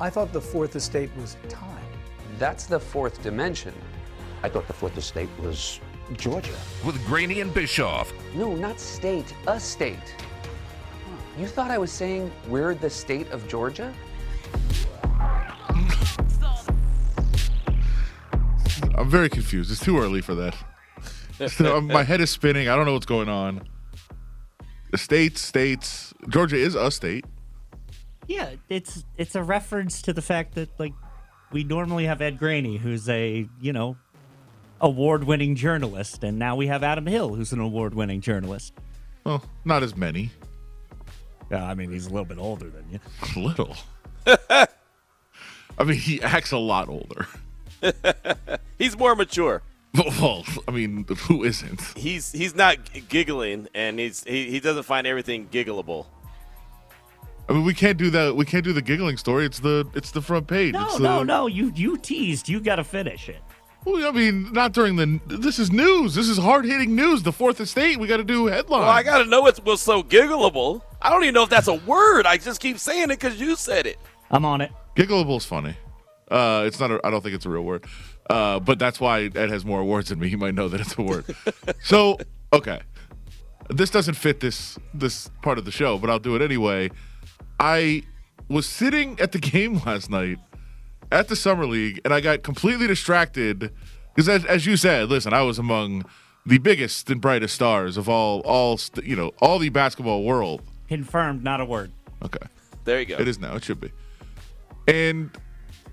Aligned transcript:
I 0.00 0.10
thought 0.10 0.32
the 0.32 0.40
fourth 0.40 0.74
estate 0.74 1.10
was 1.16 1.36
time. 1.48 1.70
That's 2.38 2.66
the 2.66 2.80
fourth 2.80 3.22
dimension. 3.22 3.74
I 4.42 4.48
thought 4.48 4.66
the 4.66 4.72
fourth 4.72 4.96
estate 4.98 5.28
was 5.40 5.80
Georgia. 6.16 6.54
With 6.84 7.04
Graney 7.06 7.40
and 7.40 7.54
Bischoff. 7.54 8.12
No, 8.34 8.54
not 8.54 8.80
state, 8.80 9.32
a 9.46 9.58
state. 9.58 10.14
You 11.38 11.46
thought 11.46 11.70
I 11.70 11.78
was 11.78 11.90
saying 11.90 12.30
we're 12.48 12.74
the 12.74 12.90
state 12.90 13.30
of 13.30 13.46
Georgia? 13.48 13.92
I'm 18.96 19.10
very 19.10 19.28
confused. 19.28 19.70
It's 19.72 19.80
too 19.80 19.98
early 19.98 20.20
for 20.20 20.34
that. 20.34 20.56
So, 21.48 21.78
um, 21.78 21.88
my 21.88 22.04
head 22.04 22.20
is 22.20 22.30
spinning. 22.30 22.68
I 22.68 22.76
don't 22.76 22.86
know 22.86 22.92
what's 22.92 23.06
going 23.06 23.28
on. 23.28 23.66
States, 24.94 25.40
states. 25.40 26.14
Georgia 26.28 26.54
is 26.54 26.76
a 26.76 26.92
state. 26.92 27.24
Yeah, 28.26 28.52
it's 28.68 29.04
it's 29.16 29.34
a 29.34 29.42
reference 29.42 30.02
to 30.02 30.12
the 30.12 30.22
fact 30.22 30.54
that 30.54 30.68
like 30.78 30.92
we 31.52 31.64
normally 31.64 32.06
have 32.06 32.20
Ed 32.22 32.38
Graney, 32.38 32.76
who's 32.78 33.08
a 33.08 33.46
you 33.60 33.72
know 33.72 33.96
award-winning 34.80 35.54
journalist, 35.56 36.24
and 36.24 36.38
now 36.38 36.56
we 36.56 36.66
have 36.66 36.82
Adam 36.82 37.06
Hill, 37.06 37.34
who's 37.34 37.52
an 37.52 37.60
award-winning 37.60 38.20
journalist. 38.20 38.72
Well, 39.24 39.42
not 39.64 39.82
as 39.82 39.96
many. 39.96 40.30
Yeah, 41.50 41.64
I 41.66 41.74
mean 41.74 41.90
he's 41.90 42.06
a 42.06 42.10
little 42.10 42.24
bit 42.24 42.38
older 42.38 42.68
than 42.70 42.84
you. 42.90 43.00
A 43.36 43.38
little. 43.40 43.76
I 45.78 45.82
mean, 45.84 45.98
he 45.98 46.22
acts 46.22 46.52
a 46.52 46.58
lot 46.58 46.88
older. 46.88 47.26
He's 48.78 48.96
more 48.96 49.14
mature. 49.16 49.60
Well, 49.96 50.44
I 50.66 50.70
mean, 50.70 51.04
who 51.28 51.44
isn't? 51.44 51.80
He's 51.96 52.32
he's 52.32 52.54
not 52.54 52.92
g- 52.92 53.04
giggling, 53.08 53.68
and 53.74 53.98
he's 53.98 54.24
he, 54.24 54.50
he 54.50 54.60
doesn't 54.60 54.84
find 54.84 55.06
everything 55.06 55.48
giggleable. 55.48 56.06
I 57.48 57.52
mean, 57.52 57.64
we 57.64 57.74
can't 57.74 57.98
do 57.98 58.10
that. 58.10 58.36
We 58.36 58.44
can't 58.44 58.64
do 58.64 58.72
the 58.72 58.82
giggling 58.82 59.16
story. 59.16 59.44
It's 59.44 59.60
the 59.60 59.86
it's 59.94 60.10
the 60.10 60.22
front 60.22 60.46
page. 60.46 60.72
No, 60.74 60.86
it's 60.86 60.98
no, 60.98 61.18
the, 61.18 61.24
no. 61.24 61.46
You 61.46 61.72
you 61.74 61.98
teased. 61.98 62.48
You 62.48 62.60
got 62.60 62.76
to 62.76 62.84
finish 62.84 63.28
it. 63.28 63.42
Well, 63.84 64.06
I 64.06 64.12
mean, 64.12 64.50
not 64.52 64.72
during 64.72 64.96
the. 64.96 65.20
This 65.26 65.58
is 65.58 65.70
news. 65.70 66.14
This 66.14 66.28
is 66.28 66.38
hard 66.38 66.64
hitting 66.64 66.96
news. 66.96 67.22
The 67.22 67.32
fourth 67.32 67.60
estate. 67.60 67.98
We 67.98 68.06
got 68.06 68.16
to 68.16 68.24
do 68.24 68.46
headlines. 68.46 68.70
Well, 68.70 68.82
I 68.82 69.02
got 69.02 69.18
to 69.18 69.26
know 69.26 69.42
what's 69.42 69.60
was 69.60 69.82
so 69.82 70.02
giggleable. 70.02 70.80
I 71.02 71.10
don't 71.10 71.22
even 71.22 71.34
know 71.34 71.42
if 71.42 71.50
that's 71.50 71.68
a 71.68 71.74
word. 71.74 72.24
I 72.24 72.38
just 72.38 72.60
keep 72.60 72.78
saying 72.78 73.04
it 73.04 73.20
because 73.20 73.38
you 73.38 73.56
said 73.56 73.86
it. 73.86 73.98
I'm 74.30 74.46
on 74.46 74.62
it. 74.62 74.72
Giggleable's 74.96 75.44
funny. 75.44 75.76
Uh, 76.30 76.64
it's 76.66 76.80
not. 76.80 76.90
A, 76.90 77.00
I 77.04 77.10
don't 77.10 77.20
think 77.20 77.34
it's 77.34 77.44
a 77.44 77.50
real 77.50 77.62
word. 77.62 77.84
Uh, 78.30 78.58
but 78.58 78.78
that's 78.78 78.98
why 79.00 79.24
Ed 79.34 79.50
has 79.50 79.66
more 79.66 79.80
awards 79.80 80.08
than 80.08 80.18
me. 80.18 80.28
He 80.30 80.36
might 80.36 80.54
know 80.54 80.68
that 80.68 80.80
it's 80.80 80.96
a 80.96 81.02
word. 81.02 81.26
so 81.82 82.16
okay, 82.54 82.80
this 83.68 83.90
doesn't 83.90 84.14
fit 84.14 84.40
this 84.40 84.78
this 84.94 85.28
part 85.42 85.58
of 85.58 85.66
the 85.66 85.70
show, 85.70 85.98
but 85.98 86.08
I'll 86.08 86.18
do 86.18 86.34
it 86.36 86.42
anyway. 86.42 86.90
I 87.58 88.02
was 88.48 88.66
sitting 88.66 89.18
at 89.20 89.32
the 89.32 89.38
game 89.52 89.80
last 89.86 90.10
night 90.10 90.38
at 91.10 91.28
the 91.28 91.36
summer 91.36 91.66
league, 91.66 92.00
and 92.04 92.12
I 92.12 92.20
got 92.20 92.42
completely 92.42 92.86
distracted 92.86 93.72
because, 94.14 94.28
as, 94.28 94.44
as 94.44 94.66
you 94.66 94.76
said, 94.76 95.08
listen, 95.08 95.32
I 95.32 95.42
was 95.42 95.58
among 95.58 96.04
the 96.46 96.58
biggest 96.58 97.10
and 97.10 97.20
brightest 97.20 97.54
stars 97.54 97.96
of 97.96 98.08
all 98.08 98.40
all 98.40 98.76
st- 98.76 99.06
you 99.06 99.16
know 99.16 99.32
all 99.40 99.58
the 99.58 99.70
basketball 99.70 100.24
world. 100.24 100.62
Confirmed, 100.88 101.42
not 101.42 101.60
a 101.60 101.64
word. 101.64 101.90
Okay. 102.22 102.46
There 102.84 103.00
you 103.00 103.06
go. 103.06 103.16
It 103.16 103.28
is 103.28 103.38
now. 103.38 103.54
It 103.56 103.64
should 103.64 103.80
be. 103.80 103.90
And 104.86 105.30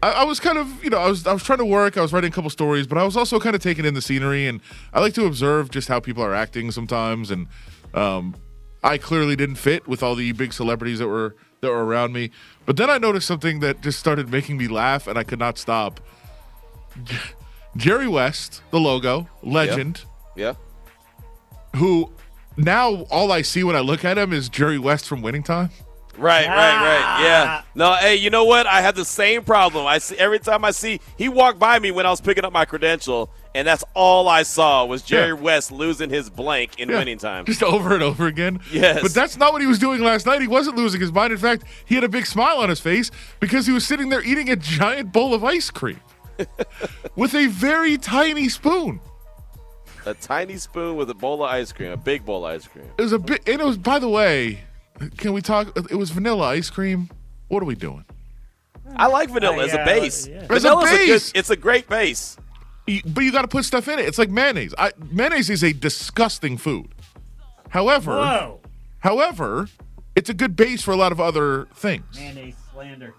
I, 0.03 0.11
I 0.11 0.23
was 0.23 0.39
kind 0.39 0.57
of, 0.57 0.83
you 0.83 0.89
know, 0.89 0.97
I 0.97 1.07
was 1.07 1.25
I 1.25 1.33
was 1.33 1.43
trying 1.43 1.59
to 1.59 1.65
work. 1.65 1.97
I 1.97 2.01
was 2.01 2.11
writing 2.11 2.31
a 2.31 2.33
couple 2.33 2.49
stories, 2.49 2.87
but 2.87 2.97
I 2.97 3.03
was 3.03 3.15
also 3.15 3.39
kind 3.39 3.55
of 3.55 3.61
taking 3.61 3.85
in 3.85 3.93
the 3.93 4.01
scenery, 4.01 4.47
and 4.47 4.61
I 4.93 4.99
like 4.99 5.13
to 5.13 5.25
observe 5.25 5.71
just 5.71 5.87
how 5.87 5.99
people 5.99 6.23
are 6.23 6.33
acting 6.33 6.71
sometimes. 6.71 7.31
And 7.31 7.47
um, 7.93 8.35
I 8.83 8.97
clearly 8.97 9.35
didn't 9.35 9.55
fit 9.55 9.87
with 9.87 10.03
all 10.03 10.15
the 10.15 10.31
big 10.33 10.53
celebrities 10.53 10.99
that 10.99 11.07
were 11.07 11.35
that 11.61 11.69
were 11.69 11.85
around 11.85 12.11
me. 12.11 12.31
But 12.65 12.75
then 12.77 12.89
I 12.89 12.97
noticed 12.97 13.27
something 13.27 13.59
that 13.59 13.81
just 13.81 13.99
started 13.99 14.29
making 14.31 14.57
me 14.57 14.67
laugh, 14.67 15.05
and 15.07 15.15
I 15.17 15.23
could 15.23 15.37
not 15.37 15.57
stop. 15.59 15.99
Jerry 17.77 18.07
West, 18.07 18.63
the 18.71 18.79
logo 18.79 19.29
legend, 19.43 20.01
Yeah. 20.35 20.55
who 21.75 22.11
now 22.57 23.03
all 23.11 23.31
I 23.31 23.43
see 23.43 23.63
when 23.63 23.75
I 23.75 23.79
look 23.79 24.03
at 24.03 24.17
him 24.17 24.33
is 24.33 24.49
Jerry 24.49 24.79
West 24.79 25.07
from 25.07 25.21
Winning 25.21 25.43
Time. 25.43 25.69
Right, 26.17 26.47
right, 26.47 26.47
right. 26.47 27.01
Ah. 27.03 27.23
Yeah. 27.23 27.61
No, 27.75 27.93
hey, 27.93 28.15
you 28.15 28.29
know 28.31 28.43
what? 28.43 28.65
I 28.67 28.81
had 28.81 28.95
the 28.95 29.05
same 29.05 29.43
problem. 29.43 29.85
I 29.87 29.99
see 29.99 30.17
every 30.17 30.39
time 30.39 30.65
I 30.65 30.71
see 30.71 30.99
he 31.17 31.29
walked 31.29 31.59
by 31.59 31.77
me 31.79 31.91
when 31.91 32.05
I 32.05 32.09
was 32.09 32.19
picking 32.19 32.43
up 32.43 32.51
my 32.51 32.65
credential, 32.65 33.29
and 33.53 33.67
that's 33.67 33.83
all 33.93 34.27
I 34.27 34.43
saw 34.43 34.85
was 34.85 35.01
Jerry 35.01 35.29
Yeah. 35.35 35.41
West 35.41 35.71
losing 35.71 36.09
his 36.09 36.29
blank 36.29 36.79
in 36.79 36.89
Yeah, 36.89 36.97
winning 36.99 37.17
time. 37.17 37.45
Just 37.45 37.63
over 37.63 37.93
and 37.93 38.03
over 38.03 38.27
again. 38.27 38.59
Yes. 38.71 39.01
But 39.01 39.13
that's 39.13 39.37
not 39.37 39.53
what 39.53 39.61
he 39.61 39.67
was 39.67 39.79
doing 39.79 40.01
last 40.01 40.25
night. 40.25 40.41
He 40.41 40.47
wasn't 40.47 40.77
losing 40.77 41.01
his 41.01 41.11
mind. 41.11 41.31
In 41.33 41.39
fact, 41.39 41.63
he 41.85 41.95
had 41.95 42.03
a 42.03 42.09
big 42.09 42.25
smile 42.25 42.57
on 42.57 42.69
his 42.69 42.79
face 42.79 43.11
because 43.39 43.65
he 43.65 43.71
was 43.73 43.85
sitting 43.85 44.09
there 44.09 44.23
eating 44.23 44.49
a 44.49 44.55
giant 44.55 45.11
bowl 45.11 45.33
of 45.33 45.43
ice 45.43 45.69
cream 45.69 45.99
with 47.15 47.33
a 47.35 47.47
very 47.47 47.97
tiny 47.97 48.49
spoon. 48.49 48.99
A 50.05 50.13
tiny 50.15 50.57
spoon 50.57 50.95
with 50.95 51.09
a 51.11 51.13
bowl 51.13 51.43
of 51.43 51.49
ice 51.51 51.71
cream, 51.71 51.91
a 51.91 51.97
big 51.97 52.25
bowl 52.25 52.45
of 52.45 52.55
ice 52.55 52.67
cream. 52.67 52.85
It 52.97 53.01
was 53.01 53.11
a 53.11 53.19
bit, 53.19 53.47
and 53.47 53.61
it 53.61 53.65
was, 53.65 53.77
by 53.77 53.99
the 53.99 54.09
way, 54.09 54.61
can 55.17 55.33
we 55.33 55.41
talk? 55.41 55.77
It 55.91 55.95
was 55.95 56.09
vanilla 56.09 56.47
ice 56.47 56.69
cream. 56.71 57.09
What 57.49 57.61
are 57.61 57.67
we 57.67 57.75
doing? 57.75 58.05
I 58.95 59.05
like 59.07 59.29
vanilla 59.29 59.57
Uh, 59.57 59.65
as 59.65 59.73
a 59.73 59.85
base. 59.85 60.27
yeah. 60.27 60.47
As 60.49 60.65
a 60.65 60.69
Vanilla's 60.69 60.91
a, 60.91 61.05
good, 61.05 61.21
it's 61.35 61.49
a 61.51 61.55
great 61.55 61.87
base. 61.87 62.35
You- 62.91 63.01
But 63.05 63.23
you 63.23 63.31
got 63.31 63.41
to 63.43 63.47
put 63.47 63.65
stuff 63.65 63.87
in 63.87 63.99
it. 63.99 64.05
It's 64.05 64.17
like 64.17 64.29
mayonnaise. 64.29 64.73
I, 64.77 64.91
mayonnaise 65.11 65.49
is 65.49 65.63
a 65.63 65.73
disgusting 65.73 66.57
food. 66.57 66.87
However, 67.69 68.11
Whoa. 68.17 68.59
however, 68.99 69.67
it's 70.15 70.29
a 70.29 70.33
good 70.33 70.55
base 70.55 70.81
for 70.81 70.91
a 70.91 70.95
lot 70.97 71.11
of 71.11 71.19
other 71.19 71.67
things. 71.73 72.03
Mayonnaise 72.15 72.55
slander. 72.73 73.13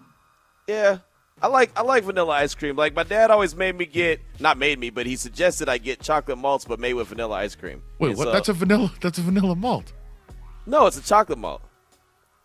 Yeah. 0.68 0.98
I 1.40 1.48
like 1.48 1.72
I 1.76 1.82
like 1.82 2.04
vanilla 2.04 2.34
ice 2.34 2.54
cream. 2.54 2.76
Like 2.76 2.94
my 2.94 3.02
dad 3.02 3.30
always 3.32 3.56
made 3.56 3.76
me 3.76 3.84
get 3.84 4.20
not 4.38 4.58
made 4.58 4.78
me, 4.78 4.90
but 4.90 5.06
he 5.06 5.16
suggested 5.16 5.68
I 5.68 5.78
get 5.78 6.00
chocolate 6.00 6.38
malts 6.38 6.64
but 6.64 6.78
made 6.78 6.94
with 6.94 7.08
vanilla 7.08 7.34
ice 7.36 7.56
cream. 7.56 7.82
Wait, 7.98 8.10
And 8.10 8.18
what? 8.18 8.24
so- 8.26 8.32
That's 8.32 8.48
a 8.48 8.52
vanilla. 8.52 8.92
That's 9.00 9.18
a 9.18 9.22
vanilla 9.22 9.56
malt. 9.56 9.92
No, 10.66 10.86
it's 10.86 10.98
a 10.98 11.02
chocolate 11.02 11.38
malt. 11.40 11.62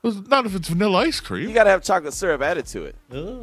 Not 0.03 0.45
if 0.45 0.55
it's 0.55 0.69
vanilla 0.69 0.99
ice 0.99 1.19
cream. 1.19 1.49
You 1.49 1.53
got 1.53 1.65
to 1.65 1.69
have 1.69 1.83
chocolate 1.83 2.13
syrup 2.13 2.41
added 2.41 2.65
to 2.67 2.85
it. 2.85 2.95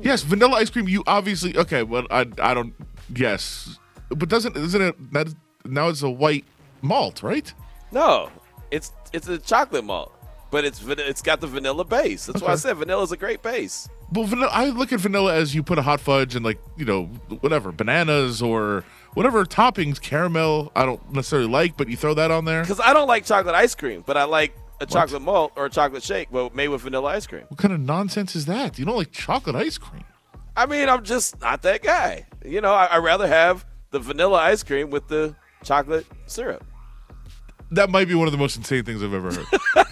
yes, 0.03 0.23
vanilla 0.23 0.57
ice 0.57 0.71
cream. 0.71 0.89
You 0.89 1.05
obviously 1.07 1.57
okay. 1.59 1.83
Well, 1.83 2.07
I 2.11 2.21
I 2.41 2.55
don't. 2.55 2.73
Yes, 3.15 3.79
but 4.09 4.29
doesn't 4.29 4.57
isn't 4.57 4.81
it 4.81 5.13
that 5.13 5.35
now 5.65 5.89
it's 5.89 6.03
a 6.03 6.11
white 6.11 6.45
malt, 6.83 7.23
right? 7.23 7.53
No, 7.93 8.31
it's 8.71 8.93
it's 9.13 9.29
a 9.29 9.39
chocolate 9.39 9.85
malt, 9.85 10.13
but 10.51 10.65
it's 10.65 10.83
it's 10.87 11.23
got 11.23 11.41
the 11.41 11.47
vanilla 11.47 11.85
base. 11.85 12.27
That's 12.27 12.43
why 12.43 12.53
I 12.53 12.57
said 12.57 12.77
vanilla 12.77 13.03
is 13.03 13.13
a 13.13 13.17
great 13.17 13.43
base. 13.43 13.89
Well, 14.13 14.25
vanilla, 14.25 14.51
I 14.53 14.67
look 14.67 14.93
at 14.93 15.01
vanilla 15.01 15.35
as 15.35 15.55
you 15.55 15.63
put 15.63 15.79
a 15.79 15.83
hot 15.83 16.01
fudge 16.01 16.37
and 16.37 16.45
like 16.45 16.59
you 16.77 16.85
know 16.85 17.07
whatever 17.41 17.73
bananas 17.73 18.43
or 18.43 18.85
whatever 19.15 19.45
toppings, 19.45 20.01
caramel. 20.01 20.73
I 20.77 20.85
don't 20.85 21.13
necessarily 21.13 21.49
like, 21.49 21.77
but 21.77 21.89
you 21.89 21.97
throw 21.97 22.15
that 22.15 22.31
on 22.31 22.45
there. 22.45 22.63
Because 22.63 22.81
I 22.81 22.93
don't 22.93 23.09
like 23.09 23.25
chocolate 23.25 23.55
ice 23.55 23.75
cream, 23.75 24.03
but 24.07 24.17
I 24.17 24.25
like 24.25 24.55
a 24.81 24.87
chocolate 24.87 25.23
malt 25.23 25.53
or 25.57 25.67
a 25.67 25.71
chocolate 25.71 26.03
shake, 26.03 26.29
but 26.31 26.55
made 26.55 26.69
with 26.69 26.83
vanilla 26.83 27.11
ice 27.11 27.27
cream. 27.27 27.45
What 27.49 27.59
kind 27.59 27.73
of 27.73 27.81
nonsense 27.81 28.37
is 28.37 28.47
that? 28.47 28.79
You 28.79 28.85
don't 28.85 28.97
like 28.97 29.13
chocolate 29.13 29.57
ice 29.57 29.79
cream? 29.79 30.05
I 30.57 30.67
mean, 30.67 30.89
I'm 30.89 31.03
just 31.05 31.41
not 31.41 31.63
that 31.63 31.83
guy. 31.83 32.27
You 32.45 32.61
know, 32.61 32.73
I, 32.73 32.97
I'd 32.97 32.99
rather 32.99 33.27
have 33.27 33.65
the 33.91 33.99
vanilla 33.99 34.39
ice 34.39 34.63
cream 34.63 34.91
with 34.91 35.09
the 35.09 35.35
chocolate 35.63 36.07
syrup. 36.27 36.65
That 37.71 37.91
might 37.91 38.07
be 38.09 38.15
one 38.15 38.29
of 38.29 38.33
the 38.33 38.39
most 38.39 38.57
insane 38.57 38.85
things 38.85 39.03
I've 39.03 39.15
ever 39.15 39.33
heard. 39.33 39.47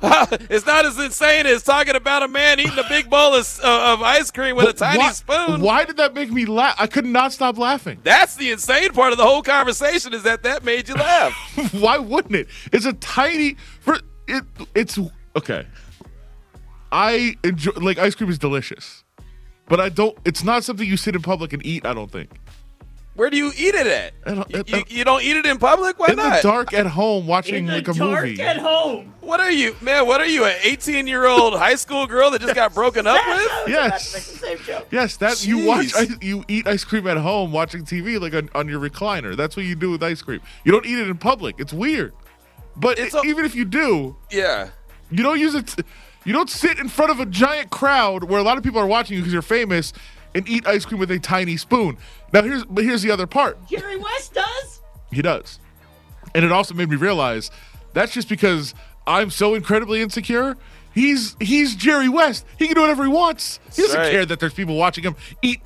it's 0.02 0.64
not 0.64 0.86
as 0.86 0.96
insane 0.96 1.44
as 1.46 1.64
talking 1.64 1.96
about 1.96 2.22
a 2.22 2.28
man 2.28 2.60
eating 2.60 2.78
a 2.78 2.88
big 2.88 3.10
bowl 3.10 3.34
of, 3.34 3.60
uh, 3.64 3.94
of 3.94 4.02
ice 4.02 4.30
cream 4.30 4.54
with 4.54 4.68
a 4.68 4.72
tiny 4.72 4.98
why, 4.98 5.10
spoon. 5.10 5.60
Why 5.60 5.84
did 5.84 5.96
that 5.96 6.14
make 6.14 6.30
me 6.30 6.46
laugh? 6.46 6.76
I 6.78 6.86
could 6.86 7.04
not 7.04 7.32
stop 7.32 7.58
laughing. 7.58 7.98
That's 8.04 8.36
the 8.36 8.52
insane 8.52 8.92
part 8.92 9.10
of 9.10 9.18
the 9.18 9.24
whole 9.24 9.42
conversation 9.42 10.14
is 10.14 10.22
that 10.22 10.44
that 10.44 10.64
made 10.64 10.88
you 10.88 10.94
laugh. 10.94 11.32
Why 11.72 11.98
wouldn't 11.98 12.36
it? 12.36 12.46
It's 12.72 12.86
a 12.86 12.92
tiny. 12.94 13.56
For 13.80 13.98
it, 14.28 14.44
it's 14.76 15.00
okay. 15.34 15.66
I 16.92 17.36
enjoy 17.42 17.72
like 17.72 17.98
ice 17.98 18.14
cream 18.14 18.30
is 18.30 18.38
delicious, 18.38 19.02
but 19.68 19.80
I 19.80 19.88
don't. 19.88 20.16
It's 20.24 20.42
not 20.44 20.64
something 20.64 20.86
you 20.86 20.96
sit 20.96 21.14
in 21.14 21.22
public 21.22 21.52
and 21.52 21.64
eat. 21.64 21.84
I 21.86 21.94
don't 21.94 22.10
think. 22.10 22.30
Where 23.14 23.30
do 23.30 23.36
you 23.36 23.50
eat 23.56 23.74
it 23.74 23.86
at? 23.88 24.12
At- 24.26 24.48
You, 24.50 24.58
at- 24.60 24.68
you, 24.68 24.84
you 24.98 25.04
don't 25.04 25.22
eat 25.24 25.36
it 25.36 25.44
in 25.44 25.58
public? 25.58 25.98
Why 25.98 26.06
in 26.10 26.16
not? 26.16 26.40
the 26.40 26.48
dark 26.48 26.72
at 26.72 26.86
home 26.86 27.26
watching 27.26 27.66
the 27.66 27.72
like 27.72 27.88
a 27.88 27.92
dark 27.92 28.24
movie. 28.26 28.40
at 28.40 28.58
home. 28.58 29.12
What 29.20 29.40
are 29.40 29.50
you, 29.50 29.74
man? 29.80 30.06
What 30.06 30.20
are 30.20 30.26
you, 30.26 30.44
an 30.44 30.54
18 30.62 31.08
year 31.08 31.26
old 31.26 31.54
high 31.58 31.74
school 31.74 32.06
girl 32.06 32.30
that 32.30 32.40
just 32.40 32.54
got 32.54 32.72
broken 32.74 33.08
up 33.08 33.20
with? 33.26 33.50
Yes. 33.68 34.40
Yes, 34.92 35.16
that 35.16 35.44
you 35.44 35.66
watch 35.66 35.86
Jeez. 35.86 35.96
ice- 36.12 36.22
you 36.22 36.44
eat 36.46 36.68
ice 36.68 36.84
cream 36.84 37.08
at 37.08 37.16
home 37.16 37.50
watching 37.50 37.84
TV 37.84 38.20
like 38.20 38.34
on, 38.34 38.48
on 38.54 38.68
your 38.68 38.78
recliner. 38.80 39.36
That's 39.36 39.56
what 39.56 39.66
you 39.66 39.74
do 39.74 39.90
with 39.90 40.02
ice 40.02 40.22
cream. 40.22 40.40
You 40.64 40.70
don't 40.70 40.86
eat 40.86 40.98
it 40.98 41.08
in 41.08 41.16
public. 41.18 41.56
It's 41.58 41.72
weird. 41.72 42.12
But 42.76 43.00
It's 43.00 43.14
a- 43.16 43.22
even 43.24 43.44
if 43.44 43.56
you 43.56 43.64
do, 43.64 44.14
Yeah. 44.30 44.68
you 45.10 45.24
don't 45.24 45.40
use 45.40 45.56
it. 45.56 45.74
You 46.28 46.34
don't 46.34 46.50
sit 46.50 46.78
in 46.78 46.90
front 46.90 47.10
of 47.10 47.20
a 47.20 47.24
giant 47.24 47.70
crowd 47.70 48.24
where 48.24 48.38
a 48.38 48.42
lot 48.42 48.58
of 48.58 48.62
people 48.62 48.78
are 48.78 48.86
watching 48.86 49.16
you 49.16 49.22
because 49.22 49.32
you're 49.32 49.40
famous 49.40 49.94
and 50.34 50.46
eat 50.46 50.66
ice 50.66 50.84
cream 50.84 51.00
with 51.00 51.10
a 51.10 51.18
tiny 51.18 51.56
spoon. 51.56 51.96
Now 52.34 52.42
here's 52.42 52.66
but 52.66 52.84
here's 52.84 53.00
the 53.00 53.10
other 53.10 53.26
part. 53.26 53.56
Jerry 53.66 53.96
West 53.96 54.34
does. 54.34 54.82
He 55.10 55.22
does. 55.22 55.58
And 56.34 56.44
it 56.44 56.52
also 56.52 56.74
made 56.74 56.90
me 56.90 56.96
realize 56.96 57.50
that's 57.94 58.12
just 58.12 58.28
because 58.28 58.74
I'm 59.06 59.30
so 59.30 59.54
incredibly 59.54 60.02
insecure. 60.02 60.58
He's 60.92 61.34
he's 61.40 61.74
Jerry 61.74 62.10
West. 62.10 62.44
He 62.58 62.66
can 62.66 62.74
do 62.74 62.82
whatever 62.82 63.04
he 63.04 63.08
wants. 63.08 63.58
He 63.74 63.80
doesn't 63.80 63.98
right. 63.98 64.10
care 64.10 64.26
that 64.26 64.38
there's 64.38 64.52
people 64.52 64.76
watching 64.76 65.04
him 65.04 65.16
eat 65.40 65.62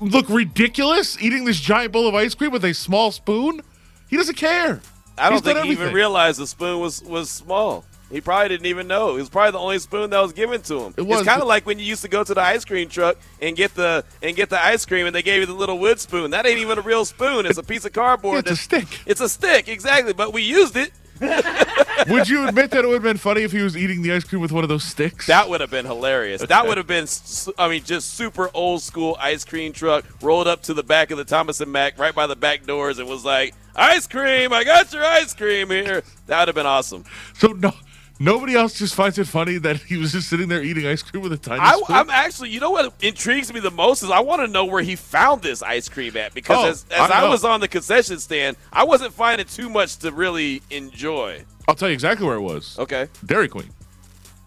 look 0.00 0.28
ridiculous 0.28 1.20
eating 1.20 1.44
this 1.44 1.58
giant 1.58 1.90
bowl 1.90 2.06
of 2.06 2.14
ice 2.14 2.36
cream 2.36 2.52
with 2.52 2.64
a 2.64 2.72
small 2.72 3.10
spoon. 3.10 3.62
He 4.08 4.16
doesn't 4.16 4.36
care. 4.36 4.80
I 5.18 5.28
don't 5.28 5.38
He's 5.38 5.40
think 5.40 5.58
he 5.58 5.72
even 5.72 5.72
everything. 5.72 5.94
realized 5.96 6.38
the 6.38 6.46
spoon 6.46 6.78
was, 6.78 7.02
was 7.02 7.30
small. 7.30 7.84
He 8.14 8.20
probably 8.20 8.48
didn't 8.48 8.66
even 8.66 8.86
know. 8.86 9.16
It 9.16 9.20
was 9.20 9.28
probably 9.28 9.50
the 9.50 9.58
only 9.58 9.80
spoon 9.80 10.10
that 10.10 10.20
was 10.20 10.32
given 10.32 10.62
to 10.62 10.84
him. 10.84 10.94
It 10.96 11.02
was, 11.02 11.24
kind 11.24 11.42
of 11.42 11.48
like 11.48 11.66
when 11.66 11.80
you 11.80 11.84
used 11.84 12.02
to 12.02 12.08
go 12.08 12.22
to 12.22 12.32
the 12.32 12.40
ice 12.40 12.64
cream 12.64 12.88
truck 12.88 13.16
and 13.42 13.56
get 13.56 13.74
the 13.74 14.04
and 14.22 14.36
get 14.36 14.50
the 14.50 14.64
ice 14.64 14.84
cream, 14.86 15.06
and 15.06 15.12
they 15.12 15.22
gave 15.22 15.40
you 15.40 15.46
the 15.46 15.52
little 15.52 15.80
wood 15.80 15.98
spoon. 15.98 16.30
That 16.30 16.46
ain't 16.46 16.60
even 16.60 16.78
a 16.78 16.82
real 16.82 17.04
spoon. 17.04 17.44
It's 17.44 17.58
a 17.58 17.64
piece 17.64 17.84
of 17.84 17.92
cardboard. 17.92 18.46
It's 18.46 18.52
a 18.52 18.56
stick. 18.56 19.00
It's 19.04 19.20
a 19.20 19.28
stick, 19.28 19.66
exactly. 19.68 20.12
But 20.12 20.32
we 20.32 20.42
used 20.42 20.76
it. 20.76 20.92
Would 22.08 22.28
you 22.28 22.46
admit 22.46 22.70
that 22.72 22.84
it 22.84 22.88
would 22.88 22.94
have 22.94 23.02
been 23.02 23.16
funny 23.16 23.42
if 23.42 23.52
he 23.52 23.62
was 23.62 23.76
eating 23.76 24.02
the 24.02 24.12
ice 24.12 24.24
cream 24.24 24.40
with 24.40 24.52
one 24.52 24.64
of 24.64 24.68
those 24.68 24.82
sticks? 24.82 25.26
That 25.28 25.48
would 25.48 25.60
have 25.60 25.70
been 25.70 25.86
hilarious. 25.86 26.42
That 26.42 26.66
would 26.66 26.76
have 26.76 26.88
been, 26.88 27.06
I 27.56 27.68
mean, 27.68 27.84
just 27.84 28.14
super 28.14 28.50
old 28.52 28.82
school 28.82 29.16
ice 29.20 29.44
cream 29.44 29.72
truck 29.72 30.04
rolled 30.20 30.48
up 30.48 30.62
to 30.64 30.74
the 30.74 30.82
back 30.82 31.10
of 31.12 31.18
the 31.18 31.24
Thomas 31.24 31.60
and 31.60 31.70
Mack 31.70 31.98
right 31.98 32.14
by 32.14 32.26
the 32.26 32.36
back 32.36 32.66
doors 32.66 32.98
and 32.98 33.08
was 33.08 33.24
like, 33.24 33.54
"Ice 33.76 34.06
cream! 34.08 34.52
I 34.52 34.64
got 34.64 34.92
your 34.92 35.04
ice 35.04 35.34
cream 35.34 35.70
here." 35.70 36.02
That 36.26 36.40
would 36.40 36.48
have 36.48 36.54
been 36.54 36.66
awesome. 36.66 37.04
so 37.38 37.48
no 37.48 37.72
nobody 38.18 38.54
else 38.54 38.78
just 38.78 38.94
finds 38.94 39.18
it 39.18 39.26
funny 39.26 39.58
that 39.58 39.76
he 39.82 39.96
was 39.96 40.12
just 40.12 40.28
sitting 40.28 40.48
there 40.48 40.62
eating 40.62 40.86
ice 40.86 41.02
cream 41.02 41.22
with 41.22 41.32
a 41.32 41.36
tiny 41.36 41.60
I, 41.60 41.76
spoon. 41.76 41.96
I'm 41.96 42.10
actually, 42.10 42.50
you 42.50 42.60
know 42.60 42.70
what 42.70 42.92
intrigues 43.02 43.52
me 43.52 43.60
the 43.60 43.70
most 43.70 44.02
is 44.02 44.10
I 44.10 44.20
want 44.20 44.40
to 44.42 44.48
know 44.48 44.64
where 44.64 44.82
he 44.82 44.96
found 44.96 45.42
this 45.42 45.62
ice 45.62 45.88
cream 45.88 46.16
at 46.16 46.34
because 46.34 46.64
Oh, 46.64 46.68
as, 46.68 46.86
as 46.90 47.10
I 47.10 47.24
I, 47.24 47.28
was 47.28 47.44
on 47.44 47.60
the 47.60 47.68
concession 47.68 48.18
stand, 48.18 48.56
I 48.72 48.84
wasn't 48.84 49.12
finding 49.12 49.46
too 49.46 49.68
much 49.68 49.96
to 49.98 50.12
really 50.12 50.62
enjoy. 50.70 51.44
I'll 51.68 51.74
tell 51.74 51.88
you 51.88 51.94
exactly 51.94 52.26
where 52.26 52.36
it 52.36 52.42
was. 52.42 52.78
Okay. 52.78 53.08
Dairy 53.24 53.48
Queen. 53.48 53.70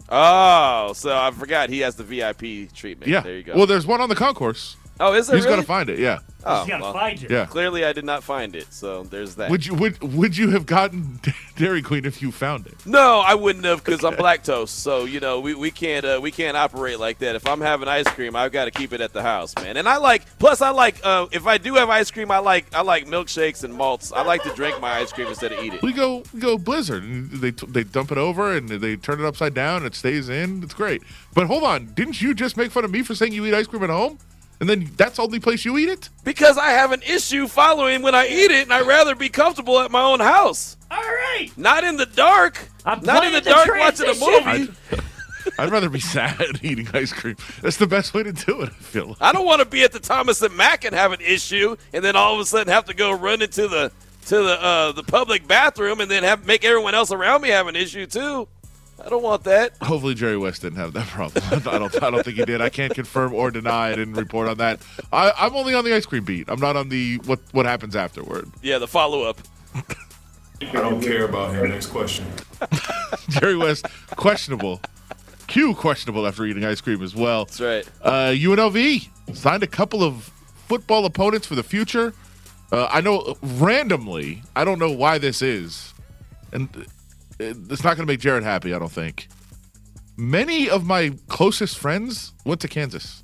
Oh, 0.09 0.93
so 0.93 1.15
I 1.17 1.31
forgot 1.31 1.69
he 1.69 1.79
has 1.79 1.95
the 1.95 2.03
VIP 2.03 2.71
treatment. 2.73 3.07
Yeah. 3.11 3.21
There 3.21 3.35
you 3.35 3.43
go. 3.43 3.55
Well, 3.55 3.65
there's 3.67 3.85
one 3.85 3.99
on 3.99 4.07
the 4.09 4.15
concourse. 4.15 4.77
oh, 4.99 5.13
is 5.13 5.27
there 5.27 5.35
He's 5.35 5.45
really? 5.45 5.57
gonna 5.57 5.67
find 5.67 5.89
it. 5.89 5.99
Yeah. 5.99 6.19
Oh, 6.47 6.61
He's 6.61 6.69
gotta 6.69 6.83
well, 6.83 6.93
find 6.93 7.21
you. 7.21 7.27
Yeah. 7.29 7.45
Clearly, 7.45 7.83
I 7.83 7.91
did 7.93 8.05
not 8.05 8.23
find 8.23 8.55
it, 8.55 8.71
so 8.73 9.03
there's 9.03 9.35
that. 9.35 9.49
Would 9.51 9.65
you 9.65 9.73
would 9.75 10.01
would 10.01 10.37
you 10.37 10.49
have 10.51 10.65
gotten 10.65 11.19
Dairy 11.57 11.81
Queen 11.81 12.05
if 12.05 12.21
you 12.21 12.31
found 12.31 12.67
it? 12.67 12.85
No, 12.85 13.19
I 13.19 13.35
wouldn't 13.35 13.65
have 13.65 13.83
because 13.83 14.03
I'm 14.03 14.13
lactose. 14.13 14.69
So 14.69 15.05
you 15.05 15.19
know, 15.19 15.39
we, 15.39 15.55
we 15.55 15.71
can't 15.71 16.05
uh, 16.05 16.19
we 16.21 16.31
can't 16.31 16.55
operate 16.55 16.99
like 16.99 17.19
that. 17.19 17.35
If 17.35 17.45
I'm 17.47 17.59
having 17.61 17.87
ice 17.87 18.07
cream, 18.07 18.35
I've 18.35 18.51
got 18.51 18.65
to 18.65 18.71
keep 18.71 18.93
it 18.93 19.01
at 19.01 19.13
the 19.13 19.21
house, 19.21 19.53
man. 19.55 19.77
And 19.77 19.87
I 19.89 19.97
like. 19.97 20.23
Plus, 20.39 20.61
I 20.61 20.69
like. 20.69 20.99
Uh, 21.03 21.27
if 21.31 21.45
I 21.47 21.57
do 21.57 21.75
have 21.75 21.89
ice 21.89 22.11
cream, 22.11 22.31
I 22.31 22.39
like 22.39 22.73
I 22.73 22.81
like 22.81 23.07
milkshakes 23.07 23.63
and 23.63 23.73
malts. 23.73 24.11
I 24.11 24.23
like 24.23 24.43
to 24.43 24.53
drink 24.53 24.79
my 24.79 24.99
ice 24.99 25.11
cream 25.11 25.27
instead 25.27 25.51
of 25.51 25.63
eat 25.63 25.73
it. 25.73 25.81
We 25.81 25.93
go 25.93 26.23
we 26.33 26.39
go 26.39 26.57
Blizzard. 26.57 27.03
And 27.03 27.29
they 27.31 27.51
they 27.51 27.83
dump 27.83 28.11
it 28.11 28.17
over 28.17 28.55
and 28.55 28.69
they 28.69 28.95
turn 28.95 29.19
it 29.19 29.25
upside 29.25 29.53
down. 29.53 29.85
It 29.85 29.95
stays 29.95 30.29
in. 30.29 30.63
It's 30.63 30.73
great. 30.73 31.01
But 31.33 31.47
hold 31.47 31.63
on, 31.63 31.93
didn't 31.93 32.21
you 32.21 32.33
just 32.33 32.57
make 32.57 32.71
fun 32.71 32.85
of 32.85 32.91
me 32.91 33.03
for 33.03 33.15
saying 33.15 33.33
you 33.33 33.45
eat 33.45 33.53
ice 33.53 33.67
cream 33.67 33.83
at 33.83 33.89
home? 33.89 34.19
And 34.59 34.67
then 34.67 34.89
that's 34.97 35.17
the 35.17 35.21
only 35.23 35.39
place 35.39 35.65
you 35.65 35.77
eat 35.77 35.87
it? 35.89 36.09
Because 36.23 36.57
I 36.57 36.71
have 36.71 36.91
an 36.91 37.01
issue 37.03 37.47
following 37.47 38.01
when 38.01 38.15
I 38.15 38.25
eat 38.27 38.49
it, 38.51 38.63
and 38.63 38.73
I'd 38.73 38.87
rather 38.87 39.13
be 39.13 39.29
comfortable 39.29 39.79
at 39.79 39.91
my 39.91 40.01
own 40.01 40.19
house, 40.19 40.77
All 40.89 40.97
right. 40.97 41.49
not 41.57 41.83
in 41.83 41.97
the 41.97 42.07
dark. 42.07 42.67
I'm 42.83 43.01
not 43.03 43.23
in 43.23 43.33
the 43.33 43.41
the 43.41 43.49
dark 43.51 43.67
watching 43.77 44.09
a 44.09 44.15
transition. 44.15 44.75
movie. 44.91 45.03
I'd 45.59 45.71
rather 45.71 45.89
be 45.89 45.99
sad 45.99 46.41
eating 46.63 46.87
ice 46.93 47.13
cream. 47.13 47.35
That's 47.61 47.77
the 47.77 47.85
best 47.87 48.13
way 48.15 48.23
to 48.23 48.33
do 48.33 48.61
it. 48.61 48.69
I 48.69 48.73
feel. 48.83 49.07
Like. 49.09 49.17
I 49.21 49.31
don't 49.31 49.45
want 49.45 49.59
to 49.61 49.65
be 49.67 49.83
at 49.83 49.91
the 49.91 49.99
Thomas 49.99 50.41
and 50.41 50.55
Mack 50.57 50.85
and 50.85 50.95
have 50.95 51.11
an 51.11 51.21
issue, 51.21 51.75
and 51.93 52.03
then 52.03 52.15
all 52.15 52.33
of 52.33 52.39
a 52.39 52.45
sudden 52.45 52.73
have 52.73 52.85
to 52.85 52.93
go 52.95 53.11
run 53.11 53.41
into 53.43 53.67
the 53.67 53.91
to 54.25 54.35
the 54.37 54.61
uh, 54.61 54.91
the 54.91 55.03
public 55.03 55.47
bathroom, 55.47 56.01
and 56.01 56.09
then 56.09 56.23
have 56.23 56.45
make 56.47 56.65
everyone 56.65 56.95
else 56.95 57.11
around 57.11 57.41
me 57.43 57.49
have 57.49 57.67
an 57.67 57.75
issue 57.75 58.07
too. 58.07 58.47
I 59.07 59.09
don't 59.09 59.23
want 59.23 59.45
that. 59.45 59.71
Hopefully 59.81 60.15
Jerry 60.15 60.37
West 60.37 60.63
didn't 60.63 60.79
have 60.79 60.91
that 60.91 61.07
problem. 61.07 61.41
I 61.65 61.79
don't. 61.79 62.03
I 62.03 62.09
don't 62.09 62.23
think 62.25 62.35
he 62.37 62.43
did. 62.43 62.59
I 62.59 62.67
can't 62.67 62.93
confirm 62.93 63.33
or 63.33 63.49
deny. 63.51 63.91
I 63.91 63.95
didn't 63.95 64.15
report 64.15 64.49
on 64.49 64.57
that. 64.57 64.81
I, 65.13 65.31
I'm 65.37 65.55
only 65.55 65.73
on 65.73 65.85
the 65.85 65.95
ice 65.95 66.05
cream 66.05 66.25
beat. 66.25 66.49
I'm 66.49 66.59
not 66.59 66.75
on 66.75 66.89
the 66.89 67.15
what 67.25 67.39
what 67.53 67.65
happens 67.65 67.95
afterward. 67.95 68.51
Yeah, 68.61 68.79
the 68.79 68.87
follow 68.87 69.23
up. 69.23 69.39
I 69.73 70.71
don't 70.73 71.01
care 71.01 71.23
about 71.23 71.55
him. 71.55 71.69
Next 71.69 71.85
question. 71.87 72.25
Jerry 73.29 73.55
West 73.55 73.85
questionable. 74.17 74.81
Q 75.47 75.73
questionable 75.73 76.27
after 76.27 76.43
eating 76.45 76.65
ice 76.65 76.81
cream 76.81 77.01
as 77.01 77.15
well. 77.15 77.45
That's 77.45 77.61
right. 77.61 77.87
Uh, 78.01 78.31
UNLV 78.31 79.07
signed 79.33 79.63
a 79.63 79.67
couple 79.67 80.03
of 80.03 80.29
football 80.67 81.05
opponents 81.05 81.47
for 81.47 81.55
the 81.55 81.63
future. 81.63 82.13
Uh, 82.73 82.89
I 82.91 82.99
know 82.99 83.37
randomly. 83.41 84.43
I 84.57 84.65
don't 84.65 84.79
know 84.79 84.91
why 84.91 85.17
this 85.17 85.41
is, 85.41 85.93
and 86.51 86.67
it- 86.75 86.87
it's 87.39 87.83
not 87.83 87.95
going 87.95 88.05
to 88.07 88.11
make 88.11 88.19
Jared 88.19 88.43
happy. 88.43 88.73
I 88.73 88.79
don't 88.79 88.91
think. 88.91 89.27
Many 90.17 90.69
of 90.69 90.85
my 90.85 91.13
closest 91.27 91.77
friends 91.77 92.33
went 92.45 92.61
to 92.61 92.67
Kansas. 92.67 93.23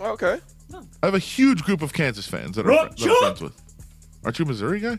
Okay. 0.00 0.40
I 1.02 1.06
have 1.06 1.14
a 1.14 1.20
huge 1.20 1.62
group 1.62 1.82
of 1.82 1.92
Kansas 1.92 2.26
fans 2.26 2.56
that, 2.56 2.66
are, 2.66 2.70
Rock 2.70 2.96
that 2.96 3.08
I'm 3.08 3.16
friends 3.20 3.40
with. 3.42 3.62
Aren't 4.24 4.38
you 4.38 4.44
a 4.44 4.48
Missouri 4.48 4.80
guy? 4.80 4.98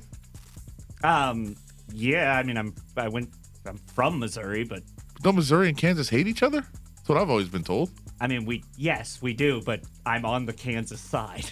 Um. 1.04 1.56
Yeah. 1.92 2.38
I 2.38 2.44
mean, 2.44 2.58
I'm. 2.58 2.74
I 2.96 3.10
went. 3.10 3.30
I'm 3.66 3.78
from 3.78 4.20
Missouri, 4.20 4.64
but 4.64 4.84
Don't 5.22 5.36
Missouri 5.36 5.68
and 5.68 5.78
Kansas 5.78 6.10
hate 6.10 6.28
each 6.28 6.44
other? 6.44 6.62
That's 6.96 7.10
what 7.10 7.18
I've 7.18 7.30
always 7.30 7.50
been 7.50 7.64
told. 7.64 7.92
I 8.22 8.28
mean, 8.28 8.46
we. 8.46 8.64
Yes, 8.78 9.22
we 9.22 9.34
do. 9.34 9.62
But 9.66 9.82
I'm 10.06 10.26
on 10.26 10.46
the 10.46 10.54
Kansas 10.54 11.02
side. 11.02 11.46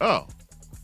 Oh, 0.00 0.26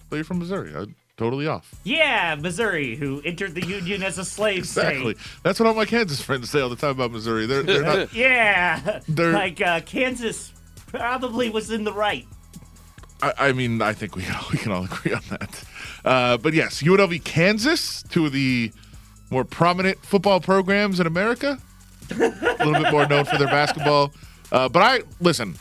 but 0.09 0.17
you're 0.17 0.25
from 0.25 0.39
Missouri. 0.39 0.73
I'm 0.75 0.95
totally 1.21 1.47
off. 1.47 1.75
Yeah, 1.85 2.35
Missouri, 2.41 2.97
who 2.97 3.21
entered 3.27 3.55
the 3.55 3.65
Union 3.67 4.03
as 4.03 4.17
a 4.17 4.25
slave 4.25 4.59
Exactly. 4.61 5.15
state. 5.15 5.27
That's 5.43 5.61
what 5.61 5.67
all 5.67 5.75
my 5.75 5.85
Kansas 5.85 6.19
friends 6.23 6.49
say 6.49 6.63
all 6.63 6.71
the 6.71 6.77
time 6.77 6.93
about 6.93 7.13
Missouri. 7.13 7.45
They're, 7.45 7.63
they're 7.63 7.83
not. 7.83 8.13
Yeah. 8.15 9.01
They're- 9.07 9.33
like 9.35 9.61
uh, 9.61 9.81
Kansas 9.83 10.51
probably 10.87 11.51
was 11.51 11.71
in 11.71 11.85
the 11.85 11.93
right. 11.93 12.27
I, 13.23 13.33
I 13.39 13.53
mean, 13.53 13.83
I 13.83 13.93
think 13.93 14.17
we 14.17 14.23
can, 14.23 14.35
we 14.53 14.57
can 14.57 14.73
all 14.73 14.85
agree 14.85 15.13
on 15.13 15.21
that. 15.29 15.65
Uh, 16.05 16.37
but 16.39 16.55
yes, 16.55 16.83
UNLV 16.83 17.23
Kansas, 17.23 18.03
two 18.05 18.25
of 18.25 18.33
the 18.33 18.73
more 19.31 19.45
prominent 19.45 20.03
football 20.05 20.41
programs 20.41 21.01
in 21.01 21.07
America. 21.07 21.59
a 22.11 22.15
little 22.17 22.83
bit 22.83 22.91
more 22.93 23.07
known 23.07 23.27
for 23.27 23.37
their 23.37 23.47
basketball. 23.49 24.13
Uh, 24.51 24.71
but 24.71 24.83
I 24.83 25.03
listen. 25.21 25.55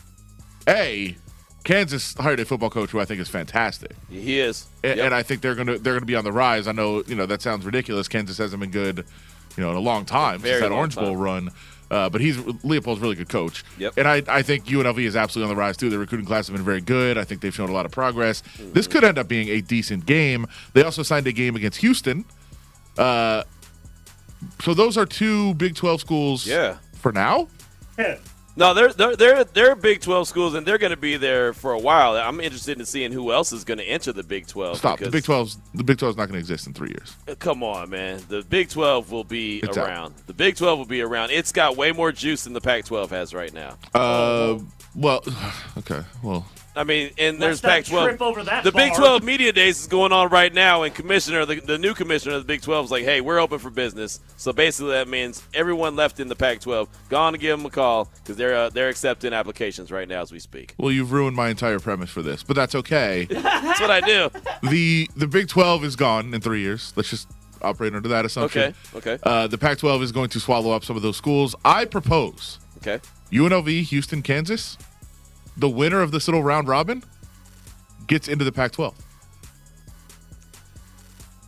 A 0.66 1.16
Kansas 1.64 2.14
hired 2.18 2.40
a 2.40 2.44
football 2.44 2.70
coach 2.70 2.90
who 2.90 3.00
I 3.00 3.04
think 3.04 3.20
is 3.20 3.28
fantastic, 3.28 3.92
He 4.08 4.40
is. 4.40 4.66
and, 4.82 4.96
Yep. 4.96 5.06
and 5.06 5.14
I 5.14 5.22
think 5.22 5.42
they're 5.42 5.54
gonna 5.54 5.78
they're 5.78 5.94
gonna 5.94 6.06
be 6.06 6.16
on 6.16 6.24
the 6.24 6.32
rise. 6.32 6.66
I 6.66 6.72
know 6.72 7.02
you 7.06 7.14
know 7.14 7.26
that 7.26 7.42
sounds 7.42 7.64
ridiculous. 7.66 8.08
Kansas 8.08 8.38
hasn't 8.38 8.60
been 8.60 8.70
good, 8.70 9.04
you 9.56 9.62
know, 9.62 9.70
in 9.70 9.76
a 9.76 9.80
long 9.80 10.04
time 10.06 10.40
Very 10.40 10.54
since 10.60 10.68
that 10.68 10.74
Orange 10.74 10.94
time. 10.94 11.04
Bowl 11.04 11.16
run. 11.16 11.50
Uh, 11.90 12.08
but 12.08 12.20
he's 12.20 12.36
Leipold's 12.36 13.00
really 13.00 13.16
good 13.16 13.28
coach, 13.28 13.64
Yep. 13.78 13.94
and 13.96 14.06
I, 14.06 14.22
I 14.28 14.42
think 14.42 14.66
UNLV 14.66 15.00
is 15.00 15.16
absolutely 15.16 15.50
on 15.50 15.56
the 15.56 15.60
rise 15.60 15.76
too. 15.76 15.90
Their 15.90 15.98
recruiting 15.98 16.24
class 16.24 16.46
has 16.46 16.54
been 16.56 16.64
very 16.64 16.80
good. 16.80 17.18
I 17.18 17.24
think 17.24 17.40
they've 17.40 17.52
shown 17.52 17.68
a 17.68 17.72
lot 17.72 17.84
of 17.84 17.90
progress. 17.90 18.42
Mm-hmm. 18.58 18.74
This 18.74 18.86
could 18.86 19.02
end 19.02 19.18
up 19.18 19.26
being 19.26 19.48
a 19.48 19.60
decent 19.60 20.06
game. 20.06 20.46
They 20.72 20.84
also 20.84 21.02
signed 21.02 21.26
a 21.26 21.32
game 21.32 21.56
against 21.56 21.80
Houston. 21.80 22.24
Uh, 22.96 23.42
so 24.62 24.72
those 24.72 24.96
are 24.96 25.04
two 25.04 25.54
Big 25.54 25.74
Twelve 25.74 26.00
schools. 26.00 26.46
Yeah. 26.46 26.76
For 26.94 27.10
now, 27.10 27.48
No, 28.56 28.74
they're 28.74 28.92
they're 28.92 29.16
they're 29.16 29.44
they're 29.44 29.74
Big 29.76 30.00
Twelve 30.00 30.26
schools, 30.28 30.54
and 30.54 30.66
they're 30.66 30.76
going 30.78 30.90
to 30.90 30.96
be 30.96 31.16
there 31.16 31.52
for 31.52 31.72
a 31.72 31.78
while. 31.78 32.16
I'm 32.16 32.40
interested 32.40 32.78
in 32.78 32.84
seeing 32.84 33.12
who 33.12 33.32
else 33.32 33.52
is 33.52 33.64
going 33.64 33.78
to 33.78 33.84
enter 33.84 34.12
the 34.12 34.24
Big 34.24 34.46
Twelve. 34.48 34.76
stop. 34.78 34.98
The 34.98 35.08
Big 35.10 35.22
12's 35.24 35.56
the 35.72 35.84
Big 35.84 35.98
12 35.98 36.12
is 36.14 36.16
not 36.16 36.24
going 36.26 36.34
to 36.34 36.40
exist 36.40 36.66
in 36.66 36.74
three 36.74 36.88
years. 36.90 37.16
Uh, 37.28 37.34
Come 37.38 37.62
on, 37.62 37.90
man. 37.90 38.20
The 38.28 38.42
Big 38.42 38.68
12 38.68 39.12
will 39.12 39.24
be 39.24 39.58
It's 39.60 39.78
out. 39.78 39.88
around. 39.88 40.14
The 40.26 40.34
Big 40.34 40.56
12 40.56 40.78
will 40.80 40.84
be 40.86 41.00
around. 41.00 41.30
It's 41.30 41.52
got 41.52 41.76
way 41.76 41.92
more 41.92 42.10
juice 42.12 42.44
than 42.44 42.52
the 42.52 42.60
Pac 42.60 42.84
12 42.84 43.10
has 43.10 43.32
right 43.32 43.52
now. 43.54 43.76
Uh, 43.94 44.58
well, 44.96 45.22
okay. 45.78 46.02
Well, 46.22 46.44
I 46.76 46.84
mean, 46.84 47.10
and 47.18 47.42
there's 47.42 47.60
Pac-12. 47.60 48.04
trip 48.04 48.22
over 48.22 48.44
that 48.44 48.62
the 48.62 48.70
Big 48.70 48.94
12 48.94 49.24
media 49.24 49.52
days 49.52 49.80
is 49.80 49.86
going 49.88 50.12
on 50.12 50.28
right 50.28 50.54
now, 50.54 50.84
and 50.84 50.94
commissioner, 50.94 51.44
the, 51.44 51.56
the 51.60 51.78
new 51.78 51.94
commissioner 51.94 52.36
of 52.36 52.42
the 52.42 52.46
Big 52.46 52.62
12 52.62 52.84
is 52.86 52.90
like, 52.92 53.04
"Hey, 53.04 53.20
we're 53.20 53.40
open 53.40 53.58
for 53.58 53.70
business." 53.70 54.20
So 54.36 54.52
basically, 54.52 54.92
that 54.92 55.08
means 55.08 55.42
everyone 55.52 55.96
left 55.96 56.20
in 56.20 56.28
the 56.28 56.36
Pac-12 56.36 56.86
gone 57.08 57.32
to 57.32 57.38
give 57.38 57.58
them 57.58 57.66
a 57.66 57.70
call 57.70 58.08
because 58.22 58.36
they're 58.36 58.54
uh, 58.54 58.70
they're 58.70 58.88
accepting 58.88 59.32
applications 59.32 59.90
right 59.90 60.06
now 60.06 60.22
as 60.22 60.30
we 60.30 60.38
speak. 60.38 60.74
Well, 60.78 60.92
you've 60.92 61.10
ruined 61.12 61.36
my 61.36 61.48
entire 61.48 61.80
premise 61.80 62.10
for 62.10 62.22
this, 62.22 62.42
but 62.44 62.54
that's 62.54 62.74
okay. 62.76 63.24
That's 63.30 63.80
what 63.80 63.90
I 63.90 64.00
do. 64.00 64.30
the 64.68 65.08
The 65.16 65.26
Big 65.26 65.48
12 65.48 65.84
is 65.84 65.96
gone 65.96 66.32
in 66.32 66.40
three 66.40 66.60
years. 66.60 66.92
Let's 66.96 67.10
just 67.10 67.28
operate 67.62 67.94
under 67.94 68.08
that 68.08 68.24
assumption. 68.24 68.74
Okay. 68.94 69.14
Okay. 69.14 69.18
Uh, 69.22 69.46
the 69.46 69.58
Pac 69.58 69.78
12 69.78 70.02
is 70.02 70.12
going 70.12 70.30
to 70.30 70.40
swallow 70.40 70.70
up 70.70 70.84
some 70.84 70.96
of 70.96 71.02
those 71.02 71.16
schools. 71.16 71.54
I 71.64 71.84
propose 71.84 72.58
Okay. 72.78 73.00
UNLV, 73.30 73.82
Houston, 73.82 74.22
Kansas, 74.22 74.78
the 75.60 75.68
winner 75.68 76.00
of 76.00 76.10
this 76.10 76.26
little 76.26 76.42
round 76.42 76.66
robin 76.68 77.04
gets 78.06 78.26
into 78.28 78.44
the 78.44 78.50
Pac 78.52 78.72
12. 78.72 78.94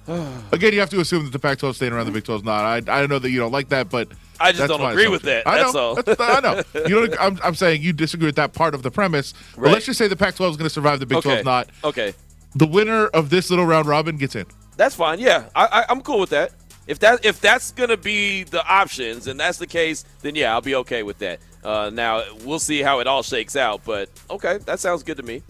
Again, 0.53 0.73
you 0.73 0.81
have 0.81 0.91
to 0.91 1.01
assume 1.01 1.25
that 1.25 1.33
the 1.33 1.39
Pac 1.39 1.59
12 1.59 1.77
staying 1.77 1.93
around 1.93 2.07
the 2.07 2.13
Big 2.13 2.25
12 2.25 2.41
is 2.43 2.45
not. 2.45 2.89
I, 2.89 3.03
I 3.03 3.07
know 3.07 3.19
that 3.19 3.31
you 3.31 3.39
don't 3.39 3.53
like 3.53 3.69
that, 3.71 3.89
but. 3.89 4.09
I 4.41 4.51
just 4.51 4.59
that's 4.59 4.73
don't 4.73 4.91
agree 4.91 5.09
with 5.09 5.23
that. 5.23 5.47
I 5.47 5.71
know. 5.73 5.95
That's 5.95 6.21
I 6.21 6.41
know. 6.41 6.63
You 6.87 7.07
don't, 7.07 7.21
I'm, 7.21 7.39
I'm 7.45 7.55
saying 7.55 7.83
you 7.83 7.93
disagree 7.93 8.27
with 8.27 8.37
that 8.37 8.53
part 8.53 8.75
of 8.75 8.83
the 8.83 8.91
premise. 8.91 9.35
But 9.57 9.71
let's 9.71 9.87
just 9.87 9.99
say 9.99 10.09
the 10.09 10.17
Pac 10.17 10.35
12 10.35 10.53
is 10.53 10.57
going 10.57 10.67
to 10.69 10.75
survive, 10.75 10.99
the 11.01 11.07
Big 11.07 11.23
12 11.23 11.27
Okay. 11.27 11.41
is 11.41 11.45
not. 11.45 11.69
Okay. 11.85 12.15
The 12.57 12.67
winner 12.67 13.07
of 13.09 13.31
this 13.31 13.51
little 13.51 13.65
round 13.65 13.87
robin 13.87 14.17
gets 14.17 14.35
in. 14.35 14.47
That's 14.77 14.95
fine. 14.95 15.21
Yeah, 15.21 15.45
I, 15.55 15.67
I, 15.67 15.85
I'm 15.89 16.01
cool 16.01 16.19
with 16.19 16.31
that. 16.31 16.51
If 16.87 16.99
that 17.01 17.25
if 17.25 17.41
that's 17.41 17.71
gonna 17.73 17.97
be 17.97 18.45
the 18.45 18.65
options 18.67 19.27
and 19.27 19.39
that's 19.39 19.59
the 19.59 19.67
case, 19.67 20.05
then 20.23 20.35
yeah, 20.35 20.53
I'll 20.53 20.61
be 20.61 20.75
okay 20.77 21.03
with 21.03 21.19
that. 21.19 21.41
Uh, 21.63 21.91
now 21.93 22.23
we'll 22.45 22.59
see 22.59 22.83
how 22.83 22.99
it 22.99 23.07
all 23.07 23.23
shakes 23.23 23.55
out, 23.55 23.83
but 23.85 24.09
okay, 24.29 24.59
that 24.59 24.81
sounds 24.81 25.03
good 25.03 25.17
to 25.19 25.23
me. 25.23 25.43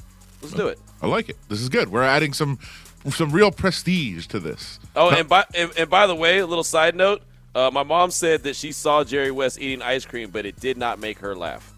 Let's 0.43 0.55
do 0.55 0.69
it. 0.69 0.79
I 1.01 1.07
like 1.07 1.29
it. 1.29 1.37
This 1.49 1.61
is 1.61 1.69
good. 1.69 1.91
We're 1.91 2.03
adding 2.03 2.33
some 2.33 2.59
some 3.11 3.31
real 3.31 3.51
prestige 3.51 4.27
to 4.29 4.39
this. 4.41 4.79
Oh, 4.95 5.11
and 5.11 5.29
by 5.29 5.45
and, 5.55 5.73
and 5.77 5.89
by 5.89 6.07
the 6.07 6.15
way, 6.15 6.39
a 6.39 6.47
little 6.47 6.65
side 6.65 6.95
note. 6.95 7.23
Uh, 7.55 7.71
my 7.71 7.83
mom 7.83 8.11
said 8.11 8.45
that 8.45 8.57
she 8.57 8.73
saw 8.73 9.05
Jerry 9.05 9.31
West 9.31 9.61
eating 9.61 9.83
ice 9.83 10.07
cream, 10.07 10.31
but 10.31 10.47
it 10.47 10.59
did 10.59 10.79
not 10.79 10.99
make 10.99 11.19
her 11.19 11.37
laugh. 11.37 11.75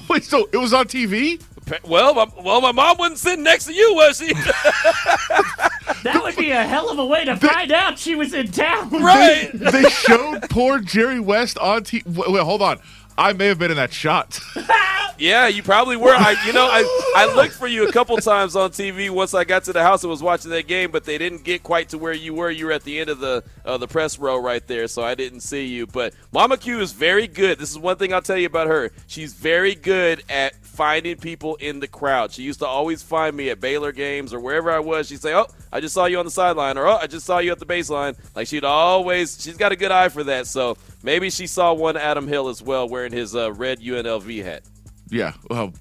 Wait, 0.08 0.24
so 0.24 0.48
it 0.50 0.56
was 0.56 0.72
on 0.72 0.86
TV? 0.86 1.42
Well, 1.86 2.14
my, 2.14 2.26
well, 2.42 2.62
my 2.62 2.72
mom 2.72 2.96
wasn't 2.98 3.18
sitting 3.18 3.44
next 3.44 3.66
to 3.66 3.74
you, 3.74 3.94
was 3.94 4.18
she? 4.18 4.32
That 6.02 6.22
would 6.22 6.36
be 6.36 6.50
a 6.50 6.62
hell 6.64 6.90
of 6.90 6.98
a 6.98 7.06
way 7.06 7.24
to 7.24 7.36
find 7.36 7.72
out 7.72 7.98
she 7.98 8.14
was 8.14 8.32
in 8.34 8.50
town. 8.50 8.90
right. 8.90 9.50
They 9.74 9.82
showed 9.88 10.42
poor 10.50 10.78
Jerry 10.78 11.20
West 11.20 11.58
on 11.58 11.84
TV. 11.84 12.06
Wait, 12.06 12.30
wait, 12.30 12.42
hold 12.42 12.62
on. 12.62 12.80
I 13.16 13.32
may 13.32 13.46
have 13.46 13.58
been 13.58 13.70
in 13.70 13.76
that 13.76 13.92
shot. 13.92 14.38
Yeah, 15.18 15.46
you 15.46 15.62
probably 15.62 15.96
were. 15.96 16.14
I, 16.14 16.34
you 16.44 16.52
know, 16.52 16.66
I, 16.66 17.12
I 17.16 17.34
looked 17.34 17.54
for 17.54 17.68
you 17.68 17.86
a 17.88 17.92
couple 17.92 18.16
times 18.16 18.56
on 18.56 18.70
TV 18.70 19.10
once 19.10 19.32
I 19.32 19.44
got 19.44 19.64
to 19.64 19.72
the 19.72 19.82
house 19.82 20.02
and 20.02 20.10
was 20.10 20.22
watching 20.22 20.50
that 20.50 20.66
game, 20.66 20.90
but 20.90 21.04
they 21.04 21.18
didn't 21.18 21.44
get 21.44 21.62
quite 21.62 21.90
to 21.90 21.98
where 21.98 22.12
you 22.12 22.34
were. 22.34 22.50
You 22.50 22.66
were 22.66 22.72
at 22.72 22.82
the 22.82 22.98
end 22.98 23.10
of 23.10 23.20
the 23.20 23.44
uh, 23.64 23.78
the 23.78 23.86
press 23.86 24.18
row 24.18 24.38
right 24.38 24.66
there, 24.66 24.88
so 24.88 25.02
I 25.04 25.14
didn't 25.14 25.40
see 25.40 25.66
you. 25.66 25.86
But 25.86 26.14
Mama 26.32 26.56
Q 26.56 26.80
is 26.80 26.92
very 26.92 27.28
good. 27.28 27.58
This 27.58 27.70
is 27.70 27.78
one 27.78 27.96
thing 27.96 28.12
I'll 28.12 28.22
tell 28.22 28.36
you 28.36 28.46
about 28.46 28.66
her. 28.66 28.90
She's 29.06 29.32
very 29.34 29.76
good 29.76 30.24
at 30.28 30.56
finding 30.56 31.16
people 31.16 31.54
in 31.56 31.78
the 31.78 31.88
crowd. 31.88 32.32
She 32.32 32.42
used 32.42 32.58
to 32.58 32.66
always 32.66 33.02
find 33.02 33.36
me 33.36 33.50
at 33.50 33.60
Baylor 33.60 33.92
games 33.92 34.34
or 34.34 34.40
wherever 34.40 34.70
I 34.70 34.80
was. 34.80 35.08
She'd 35.08 35.22
say, 35.22 35.32
"Oh, 35.34 35.46
I 35.74 35.80
just 35.80 35.92
saw 35.92 36.06
you 36.06 36.18
on 36.20 36.24
the 36.24 36.30
sideline," 36.30 36.78
or 36.78 36.86
"Oh, 36.86 36.96
I 36.96 37.06
just 37.06 37.26
saw 37.26 37.38
you 37.40 37.52
at 37.52 37.58
the 37.58 37.66
baseline." 37.66 38.16
Like 38.34 38.46
she'd 38.46 38.64
always, 38.64 39.42
she's 39.42 39.56
got 39.58 39.72
a 39.72 39.76
good 39.76 39.90
eye 39.90 40.08
for 40.08 40.24
that. 40.24 40.46
So 40.46 40.76
maybe 41.02 41.28
she 41.28 41.46
saw 41.46 41.74
one 41.74 41.96
Adam 41.96 42.26
Hill 42.28 42.48
as 42.48 42.62
well 42.62 42.88
wearing 42.88 43.12
his 43.12 43.34
uh, 43.34 43.52
red 43.52 43.80
UNLV 43.80 44.42
hat. 44.44 44.62
yeah. 45.10 45.32
Well, 45.50 45.72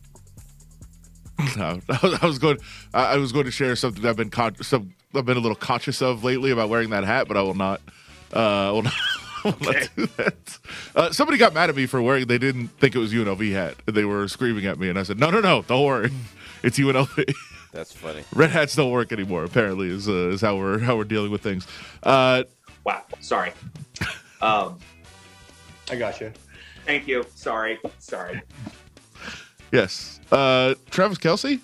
no, 1.58 1.80
I 1.90 2.26
was 2.26 2.40
going. 2.40 2.58
I 2.94 3.14
I 3.14 3.18
was 3.18 3.32
going 3.32 3.46
to 3.46 3.52
share 3.52 3.76
something 3.76 4.06
I've 4.06 4.16
been 4.18 4.30
con- 4.30 4.56
some 4.64 4.94
I've 5.16 5.26
been 5.26 5.38
a 5.38 5.42
little 5.42 5.56
conscious 5.56 6.02
of 6.02 6.24
lately 6.24 6.52
about 6.52 6.70
wearing 6.70 6.90
that 6.90 7.04
hat, 7.04 7.28
but 7.28 7.38
I 7.38 7.42
will 7.44 7.54
not. 7.54 7.80
Uh, 8.36 8.40
I 8.70 8.72
will 8.72 8.82
not. 8.90 8.94
I 9.46 9.50
will 9.50 9.74
not 9.74 9.90
do 9.96 10.06
that. 10.18 10.58
Uh, 10.96 11.12
somebody 11.12 11.38
got 11.38 11.54
mad 11.54 11.70
at 11.70 11.76
me 11.76 11.86
for 11.86 12.02
wearing. 12.02 12.26
They 12.28 12.38
didn't 12.38 12.70
think 12.80 12.96
it 12.96 13.00
was 13.00 13.14
UNLV 13.14 13.52
hat. 13.52 13.76
They 13.86 14.06
were 14.06 14.28
screaming 14.28 14.66
at 14.66 14.80
me, 14.80 14.90
and 14.90 14.98
I 14.98 15.04
said, 15.04 15.20
"No, 15.20 15.30
no, 15.30 15.40
no! 15.40 15.62
Don't 15.64 15.86
worry, 15.86 16.12
it's 16.64 16.80
UNLV." 16.80 17.34
That's 17.74 17.92
funny. 17.92 18.24
Red 18.34 18.52
hats 18.52 18.76
don't 18.76 18.92
work 18.92 19.12
anymore. 19.12 19.44
Apparently, 19.44 19.90
is 19.90 20.08
uh, 20.08 20.30
is 20.30 20.42
how 20.42 20.56
we're 20.56 20.80
how 20.80 20.96
we're 20.96 21.04
dealing 21.04 21.32
with 21.32 21.42
things. 21.42 21.68
Uh, 22.04 22.44
Wow. 22.86 23.04
Sorry. 23.22 23.54
Um, 24.42 24.78
I 25.90 25.96
got 25.96 26.20
you. 26.20 26.34
thank 26.86 27.08
you. 27.08 27.26
Sorry. 27.34 27.80
Sorry. 28.00 28.42
Yes. 29.72 30.20
Uh, 30.32 30.76
Travis 30.92 31.18
Kelce. 31.18 31.62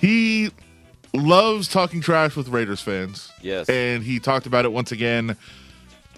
He 0.00 0.50
loves 1.14 1.68
talking 1.68 2.00
trash 2.00 2.34
with 2.34 2.48
Raiders 2.48 2.80
fans. 2.80 3.30
Yes. 3.40 3.68
And 3.68 4.02
he 4.02 4.18
talked 4.18 4.46
about 4.46 4.64
it 4.64 4.72
once 4.72 4.90
again. 4.90 5.36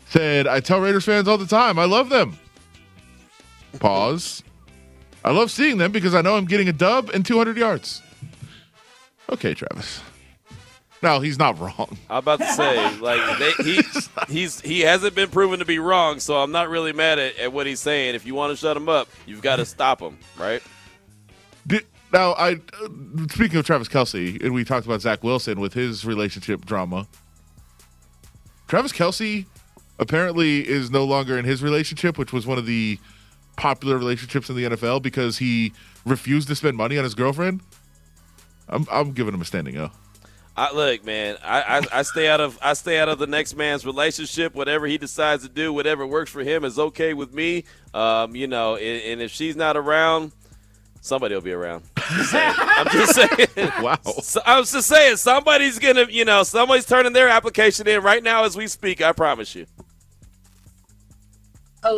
Said, 0.09 0.47
I 0.47 0.61
tell 0.61 0.81
Raiders 0.81 1.05
fans 1.05 1.29
all 1.29 1.39
the 1.39 1.47
time, 1.47 1.79
I 1.79 1.85
love 1.85 2.09
them. 2.09 2.39
Pause. 3.79 4.43
I 5.25 5.33
love 5.33 5.51
seeing 5.51 5.77
them 5.77 5.93
because 5.93 6.15
I 6.15 6.23
know 6.23 6.37
I'm 6.37 6.47
getting 6.47 6.69
a 6.69 6.73
dub 6.73 7.11
and 7.11 7.25
200 7.27 7.59
yards. 7.59 8.01
Okay, 9.31 9.55
Travis. 9.55 10.01
No, 11.03 11.21
he's 11.21 11.39
not 11.39 11.59
wrong. 11.59 11.97
I'm 12.11 12.19
about 12.19 12.41
to 12.41 12.53
say, 12.53 12.99
like 12.99 13.39
they, 13.39 13.53
he 13.65 13.83
he's 14.29 14.61
he 14.61 14.81
hasn't 14.81 15.15
been 15.15 15.31
proven 15.31 15.61
to 15.61 15.65
be 15.65 15.79
wrong, 15.79 16.21
so 16.21 16.37
I'm 16.37 16.53
not 16.53 16.69
really 16.69 16.93
mad 16.93 17.19
at, 17.19 17.39
at 17.39 17.53
what 17.53 17.67
he's 17.67 17.81
saying. 17.81 18.15
If 18.15 18.27
you 18.27 18.35
want 18.35 18.51
to 18.51 18.57
shut 18.57 18.77
him 18.77 18.89
up, 18.89 19.09
you've 19.27 19.41
got 19.41 19.57
to 19.57 19.65
stop 19.65 20.01
him, 20.01 20.19
right? 20.39 20.63
Did, 21.67 21.87
now, 22.13 22.33
I 22.33 22.53
uh, 22.53 22.89
speaking 23.31 23.59
of 23.59 23.65
Travis 23.65 23.89
Kelce, 23.89 24.43
and 24.45 24.53
we 24.53 24.63
talked 24.63 24.85
about 24.85 25.01
Zach 25.01 25.25
Wilson 25.25 25.59
with 25.59 25.73
his 25.73 26.05
relationship 26.05 26.67
drama. 26.67 27.07
Travis 28.69 28.93
Kelce 28.93 29.47
apparently 29.99 30.69
is 30.69 30.91
no 30.91 31.05
longer 31.05 31.39
in 31.39 31.45
his 31.45 31.63
relationship, 31.63 32.19
which 32.19 32.33
was 32.33 32.47
one 32.47 32.59
of 32.59 32.67
the 32.67 32.99
popular 33.57 33.97
relationships 33.97 34.49
in 34.51 34.57
the 34.57 34.65
NFL 34.65 35.03
because 35.03 35.39
he 35.39 35.73
refused 36.05 36.49
to 36.49 36.55
spend 36.55 36.77
money 36.77 36.99
on 36.99 37.05
his 37.05 37.15
girlfriend. 37.15 37.63
I'm, 38.71 38.87
I'm 38.91 39.13
giving 39.13 39.35
him 39.35 39.41
a 39.41 39.45
standing 39.45 39.77
O. 39.77 39.91
I, 40.57 40.75
look, 40.75 41.05
man, 41.05 41.37
I, 41.43 41.79
I, 41.79 42.01
I 42.01 42.03
stay 42.03 42.29
out 42.29 42.41
of 42.41 42.59
I 42.61 42.75
stay 42.75 42.99
out 42.99 43.09
of 43.09 43.19
the 43.19 43.27
next 43.27 43.57
man's 43.57 43.87
relationship. 43.87 44.55
Whatever 44.55 44.87
he 44.87 44.99
decides 44.99 45.43
to 45.43 45.49
do, 45.49 45.73
whatever 45.73 46.07
works 46.07 46.31
for 46.31 46.43
him 46.43 46.65
is 46.65 46.79
okay 46.79 47.15
with 47.15 47.33
me. 47.33 47.65
Um, 47.95 48.35
you 48.35 48.47
know, 48.47 48.77
and, 48.77 49.03
and 49.03 49.23
if 49.23 49.31
she's 49.31 49.57
not 49.57 49.77
around, 49.77 50.33
somebody 51.01 51.35
will 51.35 51.43
be 51.43 51.53
around. 51.53 51.85
Just. 51.97 52.35
I'm 52.35 52.89
just 52.89 53.15
saying. 53.15 53.73
Wow. 53.83 53.97
So, 54.23 54.41
I 54.45 54.59
was 54.59 54.73
just 54.73 54.89
saying, 54.89 55.17
somebody's 55.17 55.79
gonna, 55.79 56.07
you 56.11 56.25
know, 56.25 56.43
somebody's 56.43 56.85
turning 56.85 57.13
their 57.13 57.29
application 57.29 57.89
in 57.89 58.03
right 58.03 58.23
now 58.23 58.45
as 58.45 58.57
we 58.57 58.67
speak. 58.67 59.01
I 59.01 59.13
promise 59.13 59.55
you. 59.55 59.67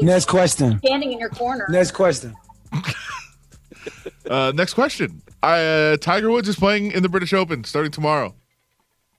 Next 0.01 0.27
question. 0.27 0.79
Standing 0.79 1.13
in 1.13 1.19
your 1.19 1.31
corner. 1.31 1.67
Next 1.69 1.93
question. 1.93 2.35
Uh, 4.31 4.53
next 4.55 4.75
question. 4.75 5.21
Uh, 5.43 5.97
Tiger 5.97 6.31
Woods 6.31 6.49
is 6.49 6.57
playing 6.57 6.93
in 6.93 7.03
the 7.03 7.09
British 7.09 7.33
Open 7.33 7.65
starting 7.65 7.91
tomorrow. 7.91 8.35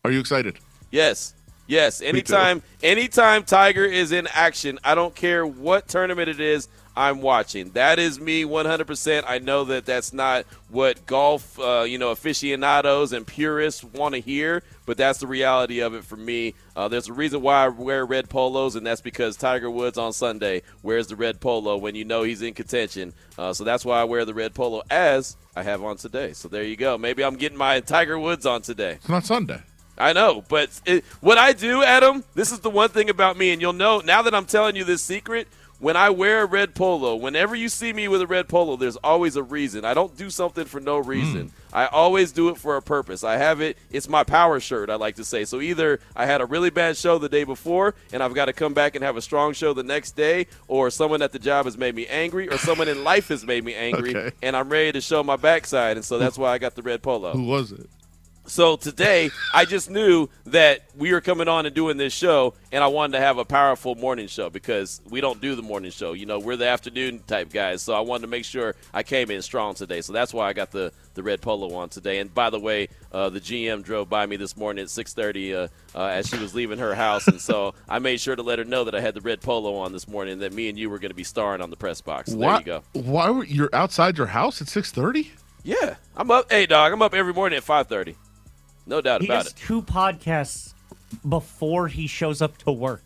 Are 0.05 0.11
you 0.11 0.19
excited? 0.19 0.57
Yes. 0.91 1.33
Yes. 1.67 2.01
Anytime 2.01 2.61
anytime 2.81 3.43
Tiger 3.43 3.85
is 3.85 4.11
in 4.11 4.27
action, 4.33 4.79
I 4.83 4.95
don't 4.95 5.15
care 5.15 5.45
what 5.45 5.87
tournament 5.87 6.29
it 6.29 6.39
is, 6.39 6.67
I'm 6.95 7.21
watching. 7.21 7.71
That 7.71 7.97
is 7.97 8.19
me 8.19 8.43
100%. 8.43 9.23
I 9.25 9.39
know 9.39 9.63
that 9.65 9.85
that's 9.85 10.13
not 10.13 10.45
what 10.69 11.05
golf, 11.05 11.57
uh, 11.59 11.85
you 11.87 11.97
know, 11.97 12.11
aficionados 12.11 13.13
and 13.13 13.25
purists 13.25 13.83
want 13.83 14.13
to 14.13 14.21
hear, 14.21 14.61
but 14.85 14.97
that's 14.97 15.19
the 15.19 15.27
reality 15.27 15.79
of 15.79 15.95
it 15.95 16.03
for 16.03 16.17
me. 16.17 16.53
Uh, 16.75 16.87
there's 16.87 17.07
a 17.07 17.13
reason 17.13 17.41
why 17.41 17.65
I 17.65 17.67
wear 17.69 18.05
red 18.05 18.29
polos, 18.29 18.75
and 18.75 18.85
that's 18.85 19.01
because 19.01 19.37
Tiger 19.37 19.71
Woods 19.71 19.97
on 19.97 20.13
Sunday 20.13 20.61
wears 20.83 21.07
the 21.07 21.15
red 21.15 21.39
polo 21.39 21.77
when 21.77 21.95
you 21.95 22.05
know 22.05 22.23
he's 22.23 22.41
in 22.41 22.53
contention. 22.53 23.13
Uh, 23.37 23.53
so 23.53 23.63
that's 23.63 23.83
why 23.85 23.99
I 23.99 24.03
wear 24.03 24.25
the 24.25 24.33
red 24.33 24.53
polo 24.53 24.83
as 24.91 25.35
I 25.55 25.63
have 25.63 25.83
on 25.83 25.97
today. 25.97 26.33
So 26.33 26.47
there 26.47 26.63
you 26.63 26.75
go. 26.75 26.97
Maybe 26.97 27.23
I'm 27.23 27.35
getting 27.35 27.57
my 27.57 27.79
Tiger 27.79 28.17
Woods 28.17 28.45
on 28.45 28.61
today. 28.61 28.93
It's 28.93 29.09
not 29.09 29.25
Sunday. 29.25 29.61
I 29.97 30.13
know, 30.13 30.43
but 30.49 30.81
it, 30.85 31.05
what 31.21 31.37
I 31.37 31.53
do, 31.53 31.83
Adam, 31.83 32.23
this 32.33 32.51
is 32.51 32.59
the 32.61 32.69
one 32.69 32.89
thing 32.89 33.11
about 33.11 33.37
me, 33.37 33.51
and 33.51 33.61
you'll 33.61 33.73
know 33.73 33.99
now 33.99 34.23
that 34.23 34.33
I'm 34.33 34.45
telling 34.45 34.75
you 34.75 34.83
this 34.83 35.03
secret. 35.03 35.47
When 35.83 35.97
I 35.97 36.11
wear 36.11 36.43
a 36.43 36.45
red 36.45 36.75
polo, 36.75 37.13
whenever 37.17 37.57
you 37.57 37.67
see 37.67 37.91
me 37.91 38.07
with 38.07 38.21
a 38.21 38.25
red 38.25 38.47
polo, 38.47 38.77
there's 38.77 38.95
always 38.95 39.35
a 39.35 39.43
reason. 39.43 39.83
I 39.83 39.93
don't 39.93 40.15
do 40.15 40.29
something 40.29 40.63
for 40.63 40.79
no 40.79 40.97
reason. 40.97 41.47
Hmm. 41.49 41.75
I 41.75 41.87
always 41.87 42.31
do 42.31 42.47
it 42.47 42.57
for 42.57 42.77
a 42.77 42.81
purpose. 42.81 43.21
I 43.21 43.35
have 43.35 43.59
it, 43.59 43.77
it's 43.91 44.07
my 44.07 44.23
power 44.23 44.61
shirt, 44.61 44.89
I 44.89 44.95
like 44.95 45.15
to 45.17 45.25
say. 45.25 45.43
So 45.43 45.59
either 45.59 45.99
I 46.15 46.25
had 46.25 46.39
a 46.39 46.45
really 46.45 46.69
bad 46.69 46.95
show 46.95 47.17
the 47.17 47.27
day 47.27 47.43
before 47.43 47.95
and 48.13 48.23
I've 48.23 48.33
got 48.33 48.45
to 48.45 48.53
come 48.53 48.73
back 48.73 48.95
and 48.95 49.03
have 49.03 49.17
a 49.17 49.21
strong 49.21 49.51
show 49.51 49.73
the 49.73 49.83
next 49.83 50.11
day, 50.15 50.47
or 50.69 50.89
someone 50.89 51.21
at 51.21 51.33
the 51.33 51.39
job 51.39 51.65
has 51.65 51.77
made 51.77 51.95
me 51.95 52.07
angry, 52.07 52.47
or 52.47 52.57
someone 52.57 52.87
in 52.87 53.03
life 53.03 53.27
has 53.27 53.45
made 53.45 53.65
me 53.65 53.75
angry, 53.75 54.15
Okay. 54.15 54.31
and 54.41 54.55
I'm 54.55 54.69
ready 54.69 54.93
to 54.93 55.01
show 55.01 55.21
my 55.21 55.35
backside. 55.35 55.97
And 55.97 56.05
so 56.05 56.17
that's 56.17 56.37
why 56.37 56.51
I 56.53 56.59
got 56.59 56.75
the 56.75 56.81
red 56.81 57.01
polo. 57.03 57.33
Who 57.33 57.43
was 57.43 57.73
it? 57.73 57.89
So 58.45 58.75
today, 58.75 59.31
I 59.53 59.63
just 59.63 59.89
knew 59.89 60.27
that 60.47 60.81
we 60.97 61.13
were 61.13 61.21
coming 61.21 61.47
on 61.47 61.65
and 61.65 61.73
doing 61.73 61.95
this 61.95 62.11
show, 62.11 62.55
and 62.73 62.83
I 62.83 62.87
wanted 62.87 63.13
to 63.13 63.19
have 63.19 63.37
a 63.37 63.45
powerful 63.45 63.95
morning 63.95 64.27
show 64.27 64.49
because 64.49 65.01
we 65.09 65.21
don't 65.21 65.39
do 65.39 65.55
the 65.55 65.61
morning 65.61 65.91
show. 65.91 66.11
You 66.11 66.25
know, 66.25 66.39
we're 66.39 66.57
the 66.57 66.67
afternoon 66.67 67.23
type 67.25 67.53
guys. 67.53 67.81
So 67.81 67.93
I 67.93 68.01
wanted 68.01 68.23
to 68.23 68.27
make 68.27 68.43
sure 68.43 68.75
I 68.93 69.01
came 69.01 69.31
in 69.31 69.41
strong 69.41 69.75
today. 69.75 70.01
So 70.01 70.11
that's 70.11 70.33
why 70.33 70.49
I 70.49 70.53
got 70.53 70.71
the, 70.71 70.91
the 71.13 71.23
red 71.23 71.39
polo 71.39 71.73
on 71.75 71.87
today. 71.87 72.19
And 72.19 72.33
by 72.33 72.49
the 72.49 72.59
way, 72.59 72.89
uh, 73.13 73.29
the 73.29 73.39
GM 73.39 73.81
drove 73.81 74.09
by 74.09 74.25
me 74.25 74.35
this 74.35 74.57
morning 74.57 74.83
at 74.83 74.89
6:30 74.89 75.53
uh, 75.53 75.67
uh, 75.97 76.07
as 76.07 76.27
she 76.27 76.37
was 76.37 76.53
leaving 76.53 76.79
her 76.79 76.93
house, 76.93 77.27
and 77.27 77.39
so 77.39 77.73
I 77.87 77.99
made 77.99 78.19
sure 78.19 78.35
to 78.35 78.43
let 78.43 78.59
her 78.59 78.65
know 78.65 78.83
that 78.83 78.95
I 78.95 78.99
had 78.99 79.13
the 79.13 79.21
red 79.21 79.39
polo 79.39 79.75
on 79.77 79.93
this 79.93 80.07
morning, 80.07 80.33
and 80.33 80.41
that 80.41 80.51
me 80.51 80.67
and 80.67 80.77
you 80.77 80.89
were 80.89 80.99
going 80.99 81.11
to 81.11 81.15
be 81.15 81.23
starring 81.23 81.61
on 81.61 81.69
the 81.69 81.77
press 81.77 82.01
box. 82.01 82.31
So 82.31 82.37
there 82.37 82.49
why, 82.49 82.59
you 82.59 82.65
go. 82.65 82.83
Why 82.93 83.29
were 83.29 83.45
you're 83.45 83.69
outside 83.71 84.17
your 84.17 84.27
house 84.27 84.61
at 84.61 84.67
six 84.67 84.91
thirty? 84.91 85.31
Yeah, 85.63 85.95
I'm 86.17 86.29
up. 86.29 86.51
Hey, 86.51 86.65
dog, 86.65 86.91
I'm 86.91 87.01
up 87.01 87.13
every 87.13 87.33
morning 87.33 87.55
at 87.55 87.63
5:30. 87.63 88.15
No 88.85 89.01
doubt 89.01 89.21
He 89.21 89.27
about 89.27 89.43
does 89.45 89.53
it. 89.53 89.57
two 89.57 89.81
podcasts 89.81 90.73
before 91.27 91.87
he 91.87 92.07
shows 92.07 92.41
up 92.41 92.57
to 92.59 92.71
work. 92.71 93.03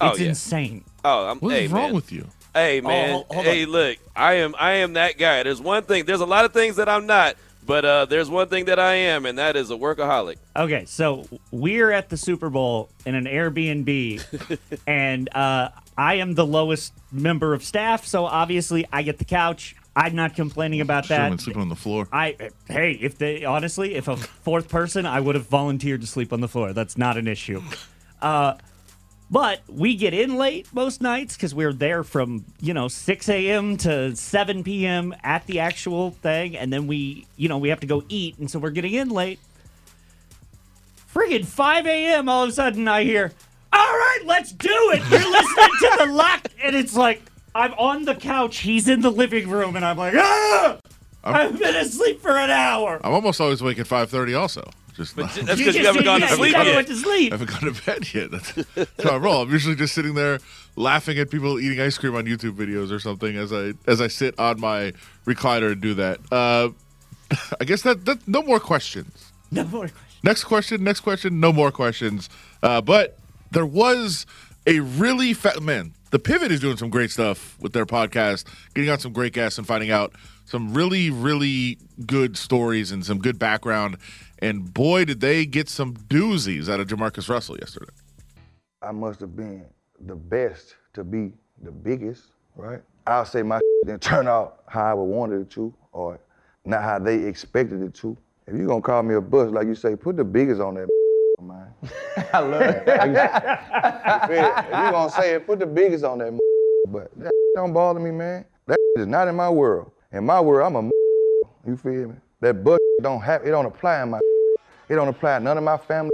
Oh, 0.00 0.10
It's 0.10 0.20
yeah. 0.20 0.28
insane. 0.30 0.84
Oh, 1.04 1.26
I'm. 1.26 1.38
What 1.38 1.52
is 1.54 1.58
hey, 1.60 1.66
wrong 1.68 1.82
man. 1.84 1.94
with 1.94 2.12
you? 2.12 2.26
Hey 2.54 2.80
man, 2.80 3.10
hold- 3.10 3.26
hold 3.30 3.44
hey 3.46 3.64
on. 3.64 3.70
look, 3.70 3.98
I 4.14 4.34
am 4.34 4.54
I 4.58 4.72
am 4.74 4.92
that 4.92 5.18
guy. 5.18 5.42
There's 5.42 5.60
one 5.60 5.82
thing. 5.84 6.04
There's 6.04 6.20
a 6.20 6.26
lot 6.26 6.44
of 6.44 6.52
things 6.52 6.76
that 6.76 6.88
I'm 6.88 7.04
not, 7.06 7.36
but 7.66 7.84
uh, 7.84 8.04
there's 8.04 8.30
one 8.30 8.48
thing 8.48 8.66
that 8.66 8.78
I 8.78 8.94
am, 8.94 9.26
and 9.26 9.38
that 9.38 9.56
is 9.56 9.72
a 9.72 9.74
workaholic. 9.74 10.36
Okay, 10.54 10.84
so 10.84 11.26
we're 11.50 11.90
at 11.90 12.10
the 12.10 12.16
Super 12.16 12.50
Bowl 12.50 12.90
in 13.04 13.16
an 13.16 13.24
Airbnb, 13.24 14.58
and 14.86 15.34
uh, 15.34 15.70
I 15.98 16.14
am 16.16 16.34
the 16.34 16.46
lowest 16.46 16.92
member 17.10 17.54
of 17.54 17.64
staff, 17.64 18.06
so 18.06 18.24
obviously 18.24 18.86
I 18.92 19.02
get 19.02 19.18
the 19.18 19.24
couch. 19.24 19.74
I'm 19.96 20.14
not 20.14 20.34
complaining 20.34 20.80
about 20.80 21.08
that. 21.08 21.18
Sherman 21.26 21.38
sleeping 21.38 21.62
on 21.62 21.68
the 21.68 21.76
floor. 21.76 22.08
I 22.12 22.50
hey, 22.66 22.92
if 22.92 23.16
they 23.18 23.44
honestly, 23.44 23.94
if 23.94 24.08
a 24.08 24.16
fourth 24.16 24.68
person, 24.68 25.06
I 25.06 25.20
would 25.20 25.34
have 25.34 25.46
volunteered 25.46 26.00
to 26.00 26.06
sleep 26.06 26.32
on 26.32 26.40
the 26.40 26.48
floor. 26.48 26.72
That's 26.72 26.98
not 26.98 27.16
an 27.16 27.28
issue. 27.28 27.62
Uh, 28.20 28.54
but 29.30 29.60
we 29.68 29.96
get 29.96 30.14
in 30.14 30.36
late 30.36 30.68
most 30.72 31.00
nights 31.00 31.36
because 31.36 31.54
we're 31.54 31.72
there 31.72 32.02
from 32.02 32.44
you 32.60 32.74
know 32.74 32.88
6 32.88 33.28
a.m. 33.28 33.76
to 33.78 34.14
7 34.16 34.64
p.m. 34.64 35.14
at 35.22 35.46
the 35.46 35.60
actual 35.60 36.10
thing, 36.10 36.56
and 36.56 36.72
then 36.72 36.86
we 36.86 37.26
you 37.36 37.48
know 37.48 37.58
we 37.58 37.68
have 37.68 37.80
to 37.80 37.86
go 37.86 38.02
eat, 38.08 38.38
and 38.38 38.50
so 38.50 38.58
we're 38.58 38.70
getting 38.70 38.94
in 38.94 39.10
late. 39.10 39.38
Friggin' 41.14 41.44
5 41.44 41.86
a.m. 41.86 42.28
All 42.28 42.42
of 42.42 42.48
a 42.48 42.52
sudden, 42.52 42.88
I 42.88 43.04
hear, 43.04 43.32
"All 43.72 43.80
right, 43.80 44.20
let's 44.24 44.50
do 44.50 44.68
it." 44.92 45.02
You're 45.08 45.30
listening 45.30 45.70
to 45.80 45.96
the 46.00 46.12
lock, 46.12 46.48
and 46.62 46.74
it's 46.74 46.96
like 46.96 47.22
I'm 47.54 47.72
on 47.74 48.04
the 48.04 48.14
couch, 48.14 48.58
he's 48.58 48.88
in 48.88 49.00
the 49.00 49.10
living 49.10 49.48
room, 49.48 49.76
and 49.76 49.84
I'm 49.84 49.96
like, 49.96 50.14
"Ah!" 50.16 50.78
I've 51.22 51.58
been 51.58 51.76
asleep 51.76 52.20
for 52.20 52.36
an 52.36 52.50
hour. 52.50 53.00
I'm 53.02 53.12
almost 53.12 53.40
always 53.40 53.60
awake 53.60 53.78
at 53.78 53.86
five 53.86 54.10
thirty. 54.10 54.34
Also, 54.34 54.68
just 54.94 55.16
not, 55.16 55.32
That's 55.34 55.58
because 55.58 55.74
you, 55.74 55.86
haven't 55.86 56.04
gone 56.04 56.20
to 56.20 56.28
sleep 56.28 56.52
yet. 56.52 56.74
went 56.74 56.88
to 56.88 56.96
sleep. 56.96 57.32
I 57.32 57.36
haven't 57.36 57.50
gone 57.50 57.72
to 57.72 57.82
bed 57.84 58.14
yet. 58.14 58.30
That's, 58.30 58.52
that's 58.74 59.02
how 59.02 59.14
I 59.14 59.16
roll. 59.16 59.42
I'm 59.42 59.50
usually 59.50 59.74
just 59.74 59.94
sitting 59.94 60.14
there 60.14 60.38
laughing 60.76 61.18
at 61.18 61.30
people 61.30 61.58
eating 61.58 61.80
ice 61.80 61.98
cream 61.98 62.14
on 62.14 62.24
YouTube 62.26 62.56
videos 62.56 62.90
or 62.90 62.98
something 62.98 63.36
as 63.36 63.52
I 63.52 63.72
as 63.86 64.00
I 64.00 64.08
sit 64.08 64.38
on 64.38 64.60
my 64.60 64.92
recliner 65.26 65.72
and 65.72 65.80
do 65.80 65.94
that. 65.94 66.20
Uh, 66.30 66.70
I 67.60 67.64
guess 67.64 67.82
that, 67.82 68.04
that 68.04 68.26
no 68.28 68.42
more 68.42 68.60
questions. 68.60 69.32
No 69.50 69.64
more 69.64 69.88
questions. 69.88 70.00
Next 70.22 70.44
question. 70.44 70.84
Next 70.84 71.00
question. 71.00 71.40
No 71.40 71.52
more 71.52 71.70
questions. 71.70 72.28
Uh, 72.62 72.80
but 72.80 73.18
there 73.50 73.66
was 73.66 74.26
a 74.66 74.80
really 74.80 75.32
fat 75.32 75.62
man. 75.62 75.92
The 76.14 76.20
Pivot 76.20 76.52
is 76.52 76.60
doing 76.60 76.76
some 76.76 76.90
great 76.90 77.10
stuff 77.10 77.58
with 77.60 77.72
their 77.72 77.86
podcast, 77.86 78.44
getting 78.72 78.88
on 78.88 79.00
some 79.00 79.12
great 79.12 79.32
guests 79.32 79.58
and 79.58 79.66
finding 79.66 79.90
out 79.90 80.12
some 80.44 80.72
really, 80.72 81.10
really 81.10 81.76
good 82.06 82.36
stories 82.36 82.92
and 82.92 83.04
some 83.04 83.18
good 83.18 83.36
background. 83.36 83.96
And 84.38 84.72
boy, 84.72 85.06
did 85.06 85.20
they 85.20 85.44
get 85.44 85.68
some 85.68 85.94
doozies 85.94 86.68
out 86.68 86.78
of 86.78 86.86
Jamarcus 86.86 87.28
Russell 87.28 87.58
yesterday. 87.58 87.90
I 88.80 88.92
must 88.92 89.18
have 89.18 89.34
been 89.34 89.64
the 90.06 90.14
best 90.14 90.76
to 90.92 91.02
be 91.02 91.32
the 91.64 91.72
biggest, 91.72 92.26
right? 92.54 92.80
I'll 93.08 93.24
say 93.24 93.42
my 93.42 93.58
didn't 93.84 94.02
turn 94.02 94.28
out 94.28 94.62
how 94.68 94.84
I 94.84 94.94
would 94.94 95.02
wanted 95.06 95.40
it 95.40 95.50
to, 95.50 95.74
or 95.90 96.20
not 96.64 96.84
how 96.84 97.00
they 97.00 97.24
expected 97.24 97.82
it 97.82 97.92
to. 97.94 98.16
If 98.46 98.54
you're 98.54 98.68
gonna 98.68 98.82
call 98.82 99.02
me 99.02 99.16
a 99.16 99.20
bust, 99.20 99.52
like 99.52 99.66
you 99.66 99.74
say, 99.74 99.96
put 99.96 100.16
the 100.16 100.24
biggest 100.24 100.60
on 100.60 100.74
that 100.74 100.88
man. 101.46 101.68
I 102.32 102.38
love 102.38 102.62
it. 102.62 102.84
if 102.86 104.30
you're 104.30 104.90
gonna 104.90 105.10
say 105.10 105.34
it, 105.34 105.46
put 105.46 105.58
the 105.58 105.66
biggest 105.66 106.04
on 106.04 106.18
that 106.18 106.38
but 106.88 107.10
that 107.18 107.32
don't 107.54 107.72
bother 107.72 108.00
me, 108.00 108.10
man. 108.10 108.44
That 108.66 108.78
is 108.96 109.06
not 109.06 109.28
in 109.28 109.34
my 109.34 109.50
world. 109.50 109.90
In 110.12 110.24
my 110.24 110.40
world, 110.40 110.66
I'm 110.66 110.86
a 110.86 110.90
you 111.66 111.76
feel 111.76 112.08
me? 112.08 112.14
That 112.40 112.62
butt 112.62 112.80
don't 113.02 113.20
have 113.20 113.42
it 113.44 113.50
don't 113.50 113.66
apply 113.66 114.02
in 114.02 114.10
my 114.10 114.20
it 114.88 114.94
don't 114.94 115.08
apply 115.08 115.38
to 115.38 115.44
none 115.44 115.58
of 115.58 115.64
my 115.64 115.78
family. 115.78 116.10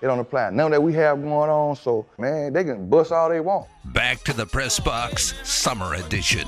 It 0.00 0.06
don't 0.06 0.20
apply 0.20 0.50
to 0.50 0.54
none 0.54 0.70
that 0.70 0.82
we 0.82 0.92
have 0.94 1.20
going 1.20 1.50
on. 1.50 1.76
So 1.76 2.06
man, 2.18 2.52
they 2.52 2.64
can 2.64 2.88
bust 2.88 3.12
all 3.12 3.28
they 3.28 3.40
want. 3.40 3.66
Back 3.86 4.22
to 4.24 4.32
the 4.32 4.46
press 4.46 4.78
box, 4.78 5.34
summer 5.42 5.94
edition. 5.94 6.46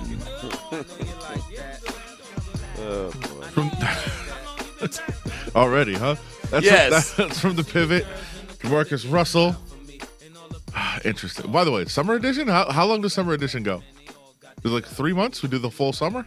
From 3.52 3.70
already, 5.58 5.94
huh? 5.94 6.16
That's 6.50 6.64
Yes. 6.64 7.12
that's 7.16 7.38
from 7.40 7.56
the 7.56 7.64
Pivot. 7.64 8.06
Jamarcus 8.60 9.10
Russell. 9.10 9.56
Interesting. 11.04 11.50
By 11.52 11.64
the 11.64 11.70
way, 11.72 11.84
summer 11.86 12.14
edition. 12.14 12.48
How, 12.48 12.70
how 12.70 12.86
long 12.86 13.00
does 13.00 13.12
summer 13.12 13.32
edition 13.32 13.62
go? 13.62 13.82
Is 14.64 14.70
it 14.70 14.74
like 14.74 14.86
three 14.86 15.12
months? 15.12 15.42
We 15.42 15.48
do 15.48 15.58
the 15.58 15.70
full 15.70 15.92
summer. 15.92 16.26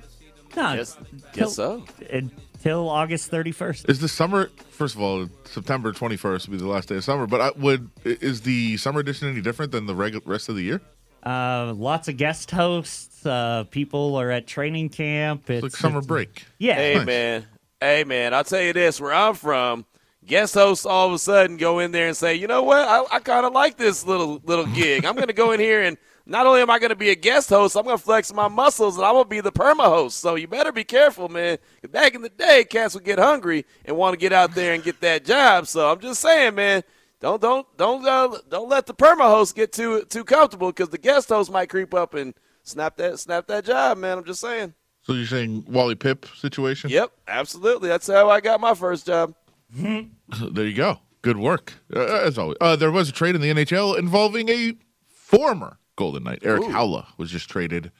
No, 0.55 0.73
Yes, 0.73 0.95
till- 1.33 1.45
guess 1.45 1.55
so. 1.55 1.85
Until 2.09 2.89
August 2.89 3.31
31st. 3.31 3.89
Is 3.89 3.99
the 3.99 4.07
summer? 4.07 4.49
First 4.71 4.95
of 4.95 5.01
all, 5.01 5.27
September 5.45 5.91
twenty 5.93 6.17
first 6.17 6.47
will 6.47 6.53
be 6.53 6.57
the 6.61 6.67
last 6.67 6.89
day 6.89 6.95
of 6.97 7.03
summer. 7.03 7.27
But 7.27 7.41
I 7.41 7.51
would 7.57 7.89
is 8.03 8.41
the 8.41 8.77
summer 8.77 8.99
edition 8.99 9.29
any 9.29 9.41
different 9.41 9.71
than 9.71 9.85
the 9.85 9.95
reg- 9.95 10.21
rest 10.25 10.49
of 10.49 10.55
the 10.55 10.63
year? 10.63 10.81
Uh, 11.23 11.73
lots 11.75 12.07
of 12.07 12.17
guest 12.17 12.49
hosts. 12.51 13.25
Uh, 13.25 13.63
people 13.69 14.15
are 14.15 14.31
at 14.31 14.47
training 14.47 14.89
camp. 14.89 15.49
It's, 15.49 15.63
It's 15.65 15.75
like 15.75 15.79
summer 15.79 15.99
it's- 15.99 16.07
break. 16.07 16.45
Yeah. 16.57 16.75
Hey 16.75 16.95
Nice. 16.95 17.05
man, 17.05 17.45
hey 17.81 18.03
man, 18.05 18.33
I'll 18.33 18.43
tell 18.43 18.61
you 18.61 18.73
this: 18.73 19.01
where 19.01 19.13
I'm 19.13 19.33
from, 19.33 19.85
guest 20.25 20.53
hosts 20.53 20.85
all 20.85 21.07
of 21.07 21.13
a 21.13 21.19
sudden 21.19 21.57
go 21.57 21.79
in 21.79 21.91
there 21.91 22.07
and 22.07 22.15
say, 22.15 22.35
you 22.35 22.47
know 22.47 22.63
what, 22.63 22.87
I, 22.87 23.15
I 23.15 23.19
kind 23.19 23.45
of 23.45 23.53
like 23.53 23.77
this 23.77 24.05
little 24.05 24.41
little 24.45 24.67
gig. 24.67 25.05
I'm 25.05 25.15
going 25.15 25.27
to 25.27 25.33
go 25.33 25.51
in 25.51 25.59
here 25.59 25.81
and 25.81 25.97
not 26.25 26.45
only 26.45 26.61
am 26.61 26.69
I 26.69 26.79
going 26.79 26.91
to 26.91 26.95
be 26.95 27.09
a 27.09 27.15
guest 27.15 27.49
host, 27.49 27.75
I'm 27.75 27.83
going 27.83 27.97
to 27.97 28.03
flex 28.03 28.31
my 28.33 28.47
muscles 28.47 28.95
and 28.95 29.05
I'm 29.05 29.13
going 29.13 29.25
to 29.25 29.29
be 29.29 29.41
the 29.41 29.51
perma 29.51 29.85
host. 29.85 30.19
So 30.19 30.35
you 30.35 30.47
better 30.47 30.71
be 30.71 30.83
careful, 30.83 31.27
man. 31.29 31.57
Back 31.89 32.13
in 32.13 32.21
the 32.21 32.29
day, 32.29 32.63
cats 32.63 32.93
would 32.93 33.03
get 33.03 33.19
hungry 33.19 33.65
and 33.85 33.97
want 33.97 34.13
to 34.13 34.17
get 34.17 34.31
out 34.31 34.53
there 34.53 34.73
and 34.73 34.83
get 34.83 35.01
that 35.01 35.25
job. 35.25 35.67
So 35.67 35.91
I'm 35.91 35.99
just 35.99 36.21
saying, 36.21 36.55
man. 36.55 36.83
Don't 37.19 37.39
don't 37.39 37.67
don't 37.77 38.03
uh, 38.03 38.35
don't 38.49 38.67
let 38.67 38.87
the 38.87 38.95
perma 38.95 39.29
host 39.29 39.55
get 39.55 39.71
too 39.71 40.03
too 40.09 40.23
comfortable 40.23 40.69
because 40.69 40.89
the 40.89 40.97
guest 40.97 41.29
host 41.29 41.51
might 41.51 41.69
creep 41.69 41.93
up 41.93 42.15
and 42.15 42.33
snap 42.63 42.97
that 42.97 43.19
snap 43.19 43.45
that 43.45 43.63
job, 43.63 43.99
man. 43.99 44.17
I'm 44.17 44.25
just 44.25 44.41
saying. 44.41 44.73
So 45.03 45.13
you're 45.13 45.25
saying 45.25 45.65
Wally 45.67 45.95
Pipp 45.95 46.25
situation? 46.37 46.89
Yep, 46.89 47.11
absolutely. 47.27 47.89
That's 47.89 48.07
how 48.07 48.29
I 48.29 48.39
got 48.39 48.61
my 48.61 48.73
first 48.75 49.05
job. 49.07 49.33
There 49.73 50.65
you 50.65 50.73
go. 50.75 50.99
Good 51.21 51.37
work, 51.37 51.73
uh, 51.95 51.99
as 51.99 52.37
always. 52.37 52.57
Uh, 52.61 52.75
there 52.75 52.91
was 52.91 53.09
a 53.09 53.11
trade 53.11 53.35
in 53.35 53.41
the 53.41 53.51
NHL 53.51 53.97
involving 53.97 54.49
a 54.49 54.73
former 55.07 55.77
Golden 55.95 56.23
Knight. 56.23 56.39
Erik 56.43 56.63
Haula 56.63 57.05
was 57.17 57.29
just 57.31 57.49
traded 57.49 57.91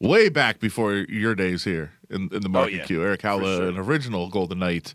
way 0.00 0.28
back 0.28 0.58
before 0.60 0.94
your 0.94 1.34
days 1.34 1.64
here 1.64 1.92
in, 2.10 2.28
in 2.32 2.42
the 2.42 2.48
market 2.48 2.74
Oh, 2.74 2.76
yeah. 2.78 2.84
queue. 2.84 3.02
Erik 3.02 3.22
Haula, 3.22 3.56
sure. 3.56 3.68
an 3.68 3.78
original 3.78 4.28
Golden 4.28 4.58
Knight. 4.58 4.94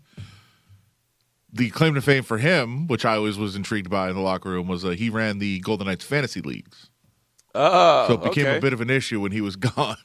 The 1.52 1.70
claim 1.70 1.94
to 1.94 2.00
fame 2.02 2.22
for 2.22 2.38
him, 2.38 2.86
which 2.86 3.04
I 3.04 3.16
always 3.16 3.36
was 3.36 3.56
intrigued 3.56 3.90
by 3.90 4.08
in 4.08 4.14
the 4.14 4.22
locker 4.22 4.48
room, 4.50 4.68
was 4.68 4.84
uh, 4.84 4.90
he 4.90 5.10
ran 5.10 5.38
the 5.38 5.60
Golden 5.60 5.86
Knights 5.86 6.04
fantasy 6.04 6.40
leagues. 6.40 6.88
Oh, 7.54 8.06
So 8.08 8.14
it 8.14 8.22
became 8.22 8.46
okay. 8.46 8.56
a 8.56 8.60
bit 8.60 8.72
of 8.72 8.80
an 8.80 8.88
issue 8.90 9.20
when 9.20 9.32
he 9.32 9.40
was 9.42 9.56
gone. 9.56 9.96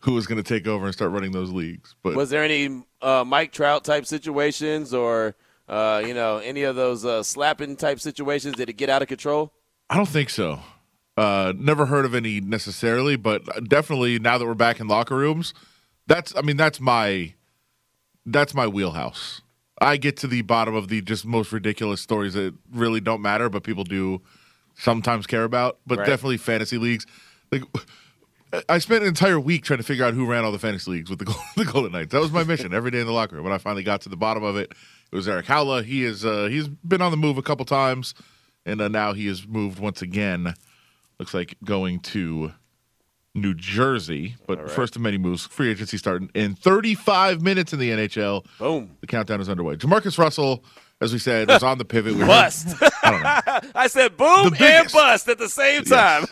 Who 0.00 0.14
was 0.14 0.26
going 0.26 0.42
to 0.42 0.48
take 0.48 0.66
over 0.66 0.84
and 0.86 0.94
start 0.94 1.10
running 1.12 1.32
those 1.32 1.50
leagues? 1.50 1.94
But 2.02 2.14
Was 2.14 2.30
there 2.30 2.42
any 2.44 2.82
uh, 3.02 3.24
Mike 3.26 3.52
Trout 3.52 3.84
type 3.84 4.06
situations 4.06 4.92
or 4.94 5.34
uh, 5.68 6.02
you 6.06 6.14
know 6.14 6.38
any 6.38 6.62
of 6.62 6.76
those 6.76 7.04
uh, 7.04 7.22
slapping 7.22 7.76
type 7.76 8.00
situations? 8.00 8.56
Did 8.56 8.68
it 8.68 8.74
get 8.74 8.88
out 8.88 9.02
of 9.02 9.08
control? 9.08 9.52
I 9.90 9.96
don't 9.96 10.08
think 10.08 10.30
so. 10.30 10.60
Uh, 11.16 11.52
never 11.56 11.86
heard 11.86 12.04
of 12.04 12.14
any 12.14 12.40
necessarily, 12.40 13.16
but 13.16 13.42
definitely 13.68 14.18
now 14.18 14.38
that 14.38 14.46
we're 14.46 14.54
back 14.54 14.78
in 14.78 14.86
locker 14.86 15.16
rooms, 15.16 15.52
that's 16.06 16.34
I 16.36 16.42
mean 16.42 16.56
that's 16.56 16.80
my 16.80 17.34
that's 18.24 18.54
my 18.54 18.66
wheelhouse. 18.66 19.40
I 19.80 19.96
get 19.96 20.16
to 20.18 20.26
the 20.26 20.42
bottom 20.42 20.74
of 20.74 20.88
the 20.88 21.00
just 21.02 21.24
most 21.24 21.52
ridiculous 21.52 22.00
stories 22.00 22.34
that 22.34 22.54
really 22.72 23.00
don't 23.00 23.22
matter, 23.22 23.48
but 23.48 23.62
people 23.62 23.84
do 23.84 24.20
sometimes 24.74 25.26
care 25.26 25.44
about. 25.44 25.78
But 25.86 25.98
Right. 25.98 26.06
definitely 26.06 26.36
fantasy 26.38 26.78
leagues. 26.78 27.06
Like 27.50 27.62
I 28.68 28.78
spent 28.78 29.02
an 29.02 29.08
entire 29.08 29.38
week 29.38 29.64
trying 29.64 29.78
to 29.78 29.82
figure 29.82 30.04
out 30.04 30.14
who 30.14 30.24
ran 30.26 30.44
all 30.44 30.52
the 30.52 30.58
fantasy 30.58 30.90
leagues 30.90 31.10
with 31.10 31.18
the, 31.18 31.36
the 31.56 31.64
Golden 31.64 31.92
Knights. 31.92 32.12
That 32.12 32.20
was 32.20 32.32
my 32.32 32.44
mission 32.44 32.72
every 32.72 32.90
day 32.90 33.00
in 33.00 33.06
the 33.06 33.12
locker 33.12 33.36
room. 33.36 33.44
When 33.44 33.52
I 33.52 33.58
finally 33.58 33.82
got 33.82 34.00
to 34.02 34.08
the 34.08 34.16
bottom 34.16 34.42
of 34.42 34.56
it, 34.56 34.72
it 35.10 35.16
was 35.16 35.28
Erik 35.28 35.46
Haula. 35.46 35.84
He 35.84 36.04
is 36.04 36.24
uh, 36.24 36.46
he's 36.46 36.68
been 36.68 37.02
on 37.02 37.10
the 37.10 37.16
move 37.16 37.38
a 37.38 37.42
couple 37.42 37.64
times, 37.64 38.14
and 38.64 38.80
uh, 38.80 38.88
now 38.88 39.12
he 39.12 39.26
has 39.26 39.46
moved 39.46 39.78
once 39.78 40.02
again. 40.02 40.54
Looks 41.18 41.34
like 41.34 41.56
going 41.64 42.00
to 42.00 42.52
New 43.34 43.54
Jersey. 43.54 44.36
But 44.46 44.70
first 44.70 44.96
of 44.96 45.02
many 45.02 45.18
moves, 45.18 45.46
free 45.46 45.70
agency 45.70 45.96
starting 45.96 46.30
in 46.34 46.54
35 46.54 47.42
minutes 47.42 47.72
in 47.72 47.78
the 47.78 47.90
NHL. 47.90 48.44
Boom. 48.58 48.96
The 49.00 49.06
countdown 49.06 49.40
is 49.40 49.48
underway. 49.48 49.76
Jamarcus 49.76 50.18
Russell, 50.18 50.64
as 51.00 51.12
we 51.12 51.18
said, 51.18 51.48
it 51.48 51.52
was 51.52 51.62
on 51.62 51.78
the 51.78 51.84
pivot. 51.84 52.14
We 52.14 52.20
heard- 52.20 52.26
Bust. 52.28 52.68
I 53.02 53.10
don't 53.10 53.22
know. 53.22 53.70
I 53.74 53.86
said 53.86 54.16
boom 54.16 54.54
and 54.58 54.92
bust 54.92 55.28
at 55.28 55.38
the 55.38 55.48
same 55.48 55.84
time. 55.84 56.26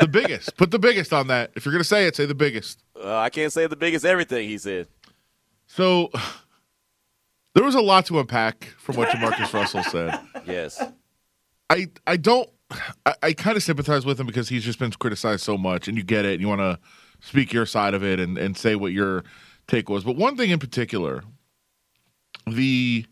the 0.00 0.08
biggest. 0.08 0.56
Put 0.56 0.70
the 0.70 0.78
biggest 0.78 1.12
on 1.12 1.28
that. 1.28 1.52
If 1.54 1.64
you're 1.64 1.72
going 1.72 1.80
to 1.82 1.88
say 1.88 2.06
it, 2.06 2.16
say 2.16 2.26
the 2.26 2.34
biggest. 2.34 2.82
Uh, 3.00 3.16
I 3.16 3.30
can't 3.30 3.52
say 3.52 3.66
the 3.66 3.76
biggest 3.76 4.04
everything 4.04 4.48
he 4.48 4.58
said. 4.58 4.88
So 5.66 6.10
there 7.54 7.64
was 7.64 7.74
a 7.74 7.80
lot 7.80 8.06
to 8.06 8.18
unpack 8.18 8.64
from 8.78 8.96
what 8.96 9.08
Jamarcus 9.08 9.52
Russell 9.52 9.82
said. 9.84 10.18
Yes. 10.46 10.82
I 11.68 11.88
I 12.06 12.16
don't 12.16 12.48
I, 13.04 13.14
I 13.22 13.32
kind 13.34 13.56
of 13.58 13.62
sympathize 13.62 14.06
with 14.06 14.18
him 14.18 14.26
because 14.26 14.48
he's 14.48 14.64
just 14.64 14.78
been 14.78 14.90
criticized 14.92 15.42
so 15.44 15.58
much, 15.58 15.88
and 15.88 15.96
you 15.98 16.02
get 16.02 16.24
it, 16.24 16.32
and 16.32 16.40
you 16.40 16.48
want 16.48 16.60
to 16.62 16.78
speak 17.20 17.52
your 17.52 17.66
side 17.66 17.92
of 17.92 18.02
it 18.02 18.18
and 18.18 18.38
and 18.38 18.56
say 18.56 18.76
what 18.76 18.92
your 18.92 19.24
take 19.66 19.90
was. 19.90 20.04
But 20.04 20.16
one 20.16 20.38
thing 20.38 20.48
in 20.48 20.58
particular, 20.58 21.22
the 22.46 23.04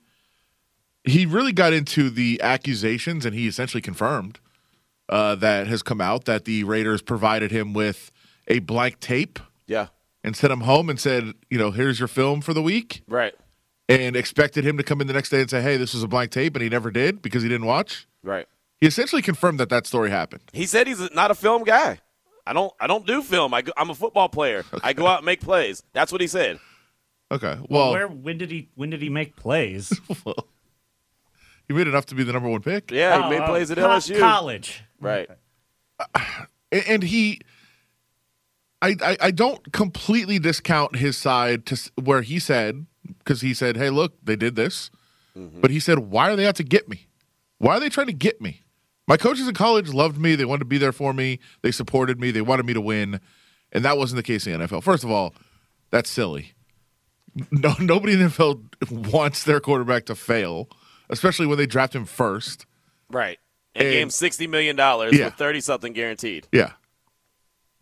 he 1.06 1.24
really 1.26 1.52
got 1.52 1.72
into 1.72 2.10
the 2.10 2.40
accusations, 2.42 3.24
and 3.24 3.34
he 3.34 3.46
essentially 3.46 3.80
confirmed 3.80 4.38
uh, 5.08 5.34
that 5.36 5.66
has 5.68 5.82
come 5.82 6.00
out 6.00 6.24
that 6.24 6.44
the 6.44 6.64
Raiders 6.64 7.00
provided 7.02 7.50
him 7.50 7.72
with 7.72 8.10
a 8.48 8.58
blank 8.60 8.98
tape 9.00 9.38
Yeah. 9.66 9.88
and 10.24 10.36
sent 10.36 10.52
him 10.52 10.62
home 10.62 10.90
and 10.90 10.98
said, 11.00 11.32
you 11.50 11.58
know, 11.58 11.70
here's 11.70 11.98
your 12.00 12.08
film 12.08 12.40
for 12.40 12.52
the 12.52 12.62
week 12.62 13.02
Right. 13.08 13.34
and 13.88 14.16
expected 14.16 14.64
him 14.64 14.76
to 14.78 14.82
come 14.82 15.00
in 15.00 15.06
the 15.06 15.12
next 15.12 15.30
day 15.30 15.40
and 15.40 15.48
say, 15.50 15.62
"Hey, 15.62 15.76
this 15.76 15.94
was 15.94 16.02
a 16.02 16.08
blank 16.08 16.32
tape," 16.32 16.54
and 16.56 16.62
he 16.62 16.68
never 16.68 16.90
did 16.90 17.22
because 17.22 17.42
he 17.42 17.48
didn't 17.48 17.66
watch. 17.66 18.06
Right. 18.24 18.46
He 18.80 18.86
essentially 18.86 19.22
confirmed 19.22 19.60
that 19.60 19.68
that 19.70 19.86
story 19.86 20.10
happened. 20.10 20.42
He 20.52 20.66
said 20.66 20.86
he's 20.86 21.10
not 21.14 21.30
a 21.30 21.34
film 21.34 21.62
guy. 21.64 22.00
I 22.48 22.52
don't. 22.52 22.72
I 22.80 22.86
don't 22.86 23.06
do 23.06 23.22
film. 23.22 23.54
I 23.54 23.62
go, 23.62 23.72
I'm 23.76 23.90
a 23.90 23.94
football 23.94 24.28
player. 24.28 24.64
I 24.84 24.92
go 24.92 25.06
out 25.06 25.18
and 25.18 25.26
make 25.26 25.40
plays. 25.40 25.82
That's 25.92 26.10
what 26.12 26.20
he 26.20 26.26
said. 26.26 26.58
Okay, 27.32 27.56
Well, 27.58 27.66
well, 27.68 27.90
where 27.92 28.06
when 28.08 28.38
did 28.38 28.50
he 28.50 28.68
when 28.74 28.90
did 28.90 29.02
he 29.02 29.08
make 29.08 29.34
plays? 29.36 29.92
he 31.68 31.74
made 31.74 31.86
enough 31.88 32.06
to 32.06 32.14
be 32.14 32.22
the 32.24 32.32
number 32.32 32.48
one 32.48 32.62
pick. 32.62 32.90
Yeah, 32.90 33.16
Oh, 33.18 33.22
he 33.24 33.30
made 33.30 33.42
oh, 33.42 33.46
plays 33.48 33.70
at 33.70 33.78
co- 33.78 33.88
LSU. 33.88 34.18
college. 34.18 34.82
Right. 35.00 35.28
and, 36.72 36.84
and 36.88 37.02
he, 37.02 37.40
I, 38.82 38.94
I, 39.02 39.16
I 39.20 39.30
don't 39.30 39.72
completely 39.72 40.38
discount 40.38 40.96
his 40.96 41.16
side 41.16 41.66
to 41.66 41.90
where 42.02 42.22
he 42.22 42.38
said 42.38 42.86
because 43.18 43.40
he 43.40 43.54
said, 43.54 43.76
"Hey, 43.76 43.90
look, 43.90 44.14
they 44.22 44.36
did 44.36 44.54
this," 44.56 44.90
mm-hmm. 45.36 45.60
but 45.60 45.70
he 45.70 45.80
said, 45.80 45.98
"Why 46.00 46.30
are 46.30 46.36
they 46.36 46.46
out 46.46 46.56
to 46.56 46.64
get 46.64 46.88
me? 46.88 47.08
Why 47.58 47.76
are 47.76 47.80
they 47.80 47.88
trying 47.88 48.08
to 48.08 48.12
get 48.12 48.40
me? 48.40 48.62
My 49.08 49.16
coaches 49.16 49.46
in 49.48 49.54
college 49.54 49.90
loved 49.92 50.18
me. 50.18 50.34
They 50.34 50.44
wanted 50.44 50.60
to 50.60 50.64
be 50.66 50.78
there 50.78 50.92
for 50.92 51.12
me. 51.14 51.38
They 51.62 51.70
supported 51.70 52.20
me. 52.20 52.30
They 52.32 52.42
wanted 52.42 52.66
me 52.66 52.74
to 52.74 52.80
win, 52.80 53.20
and 53.72 53.84
that 53.84 53.96
wasn't 53.96 54.16
the 54.16 54.22
case 54.22 54.46
in 54.46 54.58
the 54.58 54.66
NFL. 54.66 54.82
First 54.82 55.04
of 55.04 55.10
all, 55.10 55.32
that's 55.90 56.10
silly. 56.10 56.52
No, 57.50 57.74
nobody 57.78 58.14
in 58.14 58.18
the 58.20 58.26
NFL 58.26 59.12
wants 59.12 59.44
their 59.44 59.60
quarterback 59.60 60.06
to 60.06 60.14
fail, 60.14 60.68
especially 61.10 61.46
when 61.46 61.58
they 61.58 61.66
draft 61.66 61.94
him 61.94 62.04
first. 62.04 62.66
Right. 63.10 63.38
And, 63.74 63.84
And- 63.86 63.92
gave 63.92 64.02
him 64.04 64.10
sixty 64.10 64.46
million 64.46 64.76
dollars 64.76 65.16
Yeah. 65.16 65.26
with 65.26 65.34
thirty 65.34 65.60
something 65.60 65.92
guaranteed. 65.92 66.46
Yeah. 66.52 66.72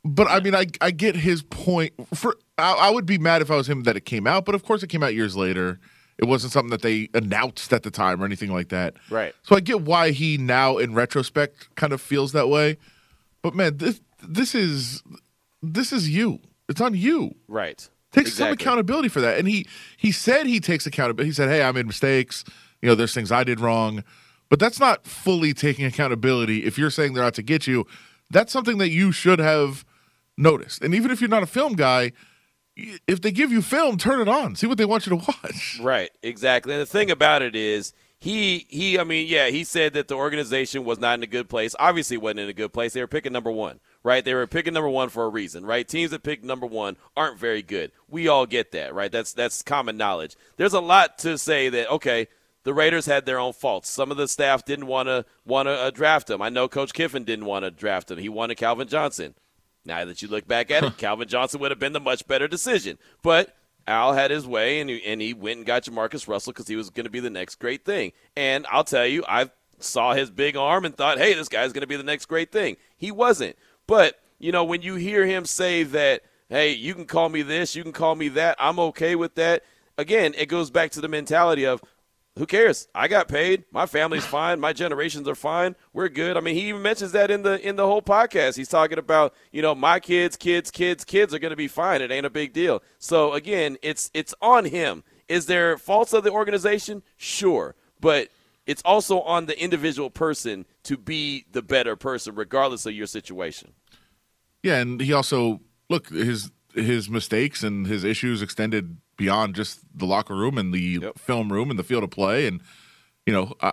But 0.05 0.29
I 0.29 0.41
mean, 0.41 0.55
I 0.55 0.67
I 0.81 0.91
get 0.91 1.17
his 1.17 1.43
point. 1.43 1.95
For 2.15 2.37
I, 2.59 2.73
I 2.75 2.91
would 2.91 3.07
be 3.07 3.17
mad 3.19 3.41
if 3.43 3.51
I 3.51 3.57
was 3.57 3.69
him 3.69 3.85
that 3.85 3.97
it 3.97 4.05
came 4.05 4.27
out, 4.27 4.45
but 4.45 4.55
of 4.55 4.63
course 4.65 4.83
it 4.83 4.89
came 4.89 5.03
out 5.03 5.15
years 5.15 5.37
later. 5.37 5.81
It 6.19 6.27
wasn't 6.27 6.53
something 6.53 6.71
that 6.71 6.83
they 6.83 7.09
announced 7.15 7.73
at 7.73 7.83
the 7.83 7.91
time 7.91 8.23
or 8.23 8.25
anything 8.27 8.53
like 8.53 8.69
that. 8.69 8.95
Right. 9.11 9.35
So 9.43 9.57
I 9.57 9.61
get 9.61 9.81
why 9.81 10.11
he 10.11 10.37
now, 10.39 10.79
in 10.79 10.95
retrospect, 10.95 11.75
kind 11.75 11.93
of 11.93 12.01
feels 12.01 12.33
that 12.33 12.49
way. 12.49 12.77
But 13.43 13.55
man, 13.55 13.79
this 13.79 14.01
this 14.23 14.55
is 14.55 15.03
this 15.63 15.93
is 15.93 16.09
you. 16.11 16.39
It's 16.69 16.81
on 16.81 16.95
you. 16.95 17.35
Right. 17.49 17.89
Take 18.13 18.29
some 18.29 18.53
accountability 18.53 19.09
for 19.09 19.21
that. 19.23 19.39
And 19.39 19.49
he 19.49 19.67
he 19.97 20.13
said 20.13 20.47
he 20.47 20.61
takes 20.61 20.87
accountability. 20.87 21.31
He 21.31 21.35
said, 21.35 21.49
"Hey, 21.49 21.63
I 21.63 21.73
made 21.73 21.87
mistakes. 21.87 22.45
You 22.85 22.91
know, 22.91 22.95
there's 22.95 23.15
things 23.15 23.33
I 23.33 23.45
did 23.45 23.61
wrong." 23.61 24.05
But 24.49 24.61
that's 24.61 24.79
not 24.79 25.07
fully 25.07 25.53
taking 25.53 25.85
accountability. 25.85 26.65
If 26.65 26.79
you're 26.79 26.91
saying 26.91 27.15
they're 27.15 27.25
out 27.25 27.35
to 27.35 27.43
get 27.43 27.67
you, 27.67 27.87
that's 28.31 28.53
something 28.53 28.79
that 28.79 28.91
you 28.91 29.11
should 29.11 29.39
have 29.39 29.85
noticed. 30.37 30.83
And 30.83 30.95
even 30.95 31.11
if 31.11 31.21
you're 31.21 31.31
not 31.31 31.43
a 31.43 31.47
film 31.47 31.75
guy, 31.75 32.13
if 32.77 33.21
they 33.21 33.31
give 33.31 33.53
you 33.53 33.63
film, 33.63 33.99
turn 33.99 34.21
it 34.21 34.29
on. 34.29 34.57
See 34.57 34.67
what 34.67 34.79
they 34.79 34.85
want 34.85 35.07
you 35.07 35.11
to 35.11 35.17
watch. 35.17 35.81
Right, 35.83 36.11
exactly. 36.23 36.73
And 36.73 36.83
the 36.83 36.87
thing 36.87 37.11
about 37.11 37.43
it 37.43 37.55
is, 37.55 37.93
he 38.19 38.67
he. 38.71 38.99
I 38.99 39.05
mean, 39.05 39.27
yeah, 39.29 39.49
he 39.49 39.65
said 39.65 39.93
that 39.95 40.09
the 40.09 40.15
organization 40.15 40.85
was 40.85 40.99
not 40.99 41.19
in 41.19 41.23
a 41.23 41.27
good 41.27 41.49
place. 41.49 41.75
Obviously, 41.79 42.17
wasn't 42.17 42.41
in 42.41 42.49
a 42.49 42.55
good 42.55 42.73
place. 42.73 42.95
They 42.95 43.03
were 43.03 43.07
picking 43.07 43.33
number 43.33 43.51
one, 43.51 43.81
right? 44.03 44.25
They 44.25 44.33
were 44.33 44.47
picking 44.47 44.73
number 44.73 44.89
one 44.89 45.11
for 45.11 45.25
a 45.25 45.29
reason, 45.29 45.67
right? 45.67 45.87
Teams 45.87 46.11
that 46.13 46.23
pick 46.23 46.43
number 46.43 46.65
one 46.65 46.97
aren't 47.17 47.39
very 47.39 47.61
good. 47.61 47.93
We 48.09 48.27
all 48.29 48.47
get 48.47 48.73
that, 48.73 48.95
right? 48.95 49.13
That's 49.13 49.35
that's 49.35 49.63
common 49.63 49.99
knowledge. 49.99 50.37
There's 50.57 50.73
a 50.73 50.81
lot 50.81 51.19
to 51.19 51.37
say 51.37 51.69
that 51.69 51.91
okay. 51.91 52.29
The 52.65 52.75
Raiders 52.75 53.07
had 53.07 53.27
their 53.27 53.39
own 53.39 53.53
faults. 53.53 53.89
Some 53.91 54.11
of 54.11 54.17
the 54.17 54.27
staff 54.27 54.65
didn't 54.65 54.87
want 54.87 55.09
to 55.09 55.25
want 55.45 55.67
to 55.67 55.73
uh, 55.73 55.91
draft 55.91 56.29
him. 56.29 56.43
I 56.43 56.49
know 56.49 56.67
Coach 56.67 56.93
Kiffin 56.93 57.25
didn't 57.25 57.45
want 57.45 57.65
to 57.65 57.71
draft 57.71 58.11
him. 58.11 58.19
He 58.19 58.29
wanted 58.29 58.57
Calvin 58.57 58.89
Johnson. 58.89 59.35
Now 59.85 60.05
that 60.07 60.23
you 60.23 60.29
look 60.29 60.49
back 60.49 60.71
at 60.71 60.83
it, 60.83 60.97
Calvin 60.99 61.29
Johnson 61.29 61.61
would 61.61 61.71
have 61.71 61.79
been 61.79 61.93
the 61.93 62.01
much 62.01 62.27
better 62.27 62.49
decision. 62.49 62.99
But 63.23 63.55
Al 63.87 64.15
had 64.15 64.31
his 64.31 64.47
way, 64.47 64.81
and 64.81 64.89
he, 64.89 65.05
and 65.05 65.21
he 65.21 65.35
went 65.35 65.59
and 65.59 65.67
got 65.67 65.85
Jamarcus 65.85 66.27
Russell 66.27 66.53
because 66.53 66.69
he 66.69 66.77
was 66.77 66.91
going 66.91 67.05
to 67.05 67.11
be 67.11 67.21
the 67.21 67.31
next 67.31 67.57
great 67.57 67.85
thing. 67.85 68.13
And 68.35 68.67
I'll 68.71 68.85
tell 68.85 69.07
you, 69.07 69.25
I 69.29 69.51
saw 69.79 70.15
his 70.15 70.31
big 70.31 70.57
arm 70.57 70.85
and 70.85 70.97
thought, 70.97 71.19
hey, 71.19 71.35
this 71.35 71.49
guy's 71.49 71.73
going 71.73 71.83
to 71.83 71.87
be 71.87 71.97
the 71.97 72.03
next 72.03 72.27
great 72.27 72.51
thing. 72.51 72.77
He 72.97 73.11
wasn't. 73.11 73.57
But, 73.87 74.19
you 74.39 74.53
know, 74.53 74.65
when 74.65 74.83
you 74.83 74.95
hear 74.95 75.27
him 75.27 75.45
say 75.45 75.83
that, 75.83 76.23
hey, 76.49 76.73
you 76.73 76.95
can 76.95 77.07
call 77.07 77.29
me 77.29 77.43
this, 77.43 77.77
you 77.77 77.83
can 77.83 77.93
call 77.93 78.15
me 78.15 78.29
that, 78.29 78.57
I'm 78.59 78.79
okay 78.79 79.17
with 79.17 79.35
that. 79.35 79.63
Again, 79.97 80.35
it 80.37 80.47
goes 80.47 80.71
back 80.71 80.91
to 80.93 81.01
the 81.01 81.09
mentality 81.09 81.67
of, 81.67 81.83
who 82.37 82.47
cares? 82.47 82.89
I 82.95 83.07
got 83.07 83.29
paid. 83.29 83.65
My 83.71 83.87
family's 83.87 84.27
fine. 84.27 84.59
My 84.59 84.73
generations 84.73 85.29
are 85.29 85.37
fine. 85.37 85.77
We're 85.93 86.09
good. 86.09 86.37
I 86.37 86.41
mean, 86.41 86.57
he 86.57 86.69
even 86.69 86.83
mentions 86.83 87.13
that 87.13 87.31
in 87.31 87.43
the 87.43 87.65
in 87.67 87.77
the 87.77 87.87
whole 87.87 88.03
podcast. 88.03 88.57
He's 88.57 88.69
talking 88.69 88.99
about, 88.99 89.35
you 89.53 89.63
know, 89.63 89.75
my 89.75 90.01
kids, 90.01 90.37
kids, 90.37 90.71
kids, 90.71 91.05
kids 91.05 91.33
are 91.33 91.39
going 91.39 91.51
to 91.51 91.57
be 91.57 91.69
fine. 91.69 92.03
It 92.03 92.11
ain't 92.11 92.27
a 92.27 92.31
big 92.31 92.53
deal. 92.53 92.83
So 92.99 93.33
again, 93.35 93.77
it's 93.83 94.11
it's 94.15 94.35
on 94.43 94.65
him. 94.65 95.05
Is 95.29 95.47
there 95.47 95.79
faults 95.79 96.13
of 96.13 96.25
the 96.25 96.33
organization? 96.33 97.03
Sure, 97.17 97.77
but 98.01 98.29
it's 98.67 98.83
also 98.85 99.21
on 99.21 99.47
the 99.47 99.59
individual 99.63 100.11
person 100.11 100.67
to 100.85 100.97
be 100.97 101.45
the 101.53 101.63
better 101.63 101.95
person, 101.95 102.35
regardless 102.35 102.85
of 102.85 102.95
your 102.95 103.07
situation. 103.07 103.75
Yeah, 104.63 104.81
and 104.81 105.01
he 105.01 105.13
also 105.13 105.61
look 105.89 106.09
his 106.09 106.51
his 106.75 107.09
mistakes 107.09 107.63
and 107.63 107.87
his 107.87 108.03
issues 108.03 108.43
extended 108.43 108.97
beyond 109.17 109.55
just 109.55 109.81
the 109.97 110.07
locker 110.07 110.35
room 110.35 110.59
and 110.59 110.73
the 110.73 111.13
film 111.17 111.53
room 111.53 111.71
and 111.71 111.79
the 111.79 111.85
field 111.85 112.05
of 112.05 112.11
play. 112.11 112.47
And 112.47 112.61
you 113.27 113.33
know, 113.33 113.55
I 113.61 113.73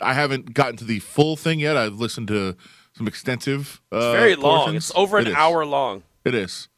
I, 0.00 0.10
I 0.10 0.12
haven't 0.14 0.54
gotten 0.54 0.76
to 0.78 0.84
the 0.84 0.98
full 1.00 1.36
thing 1.36 1.60
yet. 1.60 1.76
I've 1.76 1.94
listened 1.94 2.28
to 2.28 2.56
some 2.94 3.08
extensive. 3.08 3.80
Uh, 3.92 3.96
It's 3.96 4.04
very 4.20 4.34
long. 4.36 4.58
portions. 4.64 4.90
It's 4.90 4.96
over 4.96 5.18
an 5.18 5.28
It 5.28 5.34
hour 5.34 5.64
long. 5.64 6.02
It 6.24 6.34
is. 6.34 6.68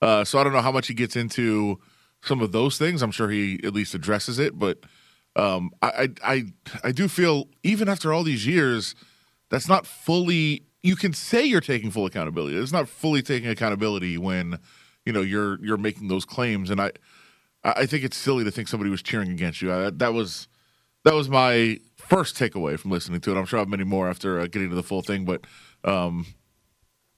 Uh, 0.00 0.24
so 0.24 0.38
I 0.38 0.44
don't 0.44 0.52
know 0.52 0.60
how 0.60 0.72
much 0.72 0.86
he 0.88 0.94
gets 0.94 1.16
into 1.16 1.78
some 2.22 2.40
of 2.40 2.52
those 2.52 2.78
things. 2.78 3.02
I'm 3.02 3.10
sure 3.10 3.28
he 3.28 3.60
at 3.64 3.74
least 3.74 3.94
addresses 3.94 4.38
it, 4.38 4.58
but 4.58 4.78
um, 5.36 5.70
I, 5.82 6.08
I 6.24 6.34
I 6.34 6.44
I 6.84 6.92
do 6.92 7.08
feel 7.08 7.48
even 7.62 7.88
after 7.88 8.12
all 8.12 8.22
these 8.22 8.46
years, 8.46 8.94
that's 9.50 9.68
not 9.68 9.86
fully. 9.86 10.62
You 10.82 10.96
can 10.96 11.12
say 11.12 11.44
you're 11.44 11.60
taking 11.62 11.90
full 11.90 12.06
accountability. 12.06 12.56
It's 12.56 12.72
not 12.72 12.88
fully 12.88 13.22
taking 13.22 13.48
accountability 13.48 14.16
when 14.18 14.58
you 15.04 15.12
know 15.12 15.22
you're 15.22 15.58
you're 15.64 15.76
making 15.78 16.08
those 16.08 16.24
claims. 16.24 16.70
And 16.70 16.80
I 16.80 16.92
I 17.64 17.70
I 17.82 17.86
think 17.86 18.04
it's 18.04 18.16
silly 18.16 18.44
to 18.44 18.50
think 18.50 18.68
somebody 18.68 18.90
was 18.90 19.02
cheering 19.02 19.30
against 19.30 19.62
you. 19.62 19.72
I, 19.72 19.90
that 19.90 20.12
was 20.12 20.48
that 21.04 21.14
was 21.14 21.28
my 21.28 21.80
first 21.96 22.36
takeaway 22.36 22.78
from 22.78 22.90
listening 22.90 23.20
to 23.22 23.32
it. 23.34 23.38
I'm 23.38 23.46
sure 23.46 23.58
I 23.58 23.62
have 23.62 23.68
many 23.68 23.84
more 23.84 24.08
after 24.08 24.40
uh, 24.40 24.46
getting 24.46 24.68
to 24.70 24.74
the 24.76 24.82
full 24.82 25.02
thing, 25.02 25.24
but 25.24 25.46
um, 25.84 26.26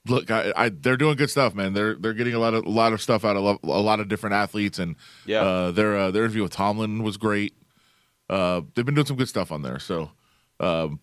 look, 0.06 0.30
I, 0.30 0.52
I 0.56 0.68
they're 0.70 0.96
doing 0.96 1.16
good 1.16 1.30
stuff, 1.30 1.54
man. 1.54 1.72
They're 1.72 1.94
they're 1.94 2.14
getting 2.14 2.34
a 2.34 2.38
lot 2.38 2.54
of 2.54 2.64
a 2.66 2.70
lot 2.70 2.92
of 2.92 3.00
stuff 3.02 3.24
out 3.24 3.36
of 3.36 3.58
a 3.62 3.66
lot 3.80 4.00
of 4.00 4.08
different 4.08 4.34
athletes, 4.34 4.78
and 4.78 4.96
Yeah. 5.24 5.42
uh, 5.42 5.70
their 5.72 5.96
uh, 5.96 6.10
their 6.10 6.24
interview 6.24 6.42
with 6.42 6.52
Tomlin 6.52 7.02
was 7.02 7.16
great. 7.16 7.54
Uh, 8.28 8.62
they've 8.74 8.84
been 8.84 8.94
doing 8.94 9.06
some 9.06 9.16
good 9.16 9.28
stuff 9.28 9.52
on 9.52 9.62
there, 9.62 9.78
so 9.78 10.10
um, 10.58 10.98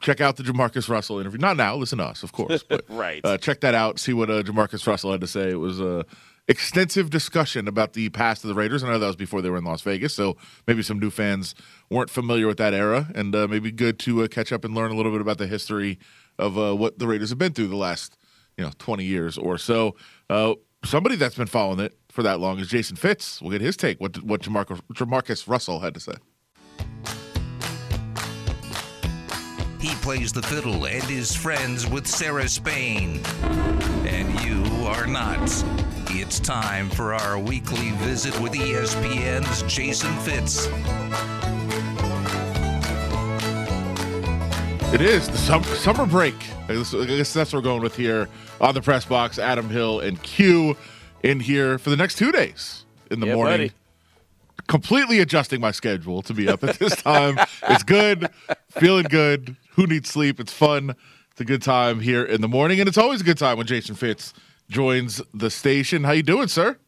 check 0.00 0.20
out 0.22 0.36
the 0.36 0.42
Jamarcus 0.42 0.88
Russell 0.88 1.18
interview. 1.18 1.38
Not 1.38 1.56
now, 1.58 1.76
listen 1.76 1.98
to 1.98 2.04
us, 2.04 2.22
of 2.22 2.32
course, 2.32 2.62
but 2.62 2.84
Right. 2.88 3.20
uh, 3.24 3.36
check 3.36 3.60
that 3.60 3.74
out. 3.74 3.98
See 3.98 4.14
what 4.14 4.30
uh, 4.30 4.42
Jamarcus 4.42 4.86
Russell 4.86 5.12
had 5.12 5.20
to 5.20 5.26
say. 5.26 5.50
It 5.50 5.56
was 5.60 5.80
a 5.80 6.06
extensive 6.48 7.10
discussion 7.10 7.66
about 7.66 7.92
the 7.94 8.08
past 8.10 8.44
of 8.44 8.48
the 8.48 8.54
Raiders. 8.54 8.84
I 8.84 8.88
know 8.88 8.98
that 8.98 9.06
was 9.06 9.16
before 9.16 9.42
they 9.42 9.50
were 9.50 9.58
in 9.58 9.64
Las 9.64 9.82
Vegas, 9.82 10.14
so 10.14 10.36
maybe 10.66 10.82
some 10.82 10.98
new 10.98 11.10
fans 11.10 11.54
weren't 11.90 12.10
familiar 12.10 12.46
with 12.46 12.58
that 12.58 12.74
era, 12.74 13.10
and 13.14 13.34
uh, 13.34 13.48
maybe 13.48 13.72
good 13.72 13.98
to 14.00 14.22
uh, 14.22 14.28
catch 14.28 14.52
up 14.52 14.64
and 14.64 14.74
learn 14.74 14.90
a 14.90 14.94
little 14.94 15.12
bit 15.12 15.20
about 15.20 15.38
the 15.38 15.46
history 15.46 15.98
of 16.38 16.58
uh, 16.58 16.74
what 16.74 16.98
the 16.98 17.06
Raiders 17.06 17.30
have 17.30 17.38
been 17.38 17.52
through 17.52 17.68
the 17.68 17.76
last 17.76 18.16
you 18.56 18.64
know 18.64 18.70
20 18.78 19.04
years 19.04 19.38
or 19.38 19.58
so. 19.58 19.96
Uh, 20.30 20.54
somebody 20.84 21.16
that's 21.16 21.36
been 21.36 21.46
following 21.46 21.80
it 21.80 21.98
for 22.10 22.22
that 22.22 22.40
long 22.40 22.58
is 22.58 22.68
Jason 22.68 22.96
Fitz. 22.96 23.40
We'll 23.42 23.52
get 23.52 23.60
his 23.60 23.76
take. 23.76 24.00
What 24.00 24.22
what 24.22 24.42
Jamarcus, 24.42 24.80
Jamarcus 24.92 25.48
Russell 25.48 25.80
had 25.80 25.94
to 25.94 26.00
say. 26.00 26.14
He 29.80 29.94
plays 29.96 30.32
the 30.32 30.42
fiddle 30.42 30.86
and 30.86 31.08
is 31.10 31.34
friends 31.34 31.88
with 31.88 32.06
Sarah 32.06 32.48
Spain. 32.48 33.20
And 34.04 34.40
you 34.40 34.86
are 34.86 35.06
not. 35.06 35.48
It's 36.18 36.40
time 36.40 36.88
for 36.88 37.12
our 37.14 37.38
weekly 37.38 37.90
visit 37.92 38.38
with 38.40 38.52
ESPN's 38.52 39.62
Jason 39.72 40.12
Fitz. 40.20 40.66
It 44.94 45.02
is 45.02 45.28
the 45.28 45.36
sum- 45.36 45.62
summer 45.64 46.06
break. 46.06 46.34
I 46.68 46.74
guess 46.74 46.94
I 46.94 47.04
guess 47.04 47.32
that's 47.34 47.52
what 47.52 47.58
we're 47.62 47.68
going 47.70 47.82
with 47.82 47.96
here 47.96 48.28
on 48.62 48.74
the 48.74 48.80
press 48.80 49.04
box. 49.04 49.38
Adam 49.38 49.68
Hill 49.68 50.00
and 50.00 50.20
Q 50.22 50.76
in 51.22 51.38
here 51.40 51.78
for 51.78 51.90
the 51.90 51.96
next 51.96 52.16
two 52.16 52.32
days 52.32 52.86
in 53.10 53.20
the 53.20 53.26
Yeah, 53.26 53.34
morning. 53.34 53.52
buddy. 53.58 53.72
Completely 54.68 55.20
adjusting 55.20 55.60
my 55.60 55.70
schedule 55.70 56.22
to 56.22 56.32
be 56.32 56.48
up 56.48 56.64
at 56.64 56.78
this 56.78 56.96
time. 56.96 57.38
it's 57.68 57.82
good, 57.84 58.30
feeling 58.70 59.04
good. 59.10 59.54
Who 59.72 59.86
needs 59.86 60.08
sleep? 60.08 60.40
It's 60.40 60.52
fun. 60.52 60.96
It's 61.32 61.40
a 61.42 61.44
good 61.44 61.62
time 61.62 62.00
here 62.00 62.24
in 62.24 62.40
the 62.40 62.48
morning, 62.48 62.80
and 62.80 62.88
it's 62.88 62.96
always 62.98 63.20
a 63.20 63.24
good 63.24 63.38
time 63.38 63.58
when 63.58 63.66
Jason 63.66 63.94
Fitz 63.94 64.32
joins 64.68 65.20
the 65.34 65.50
station. 65.50 66.04
How 66.04 66.12
you 66.12 66.22
doing, 66.22 66.48
sir? 66.48 66.78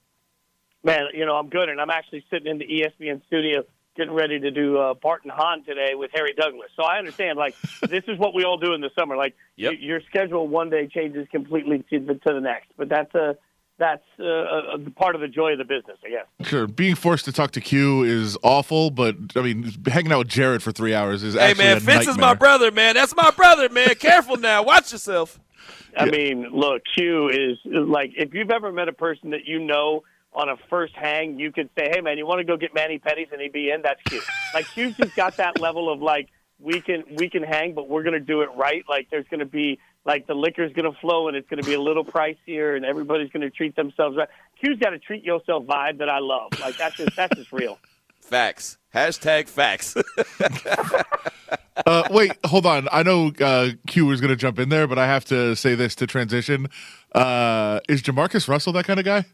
Man, 0.84 1.06
you 1.12 1.26
know, 1.26 1.36
I'm 1.36 1.48
good, 1.48 1.68
and 1.68 1.80
I'm 1.80 1.90
actually 1.90 2.24
sitting 2.30 2.46
in 2.46 2.58
the 2.58 2.64
ESPN 2.66 3.24
studio 3.26 3.64
getting 3.96 4.14
ready 4.14 4.38
to 4.38 4.50
do 4.52 4.78
uh, 4.78 4.94
Bart 4.94 5.22
and 5.24 5.32
Hahn 5.32 5.64
today 5.64 5.94
with 5.96 6.12
Harry 6.14 6.32
Douglas. 6.32 6.70
So 6.76 6.84
I 6.84 6.98
understand, 6.98 7.36
like, 7.36 7.56
this 7.88 8.04
is 8.06 8.16
what 8.16 8.32
we 8.32 8.44
all 8.44 8.56
do 8.56 8.72
in 8.72 8.80
the 8.80 8.90
summer. 8.96 9.16
Like, 9.16 9.34
Yep. 9.56 9.72
y- 9.72 9.78
your 9.80 10.00
schedule 10.08 10.46
one 10.46 10.70
day 10.70 10.86
changes 10.86 11.26
completely 11.32 11.84
to 11.90 11.98
the, 11.98 12.14
to 12.14 12.32
the 12.34 12.40
next. 12.40 12.68
But 12.76 12.88
that's 12.88 13.12
a 13.14 13.36
that's 13.76 14.02
uh, 14.18 14.24
a, 14.24 14.74
a 14.74 14.90
part 14.90 15.14
of 15.14 15.20
the 15.20 15.28
joy 15.28 15.52
of 15.52 15.58
the 15.58 15.64
business, 15.64 15.98
I 16.04 16.08
guess. 16.10 16.48
Sure. 16.48 16.66
Being 16.66 16.96
forced 16.96 17.24
to 17.26 17.32
talk 17.32 17.52
to 17.52 17.60
Q 17.60 18.02
is 18.02 18.36
awful, 18.42 18.90
but 18.90 19.14
I 19.36 19.42
mean, 19.42 19.72
hanging 19.86 20.10
out 20.12 20.18
with 20.18 20.28
Jared 20.28 20.64
for 20.64 20.72
three 20.72 20.94
hours 20.94 21.22
is 21.22 21.36
actually 21.36 21.64
Hey 21.64 21.70
actually 21.72 21.86
man, 21.86 21.96
a 21.96 21.98
Fitz 22.00 22.10
is 22.10 22.18
my 22.18 22.34
brother, 22.34 22.70
man. 22.72 22.94
That's 22.94 23.14
my 23.14 23.30
brother, 23.30 23.68
man. 23.68 23.94
Careful 24.00 24.36
now. 24.36 24.64
Watch 24.64 24.90
yourself. 24.92 25.38
I 25.96 26.06
mean, 26.06 26.48
look, 26.52 26.82
Q 26.96 27.28
is 27.28 27.58
like 27.64 28.12
if 28.16 28.34
you've 28.34 28.50
ever 28.50 28.72
met 28.72 28.88
a 28.88 28.92
person 28.92 29.30
that 29.30 29.44
you 29.46 29.58
know 29.58 30.04
on 30.32 30.48
a 30.48 30.56
first 30.68 30.94
hang, 30.94 31.38
you 31.38 31.52
could 31.52 31.70
say, 31.76 31.88
"Hey, 31.90 32.00
man, 32.00 32.18
you 32.18 32.26
want 32.26 32.40
to 32.40 32.44
go 32.44 32.56
get 32.56 32.74
Manny 32.74 32.98
Petties 32.98 33.32
and 33.32 33.40
he'd 33.40 33.52
be 33.52 33.70
in?" 33.70 33.82
That's 33.82 34.00
Q. 34.02 34.20
Like 34.54 34.66
Q's 34.74 34.96
just 34.96 35.16
got 35.16 35.36
that 35.38 35.60
level 35.60 35.92
of 35.92 36.00
like 36.00 36.28
we 36.60 36.80
can 36.80 37.04
we 37.16 37.30
can 37.30 37.42
hang, 37.42 37.74
but 37.74 37.88
we're 37.88 38.02
gonna 38.02 38.20
do 38.20 38.42
it 38.42 38.50
right. 38.56 38.84
Like 38.88 39.08
there's 39.10 39.26
gonna 39.30 39.46
be 39.46 39.78
like 40.04 40.26
the 40.26 40.34
liquor's 40.34 40.72
gonna 40.72 40.92
flow 41.00 41.28
and 41.28 41.36
it's 41.36 41.48
gonna 41.48 41.62
be 41.62 41.74
a 41.74 41.80
little 41.80 42.04
pricier 42.04 42.76
and 42.76 42.84
everybody's 42.84 43.30
gonna 43.30 43.50
treat 43.50 43.76
themselves 43.76 44.16
right. 44.16 44.28
Q's 44.60 44.78
got 44.78 44.92
a 44.92 44.98
treat 44.98 45.24
yourself 45.24 45.64
vibe 45.64 45.98
that 45.98 46.08
I 46.08 46.18
love. 46.18 46.50
Like 46.60 46.76
that's 46.76 46.96
just 46.96 47.16
that's 47.16 47.36
just 47.36 47.52
real. 47.52 47.78
Facts. 48.28 48.76
Hashtag 48.94 49.48
facts. 49.48 49.96
uh, 51.86 52.08
wait, 52.10 52.32
hold 52.44 52.66
on. 52.66 52.86
I 52.92 53.02
know 53.02 53.32
uh, 53.40 53.70
Q 53.86 54.04
was 54.04 54.20
going 54.20 54.30
to 54.30 54.36
jump 54.36 54.58
in 54.58 54.68
there, 54.68 54.86
but 54.86 54.98
I 54.98 55.06
have 55.06 55.24
to 55.26 55.56
say 55.56 55.74
this 55.74 55.94
to 55.96 56.06
transition. 56.06 56.68
Uh, 57.14 57.80
is 57.88 58.02
Jamarcus 58.02 58.46
Russell 58.46 58.74
that 58.74 58.84
kind 58.84 59.00
of 59.00 59.06
guy? 59.06 59.24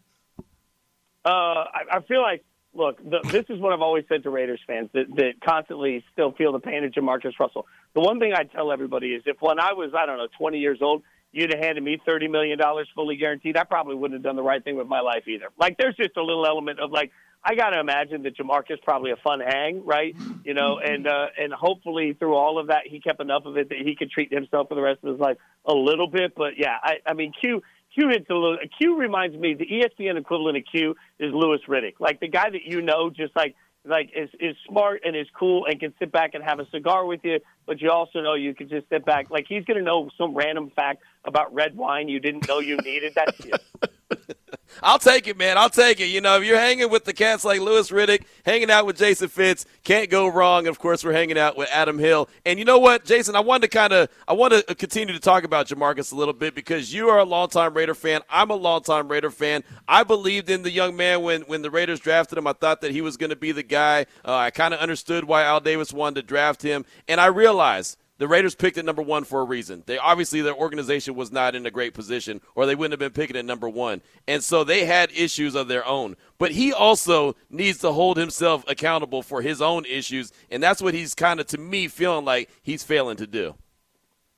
Uh, 1.24 1.28
I, 1.28 1.80
I 1.90 2.00
feel 2.06 2.22
like, 2.22 2.44
look, 2.72 3.02
the, 3.02 3.18
this 3.32 3.46
is 3.48 3.60
what 3.60 3.72
I've 3.72 3.80
always 3.82 4.04
said 4.08 4.22
to 4.22 4.30
Raiders 4.30 4.60
fans 4.64 4.90
that, 4.92 5.06
that 5.16 5.40
constantly 5.44 6.04
still 6.12 6.30
feel 6.30 6.52
the 6.52 6.60
pain 6.60 6.84
of 6.84 6.92
Jamarcus 6.92 7.32
Russell. 7.40 7.66
The 7.94 8.00
one 8.00 8.20
thing 8.20 8.32
I 8.32 8.44
tell 8.44 8.70
everybody 8.70 9.08
is 9.08 9.24
if 9.26 9.38
when 9.40 9.58
I 9.58 9.72
was, 9.72 9.90
I 9.96 10.06
don't 10.06 10.18
know, 10.18 10.28
20 10.38 10.58
years 10.58 10.78
old, 10.80 11.02
you'd 11.32 11.50
have 11.50 11.58
handed 11.58 11.82
me 11.82 12.00
$30 12.06 12.30
million 12.30 12.60
fully 12.94 13.16
guaranteed, 13.16 13.56
I 13.56 13.64
probably 13.64 13.96
wouldn't 13.96 14.20
have 14.20 14.22
done 14.22 14.36
the 14.36 14.42
right 14.42 14.62
thing 14.62 14.76
with 14.76 14.86
my 14.86 15.00
life 15.00 15.26
either. 15.26 15.46
Like, 15.58 15.78
there's 15.78 15.96
just 15.96 16.16
a 16.16 16.22
little 16.22 16.46
element 16.46 16.78
of 16.78 16.92
like, 16.92 17.10
I 17.44 17.54
got 17.54 17.70
to 17.70 17.80
imagine 17.80 18.22
that 18.22 18.36
Jamarcus 18.36 18.82
probably 18.82 19.10
a 19.10 19.16
fun 19.16 19.40
hang, 19.40 19.84
right? 19.84 20.16
You 20.44 20.54
know, 20.54 20.78
and 20.78 21.06
uh, 21.06 21.26
and 21.38 21.52
hopefully 21.52 22.14
through 22.18 22.34
all 22.34 22.58
of 22.58 22.68
that, 22.68 22.82
he 22.86 23.00
kept 23.00 23.20
enough 23.20 23.44
of 23.44 23.58
it 23.58 23.68
that 23.68 23.78
he 23.78 23.94
could 23.96 24.10
treat 24.10 24.32
himself 24.32 24.68
for 24.68 24.74
the 24.74 24.80
rest 24.80 25.00
of 25.02 25.10
his 25.10 25.20
life 25.20 25.36
a 25.66 25.74
little 25.74 26.08
bit. 26.08 26.34
But 26.34 26.56
yeah, 26.56 26.76
I, 26.82 26.94
I 27.06 27.12
mean, 27.12 27.32
Q 27.38 27.62
Q 27.94 28.08
hits 28.08 28.30
a 28.30 28.34
little. 28.34 28.56
Q 28.78 28.98
reminds 28.98 29.36
me 29.36 29.54
the 29.54 29.66
ESPN 29.66 30.18
equivalent 30.18 30.56
of 30.56 30.64
Q 30.70 30.96
is 31.18 31.32
Louis 31.34 31.58
Riddick, 31.68 31.94
like 32.00 32.20
the 32.20 32.28
guy 32.28 32.48
that 32.48 32.64
you 32.64 32.80
know, 32.80 33.10
just 33.10 33.36
like 33.36 33.54
like 33.84 34.10
is 34.16 34.30
is 34.40 34.56
smart 34.66 35.02
and 35.04 35.14
is 35.14 35.26
cool 35.38 35.66
and 35.66 35.78
can 35.78 35.92
sit 35.98 36.10
back 36.10 36.34
and 36.34 36.42
have 36.42 36.60
a 36.60 36.68
cigar 36.70 37.04
with 37.04 37.20
you, 37.24 37.40
but 37.66 37.80
you 37.80 37.90
also 37.90 38.20
know 38.20 38.34
you 38.34 38.54
can 38.54 38.68
just 38.68 38.88
sit 38.88 39.04
back. 39.04 39.30
Like 39.30 39.46
he's 39.48 39.64
going 39.64 39.78
to 39.78 39.84
know 39.84 40.08
some 40.16 40.34
random 40.34 40.70
fact 40.70 41.02
about 41.24 41.54
red 41.54 41.76
wine 41.76 42.08
you 42.08 42.20
didn't 42.20 42.48
know 42.48 42.60
you 42.60 42.76
needed. 42.78 43.12
That's 43.14 43.36
Q. 43.38 43.52
I'll 44.82 44.98
take 44.98 45.26
it, 45.26 45.36
man. 45.36 45.58
I'll 45.58 45.70
take 45.70 46.00
it. 46.00 46.06
You 46.06 46.20
know, 46.20 46.36
if 46.36 46.44
you're 46.44 46.58
hanging 46.58 46.90
with 46.90 47.04
the 47.04 47.12
cats 47.12 47.44
like 47.44 47.60
Louis 47.60 47.90
Riddick, 47.90 48.24
hanging 48.44 48.70
out 48.70 48.86
with 48.86 48.96
Jason 48.96 49.28
Fitz, 49.28 49.66
can't 49.82 50.10
go 50.10 50.28
wrong. 50.28 50.66
Of 50.66 50.78
course, 50.78 51.04
we're 51.04 51.12
hanging 51.12 51.38
out 51.38 51.56
with 51.56 51.68
Adam 51.72 51.98
Hill. 51.98 52.28
And 52.44 52.58
you 52.58 52.64
know 52.64 52.78
what, 52.78 53.04
Jason? 53.04 53.36
I 53.36 53.40
wanted 53.40 53.70
to 53.70 53.76
kind 53.76 53.92
of, 53.92 54.08
I 54.26 54.32
want 54.32 54.52
to 54.52 54.74
continue 54.74 55.14
to 55.14 55.20
talk 55.20 55.44
about 55.44 55.66
Jamarcus 55.66 56.12
a 56.12 56.16
little 56.16 56.34
bit 56.34 56.54
because 56.54 56.92
you 56.92 57.08
are 57.08 57.18
a 57.18 57.24
longtime 57.24 57.74
Raider 57.74 57.94
fan. 57.94 58.20
I'm 58.28 58.50
a 58.50 58.54
longtime 58.54 59.08
Raider 59.08 59.30
fan. 59.30 59.62
I 59.88 60.02
believed 60.02 60.50
in 60.50 60.62
the 60.62 60.70
young 60.70 60.96
man 60.96 61.22
when 61.22 61.42
when 61.42 61.62
the 61.62 61.70
Raiders 61.70 62.00
drafted 62.00 62.38
him. 62.38 62.46
I 62.46 62.52
thought 62.52 62.80
that 62.80 62.90
he 62.90 63.00
was 63.00 63.16
going 63.16 63.30
to 63.30 63.36
be 63.36 63.52
the 63.52 63.62
guy. 63.62 64.06
Uh, 64.24 64.36
I 64.36 64.50
kind 64.50 64.74
of 64.74 64.80
understood 64.80 65.24
why 65.24 65.42
Al 65.42 65.60
Davis 65.60 65.92
wanted 65.92 66.16
to 66.16 66.22
draft 66.22 66.62
him, 66.62 66.84
and 67.08 67.20
I 67.20 67.26
realized 67.26 67.98
the 68.18 68.28
Raiders 68.28 68.54
picked 68.54 68.78
at 68.78 68.84
number 68.84 69.02
one 69.02 69.24
for 69.24 69.40
a 69.40 69.44
reason. 69.44 69.82
They 69.86 69.98
obviously 69.98 70.40
their 70.40 70.54
organization 70.54 71.14
was 71.14 71.32
not 71.32 71.54
in 71.54 71.66
a 71.66 71.70
great 71.70 71.94
position, 71.94 72.40
or 72.54 72.66
they 72.66 72.74
wouldn't 72.74 72.92
have 72.92 73.00
been 73.00 73.12
picking 73.12 73.36
at 73.36 73.44
number 73.44 73.68
one, 73.68 74.02
and 74.28 74.42
so 74.42 74.64
they 74.64 74.84
had 74.84 75.10
issues 75.12 75.54
of 75.54 75.68
their 75.68 75.86
own. 75.86 76.16
But 76.38 76.52
he 76.52 76.72
also 76.72 77.34
needs 77.50 77.78
to 77.78 77.92
hold 77.92 78.16
himself 78.16 78.64
accountable 78.68 79.22
for 79.22 79.42
his 79.42 79.60
own 79.60 79.84
issues, 79.84 80.32
and 80.50 80.62
that's 80.62 80.80
what 80.80 80.94
he's 80.94 81.14
kind 81.14 81.40
of 81.40 81.46
to 81.48 81.58
me 81.58 81.88
feeling 81.88 82.24
like 82.24 82.50
he's 82.62 82.84
failing 82.84 83.16
to 83.16 83.26
do. 83.26 83.54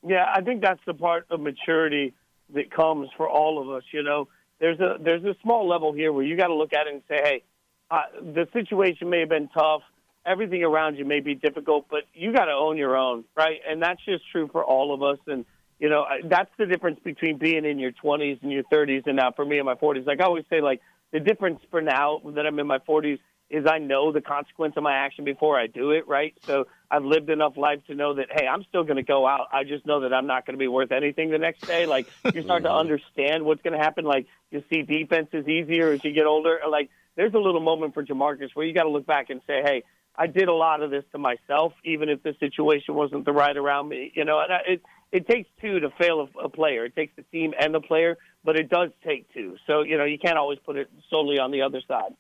Yeah, 0.06 0.26
I 0.32 0.40
think 0.40 0.62
that's 0.62 0.80
the 0.86 0.94
part 0.94 1.26
of 1.30 1.40
maturity 1.40 2.14
that 2.54 2.70
comes 2.70 3.08
for 3.16 3.28
all 3.28 3.60
of 3.60 3.70
us. 3.70 3.82
You 3.92 4.02
know, 4.02 4.28
there's 4.60 4.78
a 4.80 4.96
there's 5.00 5.24
a 5.24 5.34
small 5.42 5.68
level 5.68 5.92
here 5.92 6.12
where 6.12 6.24
you 6.24 6.36
got 6.36 6.46
to 6.46 6.54
look 6.54 6.72
at 6.72 6.86
it 6.86 6.94
and 6.94 7.02
say, 7.08 7.20
hey, 7.22 7.42
uh, 7.90 8.02
the 8.20 8.48
situation 8.52 9.10
may 9.10 9.20
have 9.20 9.28
been 9.28 9.48
tough, 9.48 9.82
everything 10.26 10.62
around 10.62 10.96
you 10.96 11.04
may 11.04 11.20
be 11.20 11.34
difficult, 11.34 11.86
but 11.88 12.02
you 12.12 12.32
got 12.32 12.46
to 12.46 12.52
own 12.52 12.76
your 12.76 12.96
own, 12.96 13.24
right? 13.36 13.60
And 13.68 13.80
that's 13.80 14.04
just 14.04 14.24
true 14.30 14.48
for 14.50 14.64
all 14.64 14.92
of 14.92 15.02
us. 15.02 15.18
And 15.26 15.44
you 15.78 15.88
know, 15.88 16.06
that's 16.24 16.50
the 16.58 16.66
difference 16.66 16.98
between 17.04 17.38
being 17.38 17.64
in 17.64 17.78
your 17.78 17.92
20s 17.92 18.42
and 18.42 18.50
your 18.50 18.62
30s, 18.64 19.06
and 19.06 19.16
now 19.16 19.30
for 19.32 19.44
me 19.44 19.58
in 19.58 19.66
my 19.66 19.74
40s. 19.74 20.06
Like 20.06 20.20
I 20.20 20.24
always 20.24 20.44
say, 20.48 20.60
like 20.60 20.80
the 21.12 21.20
difference 21.20 21.60
for 21.70 21.80
now 21.80 22.20
that 22.24 22.46
I'm 22.46 22.58
in 22.58 22.66
my 22.66 22.78
40s 22.78 23.18
is 23.48 23.64
I 23.70 23.78
know 23.78 24.10
the 24.10 24.20
consequence 24.20 24.74
of 24.76 24.82
my 24.82 24.94
action 24.94 25.24
before 25.24 25.58
I 25.58 25.68
do 25.68 25.92
it, 25.92 26.08
right? 26.08 26.34
So 26.46 26.66
I've 26.90 27.04
lived 27.04 27.30
enough 27.30 27.56
life 27.56 27.78
to 27.86 27.94
know 27.94 28.14
that, 28.14 28.26
hey, 28.32 28.46
I'm 28.46 28.64
still 28.64 28.82
going 28.82 28.96
to 28.96 29.04
go 29.04 29.26
out. 29.26 29.48
I 29.52 29.62
just 29.62 29.86
know 29.86 30.00
that 30.00 30.12
I'm 30.12 30.26
not 30.26 30.46
going 30.46 30.54
to 30.54 30.58
be 30.58 30.66
worth 30.66 30.90
anything 30.90 31.30
the 31.30 31.38
next 31.38 31.64
day. 31.64 31.86
Like 31.86 32.08
you 32.34 32.42
start 32.42 32.64
to 32.64 32.72
understand 32.72 33.44
what's 33.44 33.62
going 33.62 33.78
to 33.78 33.82
happen. 33.82 34.04
Like 34.04 34.26
you 34.50 34.64
see 34.68 34.82
defenses 34.82 35.46
easier 35.46 35.92
as 35.92 36.02
you 36.02 36.12
get 36.12 36.26
older. 36.26 36.58
Like 36.68 36.90
there's 37.14 37.34
a 37.34 37.38
little 37.38 37.60
moment 37.60 37.94
for 37.94 38.04
Jamarcus 38.04 38.50
where 38.54 38.66
you 38.66 38.74
got 38.74 38.82
to 38.82 38.90
look 38.90 39.06
back 39.06 39.30
and 39.30 39.40
say, 39.46 39.62
hey, 39.62 39.84
I 40.18 40.26
did 40.26 40.48
a 40.48 40.54
lot 40.54 40.82
of 40.82 40.90
this 40.90 41.04
to 41.12 41.18
myself, 41.18 41.72
even 41.84 42.08
if 42.08 42.22
the 42.22 42.34
situation 42.40 42.94
wasn't 42.94 43.24
the 43.24 43.32
right 43.32 43.56
around 43.56 43.88
me. 43.88 44.12
You 44.14 44.24
know, 44.24 44.40
and 44.40 44.52
I, 44.52 44.60
it 44.66 44.82
it 45.12 45.28
takes 45.28 45.48
two 45.60 45.80
to 45.80 45.90
fail 45.90 46.28
a, 46.36 46.44
a 46.44 46.48
player. 46.48 46.84
It 46.84 46.96
takes 46.96 47.14
the 47.16 47.22
team 47.22 47.54
and 47.58 47.74
the 47.74 47.80
player, 47.80 48.18
but 48.44 48.56
it 48.56 48.68
does 48.68 48.90
take 49.04 49.32
two. 49.32 49.56
So 49.66 49.82
you 49.82 49.98
know, 49.98 50.04
you 50.04 50.18
can't 50.18 50.38
always 50.38 50.58
put 50.64 50.76
it 50.76 50.90
solely 51.10 51.38
on 51.38 51.50
the 51.50 51.62
other 51.62 51.80
side. 51.86 52.14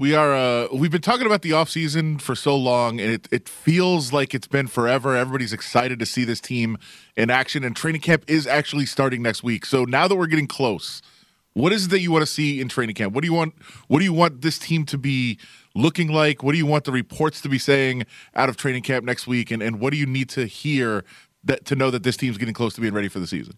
We 0.00 0.14
are. 0.14 0.34
Uh, 0.34 0.68
we've 0.72 0.90
been 0.90 1.02
talking 1.02 1.26
about 1.26 1.42
the 1.42 1.50
offseason 1.50 2.22
for 2.22 2.34
so 2.34 2.56
long, 2.56 3.00
and 3.00 3.10
it, 3.10 3.28
it 3.30 3.48
feels 3.50 4.14
like 4.14 4.34
it's 4.34 4.46
been 4.46 4.66
forever. 4.66 5.14
Everybody's 5.14 5.52
excited 5.52 5.98
to 5.98 6.06
see 6.06 6.24
this 6.24 6.40
team 6.40 6.78
in 7.16 7.28
action, 7.28 7.64
and 7.64 7.76
training 7.76 8.00
camp 8.00 8.24
is 8.26 8.46
actually 8.46 8.86
starting 8.86 9.20
next 9.20 9.42
week. 9.42 9.66
So 9.66 9.84
now 9.84 10.08
that 10.08 10.16
we're 10.16 10.26
getting 10.26 10.46
close, 10.46 11.02
what 11.52 11.70
is 11.74 11.84
it 11.84 11.90
that 11.90 12.00
you 12.00 12.10
want 12.10 12.22
to 12.22 12.26
see 12.26 12.62
in 12.62 12.68
training 12.70 12.94
camp? 12.94 13.12
What 13.12 13.20
do 13.20 13.26
you 13.26 13.34
want? 13.34 13.52
What 13.88 13.98
do 13.98 14.06
you 14.06 14.14
want 14.14 14.40
this 14.40 14.58
team 14.58 14.86
to 14.86 14.96
be 14.96 15.38
looking 15.74 16.08
like? 16.08 16.42
What 16.42 16.52
do 16.52 16.58
you 16.58 16.66
want 16.66 16.84
the 16.84 16.92
reports 16.92 17.40
to 17.42 17.48
be 17.48 17.58
saying 17.58 18.04
out 18.34 18.48
of 18.48 18.56
training 18.56 18.82
camp 18.82 19.04
next 19.04 19.26
week? 19.26 19.50
And 19.50 19.62
and 19.62 19.80
what 19.80 19.92
do 19.92 19.98
you 19.98 20.06
need 20.06 20.28
to 20.30 20.46
hear 20.46 21.04
that 21.44 21.64
to 21.66 21.76
know 21.76 21.90
that 21.90 22.02
this 22.02 22.16
team's 22.16 22.38
getting 22.38 22.54
close 22.54 22.74
to 22.74 22.80
being 22.80 22.94
ready 22.94 23.08
for 23.08 23.18
the 23.18 23.26
season? 23.26 23.54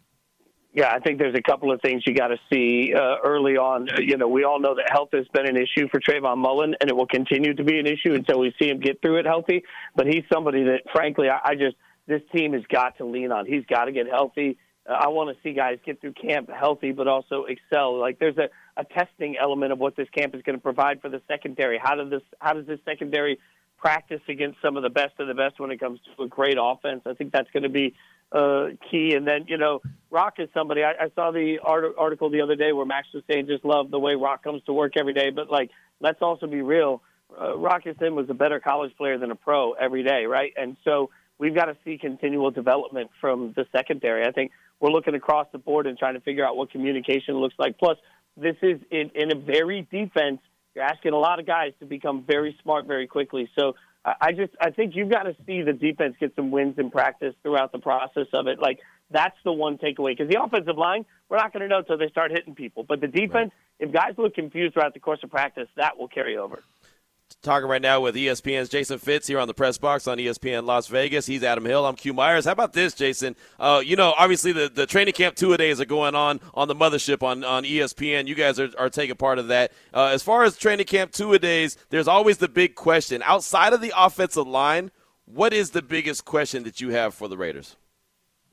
Yeah, 0.75 0.90
I 0.90 1.01
think 1.01 1.18
there's 1.18 1.35
a 1.35 1.42
couple 1.42 1.70
of 1.70 1.83
things 1.83 2.03
you 2.07 2.14
got 2.14 2.29
to 2.29 2.38
see 2.51 2.94
uh, 2.94 3.16
early 3.22 3.59
on. 3.59 3.88
You 3.98 4.16
know, 4.16 4.27
we 4.27 4.44
all 4.44 4.59
know 4.59 4.75
that 4.75 4.90
health 4.90 5.11
has 5.12 5.27
been 5.35 5.46
an 5.46 5.57
issue 5.57 5.87
for 5.90 6.01
Trayvon 6.01 6.38
Mullen, 6.38 6.75
and 6.81 6.88
it 6.88 6.96
will 6.96 7.07
continue 7.07 7.53
to 7.53 7.62
be 7.62 7.79
an 7.79 7.87
issue 7.87 8.14
until 8.14 8.38
we 8.38 8.55
see 8.59 8.70
him 8.70 8.81
get 8.81 9.03
through 9.03 9.18
it 9.18 9.27
healthy. 9.27 9.64
But 9.94 10.07
he's 10.07 10.25
somebody 10.33 10.64
that, 10.64 10.81
frankly, 10.90 11.29
I, 11.29 11.40
I 11.51 11.55
just 11.57 11.77
this 12.07 12.22
team 12.35 12.55
has 12.55 12.62
got 12.70 12.96
to 12.98 13.05
lean 13.05 13.33
on. 13.33 13.44
He's 13.44 13.66
got 13.66 13.85
to 13.85 13.92
get 13.92 14.07
healthy. 14.09 14.57
I 14.88 15.08
want 15.08 15.34
to 15.34 15.42
see 15.42 15.54
guys 15.54 15.78
get 15.84 16.00
through 16.00 16.14
camp 16.14 16.50
healthy, 16.50 16.92
but 16.92 17.06
also 17.06 17.44
excel. 17.44 17.98
Like 17.98 18.18
there's 18.18 18.38
a, 18.38 18.48
a 18.76 18.84
testing 18.84 19.36
element 19.40 19.72
of 19.72 19.78
what 19.78 19.96
this 19.96 20.08
camp 20.10 20.34
is 20.34 20.42
going 20.42 20.56
to 20.56 20.62
provide 20.62 21.00
for 21.00 21.08
the 21.08 21.20
secondary. 21.28 21.78
How 21.78 21.94
does 21.94 22.10
this 22.10 22.22
How 22.40 22.52
does 22.52 22.66
this 22.66 22.80
secondary 22.84 23.38
practice 23.78 24.20
against 24.28 24.58
some 24.62 24.76
of 24.76 24.82
the 24.82 24.90
best 24.90 25.12
of 25.18 25.26
the 25.28 25.34
best 25.34 25.58
when 25.58 25.70
it 25.70 25.78
comes 25.78 26.00
to 26.16 26.24
a 26.24 26.28
great 26.28 26.56
offense? 26.60 27.02
I 27.06 27.14
think 27.14 27.32
that's 27.32 27.50
going 27.52 27.64
to 27.64 27.68
be 27.68 27.94
uh, 28.32 28.68
key. 28.90 29.14
And 29.14 29.26
then, 29.26 29.44
you 29.48 29.58
know, 29.58 29.82
Rock 30.10 30.34
is 30.38 30.48
somebody. 30.54 30.82
I, 30.82 30.92
I 30.92 31.10
saw 31.14 31.30
the 31.30 31.58
art- 31.62 31.94
article 31.98 32.30
the 32.30 32.40
other 32.40 32.56
day 32.56 32.72
where 32.72 32.86
Max 32.86 33.08
was 33.12 33.22
saying 33.30 33.46
just 33.46 33.64
love 33.64 33.90
the 33.90 33.98
way 33.98 34.14
Rock 34.14 34.42
comes 34.42 34.62
to 34.64 34.72
work 34.72 34.96
every 34.96 35.12
day. 35.12 35.30
But 35.30 35.50
like, 35.50 35.70
let's 36.00 36.22
also 36.22 36.46
be 36.46 36.62
real. 36.62 37.02
Uh, 37.38 37.56
Rock 37.56 37.82
Sin 37.84 38.14
was 38.14 38.26
a 38.30 38.34
better 38.34 38.60
college 38.60 38.96
player 38.96 39.18
than 39.18 39.30
a 39.30 39.36
pro 39.36 39.72
every 39.72 40.02
day, 40.02 40.26
right? 40.26 40.52
And 40.56 40.76
so 40.84 41.10
we've 41.38 41.54
got 41.54 41.66
to 41.66 41.76
see 41.84 41.98
continual 41.98 42.50
development 42.50 43.10
from 43.20 43.52
the 43.56 43.66
secondary. 43.72 44.26
I 44.26 44.32
think 44.32 44.52
we're 44.82 44.90
looking 44.90 45.14
across 45.14 45.46
the 45.52 45.58
board 45.58 45.86
and 45.86 45.96
trying 45.96 46.14
to 46.14 46.20
figure 46.20 46.44
out 46.44 46.56
what 46.56 46.70
communication 46.70 47.36
looks 47.36 47.54
like. 47.56 47.78
Plus, 47.78 47.96
this 48.36 48.56
is 48.62 48.80
in, 48.90 49.12
in 49.14 49.30
a 49.30 49.36
very 49.36 49.86
defense. 49.90 50.40
You're 50.74 50.84
asking 50.84 51.12
a 51.12 51.18
lot 51.18 51.38
of 51.38 51.46
guys 51.46 51.72
to 51.78 51.86
become 51.86 52.24
very 52.26 52.58
smart 52.62 52.86
very 52.86 53.06
quickly. 53.06 53.48
So 53.56 53.76
I, 54.04 54.32
just 54.32 54.52
I 54.60 54.70
think 54.70 54.96
you've 54.96 55.10
got 55.10 55.22
to 55.22 55.36
see 55.46 55.62
the 55.62 55.72
defense 55.72 56.16
get 56.18 56.34
some 56.34 56.50
wins 56.50 56.78
in 56.78 56.90
practice 56.90 57.34
throughout 57.42 57.70
the 57.70 57.78
process 57.78 58.26
of 58.34 58.48
it. 58.48 58.58
Like 58.58 58.80
that's 59.10 59.36
the 59.44 59.52
one 59.52 59.78
takeaway 59.78 60.16
because 60.16 60.28
the 60.28 60.42
offensive 60.42 60.76
line 60.76 61.06
we're 61.28 61.36
not 61.36 61.52
going 61.52 61.62
to 61.62 61.68
know 61.68 61.78
until 61.78 61.98
they 61.98 62.08
start 62.08 62.32
hitting 62.32 62.54
people. 62.54 62.82
But 62.82 63.00
the 63.00 63.06
defense, 63.06 63.52
if 63.78 63.92
guys 63.92 64.14
look 64.18 64.34
confused 64.34 64.74
throughout 64.74 64.94
the 64.94 65.00
course 65.00 65.20
of 65.22 65.30
practice, 65.30 65.68
that 65.76 65.96
will 65.96 66.08
carry 66.08 66.36
over. 66.36 66.62
Talking 67.40 67.68
right 67.68 67.80
now 67.80 68.00
with 68.00 68.14
ESPN's 68.14 68.68
Jason 68.68 68.98
Fitz 68.98 69.26
here 69.26 69.38
on 69.38 69.48
the 69.48 69.54
press 69.54 69.78
box 69.78 70.06
on 70.06 70.18
ESPN 70.18 70.64
Las 70.64 70.88
Vegas. 70.88 71.26
He's 71.26 71.42
Adam 71.42 71.64
Hill. 71.64 71.86
I'm 71.86 71.94
Q 71.94 72.12
Myers. 72.12 72.44
How 72.44 72.52
about 72.52 72.72
this, 72.72 72.94
Jason? 72.94 73.36
Uh, 73.58 73.82
you 73.84 73.96
know, 73.96 74.14
obviously 74.18 74.52
the, 74.52 74.68
the 74.68 74.86
training 74.86 75.14
camp 75.14 75.36
two 75.36 75.56
days 75.56 75.80
are 75.80 75.84
going 75.84 76.14
on 76.14 76.40
on 76.54 76.68
the 76.68 76.74
mothership 76.74 77.22
on, 77.22 77.44
on 77.44 77.64
ESPN. 77.64 78.26
You 78.26 78.34
guys 78.34 78.60
are, 78.60 78.70
are 78.78 78.90
taking 78.90 79.16
part 79.16 79.38
of 79.38 79.48
that. 79.48 79.72
Uh, 79.94 80.06
as 80.06 80.22
far 80.22 80.44
as 80.44 80.56
training 80.56 80.86
camp 80.86 81.12
two 81.12 81.38
days, 81.38 81.76
there's 81.90 82.08
always 82.08 82.38
the 82.38 82.48
big 82.48 82.74
question. 82.74 83.22
Outside 83.24 83.72
of 83.72 83.80
the 83.80 83.92
offensive 83.96 84.46
line, 84.46 84.90
what 85.24 85.52
is 85.52 85.70
the 85.70 85.82
biggest 85.82 86.24
question 86.24 86.64
that 86.64 86.80
you 86.80 86.90
have 86.90 87.14
for 87.14 87.28
the 87.28 87.36
Raiders? 87.36 87.76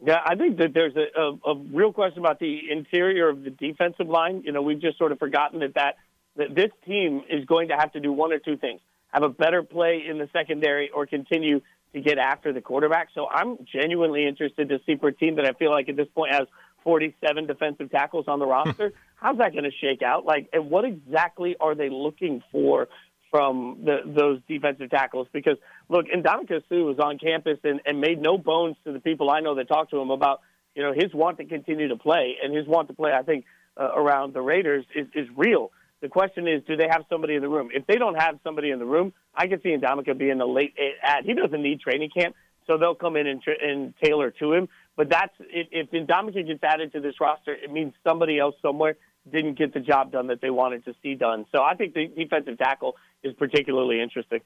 Yeah, 0.06 0.20
I 0.26 0.36
think 0.36 0.58
that 0.58 0.74
there's 0.74 0.96
a, 0.96 1.20
a, 1.20 1.54
a 1.54 1.56
real 1.74 1.92
question 1.92 2.20
about 2.20 2.40
the 2.40 2.72
interior 2.72 3.28
of 3.30 3.44
the 3.44 3.50
defensive 3.50 4.08
line. 4.08 4.44
You 4.46 4.54
know, 4.54 4.62
we've 4.62 4.80
just 4.80 4.98
sort 4.98 5.12
of 5.12 5.20
forgotten 5.20 5.60
that, 5.60 5.74
that 5.74 5.96
that 6.36 6.56
this 6.56 6.72
team 6.86 7.22
is 7.30 7.46
going 7.46 7.70
to 7.70 7.76
have 7.76 7.92
to 7.94 8.00
do 8.00 8.12
one 8.12 8.32
or 8.32 8.40
two 8.40 8.58
things: 8.58 8.82
have 9.10 9.24
a 9.24 9.30
better 9.30 9.64
play 9.64 10.04
in 10.08 10.18
the 10.18 10.30
secondary, 10.34 10.90
or 10.90 11.06
continue 11.06 11.62
to 11.94 12.02
get 12.02 12.18
after 12.18 12.54
the 12.54 12.62
quarterback. 12.62 13.10
So 13.16 13.28
I'm 13.28 13.58
genuinely 13.72 14.28
interested 14.28 14.70
to 14.70 14.80
see 14.86 14.96
for 14.96 15.10
a 15.10 15.14
team 15.14 15.38
that 15.38 15.46
I 15.46 15.54
feel 15.54 15.72
like 15.72 15.90
at 15.90 15.96
this 15.96 16.08
point 16.14 16.34
has 16.34 16.48
47 16.84 17.48
defensive 17.48 17.92
tackles 17.92 18.26
on 18.28 18.40
the 18.40 18.46
roster. 18.46 18.94
How's 19.16 19.38
that 19.40 19.52
going 19.52 19.64
to 19.64 19.72
shake 19.72 20.02
out? 20.02 20.26
Like, 20.26 20.50
and 20.54 20.70
what 20.70 20.86
exactly 20.86 21.56
are 21.60 21.76
they 21.76 21.90
looking 21.90 22.42
for 22.52 22.88
from 23.32 23.82
the, 23.84 23.98
those 24.06 24.40
defensive 24.48 24.90
tackles? 24.90 25.28
Because 25.34 25.58
look, 25.90 26.06
Ndamukong 26.08 26.64
Suh 26.70 26.76
was 26.76 27.00
on 27.00 27.18
campus 27.18 27.58
and, 27.64 27.82
and 27.86 28.00
made 28.00 28.22
no 28.22 28.38
bones 28.38 28.76
to 28.86 28.94
the 28.94 29.00
people 29.00 29.30
I 29.30 29.42
know 29.42 29.56
that 29.56 29.68
talked 29.68 29.92
to 29.92 30.00
him 30.00 30.12
about 30.12 30.42
you 30.76 30.84
know 30.84 30.94
his 30.94 31.14
want 31.14 31.38
to 31.40 31.46
continue 31.46 31.90
to 31.90 31.98
play 31.98 32.38
and 32.42 32.56
his 32.56 32.68
want 32.68 32.88
to 32.88 32.94
play. 32.94 33.12
I 33.12 33.24
think 33.24 33.46
uh, 33.76 33.90
around 33.96 34.34
the 34.34 34.42
Raiders 34.42 34.86
is, 34.96 35.08
is 35.14 35.28
real. 35.36 35.72
The 36.02 36.10
question 36.10 36.48
is, 36.48 36.64
do 36.66 36.78
they 36.78 36.88
have 36.90 37.04
somebody 37.10 37.36
in 37.36 37.42
the 37.42 37.50
room? 37.50 37.70
If 37.74 37.86
they 37.86 37.96
don't 37.96 38.16
have 38.16 38.40
somebody 38.44 38.72
in 38.72 38.80
the 38.80 38.86
room, 38.86 39.14
I 39.36 39.48
can 39.48 39.62
see 39.62 39.76
Ndamukong 39.76 40.18
being 40.18 40.40
a 40.40 40.46
late 40.46 40.74
ad. 41.04 41.26
He 41.26 41.34
doesn't 41.34 41.62
need 41.62 41.82
training 41.82 42.10
camp, 42.18 42.36
so 42.68 42.78
they'll 42.78 42.96
come 42.96 43.18
in 43.18 43.28
and, 43.28 43.42
tra- 43.42 43.62
and 43.62 43.94
tailor 44.02 44.32
to 44.32 44.54
him. 44.54 44.70
But 44.96 45.10
that's 45.10 45.34
if, 45.40 45.68
if 45.72 45.92
gets 45.92 46.64
added 46.64 46.94
to 46.94 47.02
this 47.02 47.16
roster, 47.20 47.54
it 47.54 47.72
means 47.72 47.94
somebody 48.06 48.40
else 48.40 48.56
somewhere 48.62 48.96
didn't 49.32 49.58
get 49.58 49.74
the 49.74 49.80
job 49.80 50.12
done 50.12 50.28
that 50.28 50.42
they 50.42 50.50
wanted 50.50 50.86
to 50.86 50.94
see 51.04 51.16
done. 51.16 51.46
So 51.52 51.62
I 51.62 51.76
think 51.76 51.94
the 51.94 52.08
defensive 52.08 52.58
tackle 52.58 52.96
is 53.24 53.34
particularly 53.34 54.02
interesting. 54.02 54.40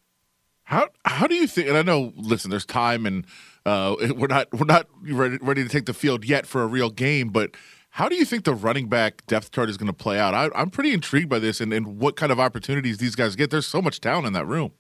How 0.64 0.90
how 1.06 1.28
do 1.28 1.36
you 1.36 1.48
think? 1.48 1.68
And 1.68 1.78
I 1.78 1.82
know, 1.82 2.14
listen, 2.16 2.50
there's 2.50 2.66
time, 2.66 3.06
and 3.06 3.26
uh, 3.66 3.96
we're 4.16 4.28
not 4.28 4.52
we're 4.54 4.66
not 4.66 4.88
ready, 5.02 5.38
ready 5.42 5.64
to 5.64 5.70
take 5.70 5.86
the 5.86 5.94
field 5.94 6.26
yet 6.26 6.46
for 6.46 6.64
a 6.64 6.68
real 6.68 6.90
game. 6.90 7.30
But 7.30 7.52
how 7.94 8.10
do 8.10 8.16
you 8.16 8.26
think 8.26 8.44
the 8.44 8.56
running 8.56 8.90
back 8.90 9.24
depth 9.28 9.52
chart 9.52 9.70
is 9.70 9.78
going 9.78 9.86
to 9.86 9.94
play 9.94 10.18
out? 10.18 10.34
I, 10.34 10.50
I'm 10.56 10.72
pretty 10.72 10.94
intrigued 10.94 11.30
by 11.30 11.38
this, 11.38 11.62
and, 11.62 11.72
and 11.72 12.00
what 12.00 12.16
kind 12.16 12.32
of 12.32 12.40
opportunities 12.40 12.98
these 12.98 13.16
guys 13.16 13.36
get. 13.36 13.52
There's 13.52 13.68
so 13.68 13.84
much 13.84 14.02
talent 14.02 14.26
in 14.26 14.34
that 14.34 14.48
room. 14.48 14.72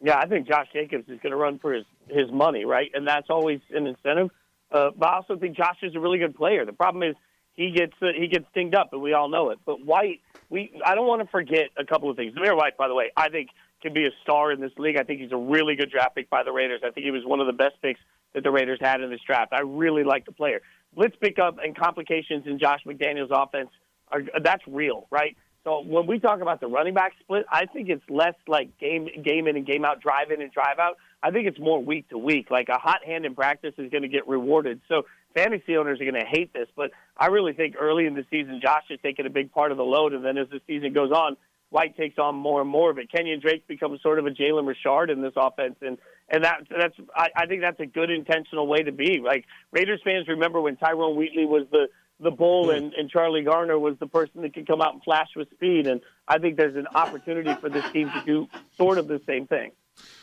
Yeah, 0.00 0.18
I 0.18 0.26
think 0.26 0.46
Josh 0.46 0.68
Jacobs 0.72 1.08
is 1.08 1.18
going 1.20 1.32
to 1.32 1.36
run 1.36 1.58
for 1.58 1.72
his 1.72 1.84
his 2.06 2.30
money, 2.30 2.64
right? 2.64 2.92
And 2.94 3.08
that's 3.08 3.26
always 3.28 3.58
an 3.70 3.88
incentive. 3.88 4.30
Uh, 4.70 4.90
but 4.96 5.08
I 5.08 5.16
also 5.16 5.36
think 5.36 5.56
Josh 5.56 5.78
is 5.82 5.96
a 5.96 6.00
really 6.00 6.18
good 6.18 6.36
player. 6.36 6.64
The 6.64 6.72
problem 6.72 7.02
is 7.02 7.16
he 7.54 7.72
gets 7.72 7.94
uh, 8.00 8.06
he 8.16 8.28
gets 8.28 8.44
dinged 8.54 8.76
up, 8.76 8.90
and 8.92 9.02
we 9.02 9.14
all 9.14 9.28
know 9.28 9.50
it. 9.50 9.58
But 9.66 9.84
White, 9.84 10.20
we 10.48 10.70
I 10.86 10.94
don't 10.94 11.08
want 11.08 11.22
to 11.22 11.28
forget 11.28 11.70
a 11.76 11.84
couple 11.84 12.08
of 12.08 12.16
things. 12.16 12.34
Zamir 12.36 12.56
White, 12.56 12.76
by 12.76 12.86
the 12.86 12.94
way, 12.94 13.10
I 13.16 13.30
think 13.30 13.48
can 13.82 13.92
be 13.92 14.04
a 14.04 14.12
star 14.22 14.52
in 14.52 14.60
this 14.60 14.72
league. 14.78 14.96
I 14.96 15.02
think 15.02 15.20
he's 15.20 15.32
a 15.32 15.36
really 15.36 15.74
good 15.74 15.90
draft 15.90 16.14
pick 16.14 16.30
by 16.30 16.44
the 16.44 16.52
Raiders. 16.52 16.82
I 16.84 16.90
think 16.90 17.04
he 17.04 17.10
was 17.10 17.24
one 17.24 17.40
of 17.40 17.48
the 17.48 17.52
best 17.52 17.82
picks 17.82 18.00
that 18.34 18.44
the 18.44 18.50
Raiders 18.52 18.78
had 18.80 19.00
in 19.00 19.10
this 19.10 19.20
draft. 19.26 19.52
I 19.52 19.62
really 19.62 20.04
like 20.04 20.24
the 20.24 20.32
player. 20.32 20.60
Blitz 20.98 21.14
pickup 21.20 21.58
and 21.62 21.76
complications 21.76 22.44
in 22.46 22.58
Josh 22.58 22.80
McDaniels' 22.84 23.28
offense 23.30 23.70
are 24.10 24.22
that's 24.42 24.64
real, 24.66 25.06
right? 25.10 25.36
So 25.62 25.80
when 25.80 26.08
we 26.08 26.18
talk 26.18 26.40
about 26.40 26.60
the 26.60 26.66
running 26.66 26.94
back 26.94 27.12
split, 27.20 27.46
I 27.52 27.66
think 27.66 27.88
it's 27.88 28.02
less 28.08 28.34
like 28.48 28.76
game 28.78 29.08
game 29.22 29.46
in 29.46 29.56
and 29.56 29.64
game 29.64 29.84
out, 29.84 30.00
drive 30.00 30.32
in 30.32 30.42
and 30.42 30.50
drive 30.50 30.80
out. 30.80 30.96
I 31.22 31.30
think 31.30 31.46
it's 31.46 31.58
more 31.60 31.80
week 31.80 32.08
to 32.08 32.18
week. 32.18 32.50
Like 32.50 32.68
a 32.68 32.78
hot 32.78 33.04
hand 33.04 33.24
in 33.24 33.36
practice 33.36 33.74
is 33.78 33.90
going 33.92 34.02
to 34.02 34.08
get 34.08 34.26
rewarded. 34.26 34.80
So 34.88 35.02
fantasy 35.34 35.76
owners 35.76 36.00
are 36.00 36.04
going 36.04 36.20
to 36.20 36.26
hate 36.28 36.52
this, 36.52 36.66
but 36.74 36.90
I 37.16 37.26
really 37.26 37.52
think 37.52 37.76
early 37.78 38.06
in 38.06 38.14
the 38.14 38.24
season, 38.28 38.60
Josh 38.60 38.84
is 38.90 38.98
taking 39.00 39.24
a 39.24 39.30
big 39.30 39.52
part 39.52 39.70
of 39.70 39.78
the 39.78 39.84
load, 39.84 40.14
and 40.14 40.24
then 40.24 40.36
as 40.36 40.48
the 40.48 40.60
season 40.66 40.92
goes 40.92 41.12
on, 41.12 41.36
White 41.70 41.96
takes 41.96 42.18
on 42.18 42.34
more 42.34 42.60
and 42.60 42.70
more 42.70 42.90
of 42.90 42.98
it. 42.98 43.12
Kenyan 43.12 43.40
Drake 43.42 43.68
becomes 43.68 44.00
sort 44.00 44.18
of 44.18 44.26
a 44.26 44.30
Jalen 44.30 44.66
Richard 44.66 45.10
in 45.10 45.20
this 45.20 45.34
offense, 45.36 45.76
and 45.82 45.98
and 46.28 46.44
that 46.44 46.66
that's 46.70 46.94
I, 47.14 47.28
I 47.36 47.46
think 47.46 47.62
that's 47.62 47.80
a 47.80 47.86
good 47.86 48.10
intentional 48.10 48.66
way 48.66 48.82
to 48.82 48.92
be. 48.92 49.20
Like 49.20 49.46
Raiders 49.72 50.00
fans 50.04 50.28
remember 50.28 50.60
when 50.60 50.76
Tyrone 50.76 51.16
Wheatley 51.16 51.46
was 51.46 51.66
the 51.70 51.88
the 52.20 52.30
bull 52.30 52.66
hmm. 52.66 52.76
and, 52.76 52.94
and 52.94 53.10
Charlie 53.10 53.42
Garner 53.42 53.78
was 53.78 53.96
the 53.98 54.06
person 54.06 54.42
that 54.42 54.54
could 54.54 54.66
come 54.66 54.80
out 54.80 54.92
and 54.92 55.02
flash 55.02 55.28
with 55.36 55.50
speed, 55.50 55.86
and 55.86 56.00
I 56.26 56.38
think 56.38 56.56
there's 56.56 56.76
an 56.76 56.88
opportunity 56.94 57.54
for 57.60 57.68
this 57.68 57.88
team 57.92 58.10
to 58.10 58.22
do 58.24 58.48
sort 58.76 58.98
of 58.98 59.08
the 59.08 59.20
same 59.26 59.46
thing. 59.46 59.72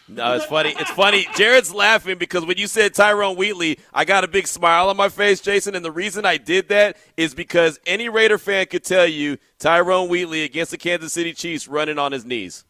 No, 0.08 0.36
it's 0.36 0.46
funny. 0.46 0.74
It's 0.78 0.92
funny. 0.92 1.28
Jared's 1.36 1.74
laughing 1.74 2.18
because 2.18 2.46
when 2.46 2.58
you 2.58 2.68
said 2.68 2.94
Tyrone 2.94 3.36
Wheatley, 3.36 3.80
I 3.92 4.06
got 4.06 4.24
a 4.24 4.28
big 4.28 4.48
smile 4.48 4.90
on 4.90 4.98
my 4.98 5.10
face, 5.10 5.42
Jason. 5.42 5.74
And 5.74 5.84
the 5.84 5.92
reason 5.92 6.26
I 6.26 6.38
did 6.38 6.70
that 6.70 6.96
is 7.18 7.34
because 7.34 7.80
any 7.88 8.08
Raider 8.08 8.38
fan 8.38 8.68
could 8.68 8.84
tell 8.84 9.08
you 9.08 9.38
Tyrone 9.58 10.08
Wheatley 10.08 10.44
against 10.44 10.72
the 10.72 10.78
Kansas 10.78 11.12
City 11.12 11.34
Chiefs 11.34 11.68
running 11.68 11.98
on 11.98 12.12
his 12.12 12.24
knees. 12.24 12.66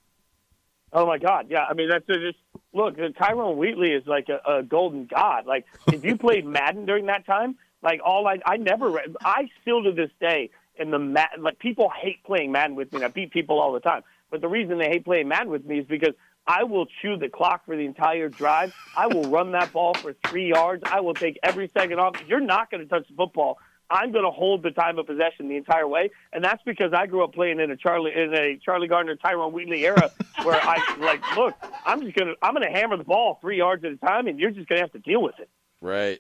Oh 0.95 1.05
my 1.05 1.17
God! 1.17 1.47
Yeah, 1.49 1.65
I 1.69 1.73
mean 1.73 1.89
that's 1.89 2.07
just 2.07 2.37
look. 2.73 2.95
Tyrone 3.17 3.57
Wheatley 3.57 3.91
is 3.91 4.07
like 4.07 4.29
a, 4.29 4.59
a 4.59 4.63
golden 4.63 5.07
god. 5.07 5.45
Like 5.45 5.65
if 5.91 6.05
you 6.05 6.17
played 6.17 6.45
Madden 6.57 6.85
during 6.85 7.07
that 7.07 7.25
time, 7.25 7.57
like 7.83 7.99
all 8.03 8.25
I 8.25 8.39
I 8.45 8.55
never 8.55 8.89
read. 8.89 9.13
I 9.19 9.49
still 9.61 9.83
to 9.83 9.91
this 9.91 10.09
day 10.21 10.51
in 10.77 10.91
the 10.91 10.99
Madden 10.99 11.43
like 11.43 11.59
people 11.59 11.91
hate 12.01 12.23
playing 12.23 12.53
Madden 12.53 12.77
with 12.77 12.93
me. 12.93 12.99
And 12.99 13.05
I 13.05 13.09
beat 13.09 13.31
people 13.31 13.59
all 13.59 13.73
the 13.73 13.81
time, 13.81 14.03
but 14.31 14.39
the 14.39 14.47
reason 14.47 14.77
they 14.77 14.87
hate 14.87 15.03
playing 15.03 15.27
Madden 15.27 15.49
with 15.49 15.65
me 15.65 15.79
is 15.79 15.85
because 15.85 16.15
I 16.47 16.63
will 16.63 16.85
chew 17.01 17.17
the 17.17 17.27
clock 17.27 17.65
for 17.65 17.75
the 17.75 17.85
entire 17.85 18.29
drive. 18.29 18.73
I 18.95 19.07
will 19.07 19.29
run 19.29 19.51
that 19.51 19.73
ball 19.73 19.95
for 19.95 20.15
three 20.27 20.47
yards. 20.47 20.83
I 20.85 21.01
will 21.01 21.15
take 21.15 21.37
every 21.43 21.69
second 21.77 21.99
off. 21.99 22.15
You're 22.25 22.39
not 22.39 22.71
going 22.71 22.81
to 22.81 22.87
touch 22.87 23.05
the 23.09 23.15
football. 23.15 23.57
I'm 23.89 24.11
going 24.11 24.25
to 24.25 24.31
hold 24.31 24.63
the 24.63 24.71
time 24.71 24.97
of 24.97 25.05
possession 25.05 25.47
the 25.47 25.57
entire 25.57 25.87
way, 25.87 26.09
and 26.33 26.43
that's 26.43 26.61
because 26.63 26.93
I 26.93 27.05
grew 27.05 27.23
up 27.23 27.33
playing 27.33 27.59
in 27.59 27.71
a 27.71 27.77
Charlie 27.77 28.11
in 28.15 28.33
a 28.33 28.57
Charlie 28.63 28.87
Garner, 28.87 29.15
Tyrone 29.15 29.53
Wheatley 29.53 29.85
era, 29.85 30.11
where 30.43 30.59
I 30.61 30.95
like, 30.99 31.37
look, 31.37 31.55
I'm 31.85 32.01
just 32.01 32.15
gonna 32.15 32.33
I'm 32.41 32.53
gonna 32.53 32.71
hammer 32.71 32.97
the 32.97 33.03
ball 33.03 33.37
three 33.41 33.57
yards 33.57 33.83
at 33.83 33.91
a 33.91 33.97
time, 33.97 34.27
and 34.27 34.39
you're 34.39 34.51
just 34.51 34.67
gonna 34.67 34.81
have 34.81 34.91
to 34.93 34.99
deal 34.99 35.21
with 35.21 35.39
it. 35.39 35.49
Right. 35.81 36.19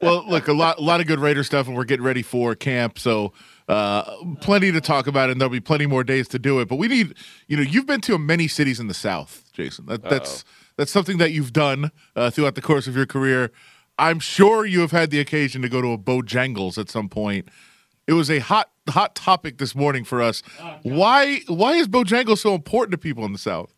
well, 0.00 0.24
look, 0.26 0.48
a 0.48 0.54
lot, 0.54 0.78
a 0.78 0.82
lot 0.82 1.00
of 1.00 1.06
good 1.06 1.18
Raider 1.18 1.44
stuff, 1.44 1.66
and 1.66 1.76
we're 1.76 1.84
getting 1.84 2.04
ready 2.04 2.22
for 2.22 2.54
camp, 2.54 2.98
so 2.98 3.34
uh, 3.68 4.04
plenty 4.40 4.72
to 4.72 4.80
talk 4.80 5.06
about, 5.06 5.28
and 5.28 5.38
there'll 5.38 5.52
be 5.52 5.60
plenty 5.60 5.84
more 5.84 6.02
days 6.02 6.28
to 6.28 6.38
do 6.38 6.58
it. 6.60 6.68
But 6.68 6.76
we 6.76 6.88
need, 6.88 7.14
you 7.46 7.58
know, 7.58 7.62
you've 7.62 7.86
been 7.86 8.00
to 8.02 8.16
many 8.16 8.48
cities 8.48 8.80
in 8.80 8.86
the 8.86 8.94
South, 8.94 9.44
Jason. 9.52 9.84
That, 9.86 10.02
that's 10.02 10.44
that's 10.78 10.90
something 10.90 11.18
that 11.18 11.32
you've 11.32 11.52
done 11.52 11.90
uh, 12.16 12.30
throughout 12.30 12.54
the 12.54 12.62
course 12.62 12.86
of 12.86 12.96
your 12.96 13.04
career. 13.04 13.50
I'm 13.98 14.20
sure 14.20 14.64
you 14.64 14.80
have 14.80 14.92
had 14.92 15.10
the 15.10 15.20
occasion 15.20 15.62
to 15.62 15.68
go 15.68 15.82
to 15.82 15.92
a 15.92 15.98
Bojangles 15.98 16.78
at 16.78 16.88
some 16.88 17.08
point. 17.08 17.48
It 18.06 18.12
was 18.12 18.30
a 18.30 18.38
hot 18.38 18.70
hot 18.88 19.14
topic 19.14 19.58
this 19.58 19.74
morning 19.74 20.04
for 20.04 20.22
us. 20.22 20.42
why 20.82 21.40
why 21.46 21.74
is 21.74 21.88
Bojangles 21.88 22.38
so 22.38 22.54
important 22.54 22.92
to 22.92 22.98
people 22.98 23.24
in 23.24 23.32
the 23.32 23.38
South? 23.38 23.74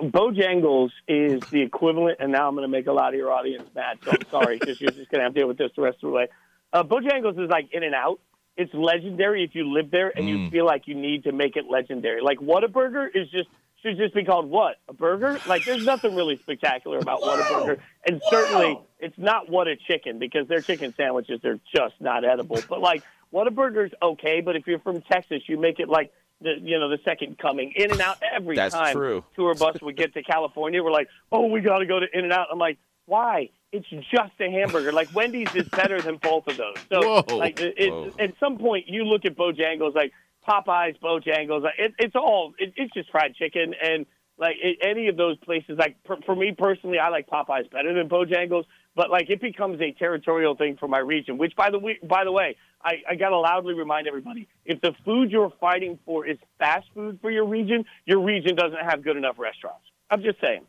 Bojangles 0.00 0.90
is 1.06 1.40
the 1.50 1.60
equivalent, 1.62 2.18
and 2.20 2.32
now 2.32 2.48
I'm 2.48 2.54
going 2.54 2.62
to 2.64 2.68
make 2.68 2.86
a 2.86 2.92
lot 2.92 3.10
of 3.10 3.14
your 3.14 3.30
audience 3.30 3.68
mad. 3.74 3.98
So 4.04 4.10
I'm 4.10 4.28
sorry, 4.30 4.58
because 4.58 4.80
you're 4.80 4.90
just 4.90 5.10
going 5.10 5.20
to 5.20 5.24
have 5.24 5.34
to 5.34 5.40
deal 5.40 5.48
with 5.48 5.58
this 5.58 5.70
the 5.76 5.82
rest 5.82 5.96
of 5.96 6.08
the 6.08 6.16
way. 6.16 6.28
Uh, 6.72 6.82
Bojangles 6.82 7.38
is 7.42 7.48
like 7.48 7.68
In-N-Out. 7.72 8.18
It's 8.56 8.74
legendary 8.74 9.44
if 9.44 9.54
you 9.54 9.72
live 9.72 9.90
there 9.90 10.12
and 10.16 10.28
you 10.28 10.48
feel 10.50 10.64
like 10.64 10.86
you 10.86 10.94
need 10.94 11.24
to 11.24 11.32
make 11.32 11.56
it 11.56 11.64
legendary. 11.68 12.20
Like 12.22 12.38
Whataburger 12.38 13.08
is 13.12 13.28
just 13.30 13.48
should 13.84 13.98
just 13.98 14.14
be 14.14 14.24
called 14.24 14.48
what 14.48 14.76
a 14.88 14.94
burger. 14.94 15.38
Like 15.46 15.64
there's 15.64 15.84
nothing 15.84 16.14
really 16.16 16.38
spectacular 16.38 16.98
about 16.98 17.20
Whataburger, 17.20 17.78
and 18.06 18.22
certainly 18.30 18.80
it's 18.98 19.18
not 19.18 19.50
what 19.50 19.68
a 19.68 19.76
chicken 19.76 20.18
because 20.18 20.48
their 20.48 20.60
chicken 20.60 20.94
sandwiches 20.96 21.44
are 21.44 21.60
just 21.74 21.94
not 22.00 22.24
edible. 22.24 22.58
But 22.68 22.80
like 22.80 23.02
what 23.30 23.46
a 23.46 23.50
Whataburger's 23.50 23.92
okay, 24.02 24.40
but 24.40 24.56
if 24.56 24.66
you're 24.66 24.78
from 24.78 25.02
Texas, 25.02 25.42
you 25.46 25.58
make 25.58 25.80
it 25.80 25.88
like 25.88 26.12
the 26.40 26.54
you 26.60 26.78
know 26.78 26.88
the 26.88 26.98
second 27.04 27.38
coming. 27.38 27.72
In 27.76 27.90
and 27.90 28.00
out 28.00 28.18
every 28.34 28.56
That's 28.56 28.74
time 28.74 28.96
true. 28.96 29.24
tour 29.36 29.54
bus 29.54 29.80
would 29.82 29.96
get 29.96 30.14
to 30.14 30.22
California, 30.22 30.82
we're 30.82 30.90
like, 30.90 31.08
oh, 31.30 31.46
we 31.46 31.60
got 31.60 31.78
to 31.78 31.86
go 31.86 32.00
to 32.00 32.06
In-N-Out. 32.12 32.48
I'm 32.50 32.58
like, 32.58 32.78
why? 33.06 33.50
It's 33.74 33.88
just 33.88 34.32
a 34.38 34.48
hamburger. 34.48 34.92
Like 34.92 35.12
Wendy's 35.12 35.52
is 35.54 35.68
better 35.68 36.00
than 36.00 36.16
both 36.18 36.46
of 36.46 36.56
those. 36.56 36.76
So 36.92 37.22
Whoa. 37.22 37.36
like 37.36 37.60
it, 37.60 37.74
it, 37.76 37.90
Whoa. 37.90 38.12
at 38.20 38.34
some 38.38 38.56
point, 38.56 38.86
you 38.86 39.02
look 39.04 39.24
at 39.24 39.36
Bojangles 39.36 39.96
like 39.96 40.12
Popeyes, 40.48 40.96
Bojangles. 41.00 41.68
It, 41.76 41.92
it's 41.98 42.14
all 42.14 42.54
it, 42.58 42.72
it's 42.76 42.94
just 42.94 43.10
fried 43.10 43.34
chicken, 43.34 43.74
and 43.82 44.06
like 44.38 44.56
it, 44.62 44.78
any 44.80 45.08
of 45.08 45.16
those 45.16 45.36
places. 45.38 45.76
Like 45.76 45.96
for, 46.06 46.18
for 46.24 46.36
me 46.36 46.54
personally, 46.56 47.00
I 47.00 47.08
like 47.08 47.28
Popeyes 47.28 47.68
better 47.68 47.92
than 47.92 48.08
Bojangles. 48.08 48.64
But 48.94 49.10
like 49.10 49.28
it 49.28 49.40
becomes 49.40 49.80
a 49.80 49.90
territorial 49.90 50.54
thing 50.54 50.76
for 50.78 50.86
my 50.86 50.98
region. 50.98 51.36
Which, 51.36 51.56
by 51.56 51.70
the 51.70 51.80
way, 51.80 51.98
by 52.04 52.22
the 52.22 52.30
way, 52.30 52.56
I, 52.80 53.02
I 53.10 53.14
got 53.16 53.30
to 53.30 53.38
loudly 53.38 53.74
remind 53.74 54.06
everybody: 54.06 54.46
if 54.64 54.80
the 54.82 54.92
food 55.04 55.32
you're 55.32 55.52
fighting 55.60 55.98
for 56.06 56.24
is 56.24 56.38
fast 56.60 56.86
food 56.94 57.18
for 57.20 57.32
your 57.32 57.44
region, 57.44 57.86
your 58.06 58.20
region 58.20 58.54
doesn't 58.54 58.84
have 58.88 59.02
good 59.02 59.16
enough 59.16 59.36
restaurants. 59.40 59.84
I'm 60.10 60.22
just 60.22 60.40
saying. 60.40 60.64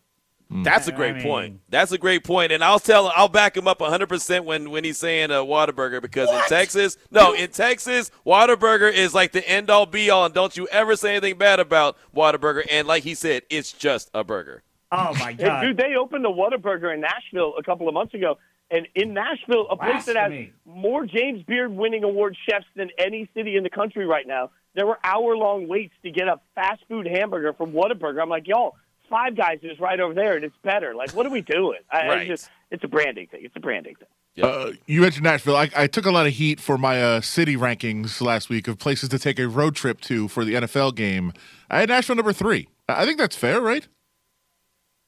That's 0.50 0.88
a 0.88 0.92
great 0.92 1.22
point. 1.22 1.62
That's 1.70 1.92
a 1.92 1.98
great 1.98 2.24
point, 2.24 2.52
and 2.52 2.64
I'll 2.64 2.80
tell, 2.80 3.12
I'll 3.16 3.28
back 3.28 3.58
him 3.58 3.68
up 3.68 3.82
100 3.82 4.08
percent 4.08 4.46
when 4.46 4.70
when 4.70 4.84
he's 4.84 4.98
saying 4.98 5.32
uh, 5.32 5.42
Whataburger 5.44 6.02
because 6.02 6.30
in 6.30 6.42
Texas, 6.48 6.98
no, 7.12 7.34
in 7.34 7.50
Texas, 7.50 8.12
Whataburger 8.26 8.92
is 8.92 9.14
like 9.14 9.32
the 9.32 9.48
end 9.48 9.70
all 9.70 9.86
be 9.86 10.10
all, 10.10 10.26
and 10.26 10.34
don't 10.34 10.56
you 10.56 10.68
ever 10.68 10.96
say 10.96 11.12
anything 11.12 11.38
bad 11.38 11.60
about 11.60 11.98
Whataburger. 12.16 12.66
And 12.70 12.88
like 12.88 13.04
he 13.04 13.16
said, 13.16 13.44
it's 13.50 13.72
just 13.72 14.10
a 14.14 14.24
burger. 14.24 14.64
Oh 14.92 15.14
my 15.16 15.34
Hey, 15.40 15.62
dude, 15.62 15.78
they 15.78 15.96
opened 15.96 16.26
a 16.26 16.30
Whataburger 16.30 16.94
in 16.94 17.02
Nashville 17.02 17.56
a 17.58 17.64
couple 17.64 17.88
of 17.88 17.94
months 17.94 18.14
ago. 18.14 18.38
And 18.72 18.88
in 18.96 19.14
Nashville, 19.14 19.68
a 19.70 19.78
place 19.78 20.06
that 20.06 20.16
has 20.16 20.30
Blasphemy. 20.30 20.54
more 20.66 21.06
James 21.06 21.44
Beard 21.44 21.72
winning 21.72 22.04
award 22.04 22.36
chefs 22.50 22.66
than 22.76 22.90
any 22.98 23.30
city 23.36 23.58
in 23.58 23.64
the 23.64 23.70
country 23.70 24.08
right 24.08 24.26
now, 24.26 24.50
there 24.74 24.88
were 24.88 24.98
hour 25.04 25.38
long 25.38 25.68
waits 25.68 25.94
to 26.04 26.10
get 26.10 26.28
a 26.28 26.40
fast 26.56 26.82
food 26.90 27.08
hamburger 27.08 27.54
from 27.54 27.74
Whataburger. 27.74 28.22
I'm 28.22 28.30
like, 28.30 28.48
y'all, 28.48 28.76
Five 29.10 29.36
Guys 29.36 29.60
is 29.64 29.80
right 29.80 30.00
over 30.00 30.14
there 30.14 30.36
and 30.36 30.44
it's 30.46 30.56
better. 30.64 30.94
Like, 30.96 31.12
what 31.12 31.26
are 31.26 31.30
we 31.30 31.42
doing? 31.42 31.80
I, 31.92 32.00
I 32.00 32.08
Right. 32.08 32.28
just, 32.28 32.50
it's 32.72 32.84
a 32.84 32.88
branding 32.88 33.28
thing. 33.28 33.42
It's 33.44 33.56
a 33.56 33.60
branding 33.60 33.96
thing. 33.96 34.08
Uh, 34.44 34.72
you 34.86 35.00
mentioned 35.02 35.24
Nashville. 35.24 35.56
I, 35.56 35.70
I 35.76 35.88
took 35.88 36.06
a 36.06 36.12
lot 36.12 36.28
of 36.28 36.34
heat 36.34 36.60
for 36.60 36.78
my 36.78 37.02
uh, 37.02 37.22
city 37.22 37.56
rankings 37.56 38.20
last 38.20 38.50
week 38.50 38.68
of 38.68 38.78
places 38.78 39.08
to 39.10 39.18
take 39.20 39.40
a 39.40 39.48
road 39.48 39.76
trip 39.76 40.02
to 40.02 40.28
for 40.28 40.44
the 40.44 40.56
NFL 40.56 40.94
game. 40.96 41.32
I 41.70 41.80
had 41.80 41.88
Nashville 41.90 42.18
number 42.18 42.34
three. 42.34 42.68
I 42.90 43.04
I 43.04 43.06
think 43.06 43.18
that's 43.18 43.36
fair, 43.38 43.62
right? 43.62 43.88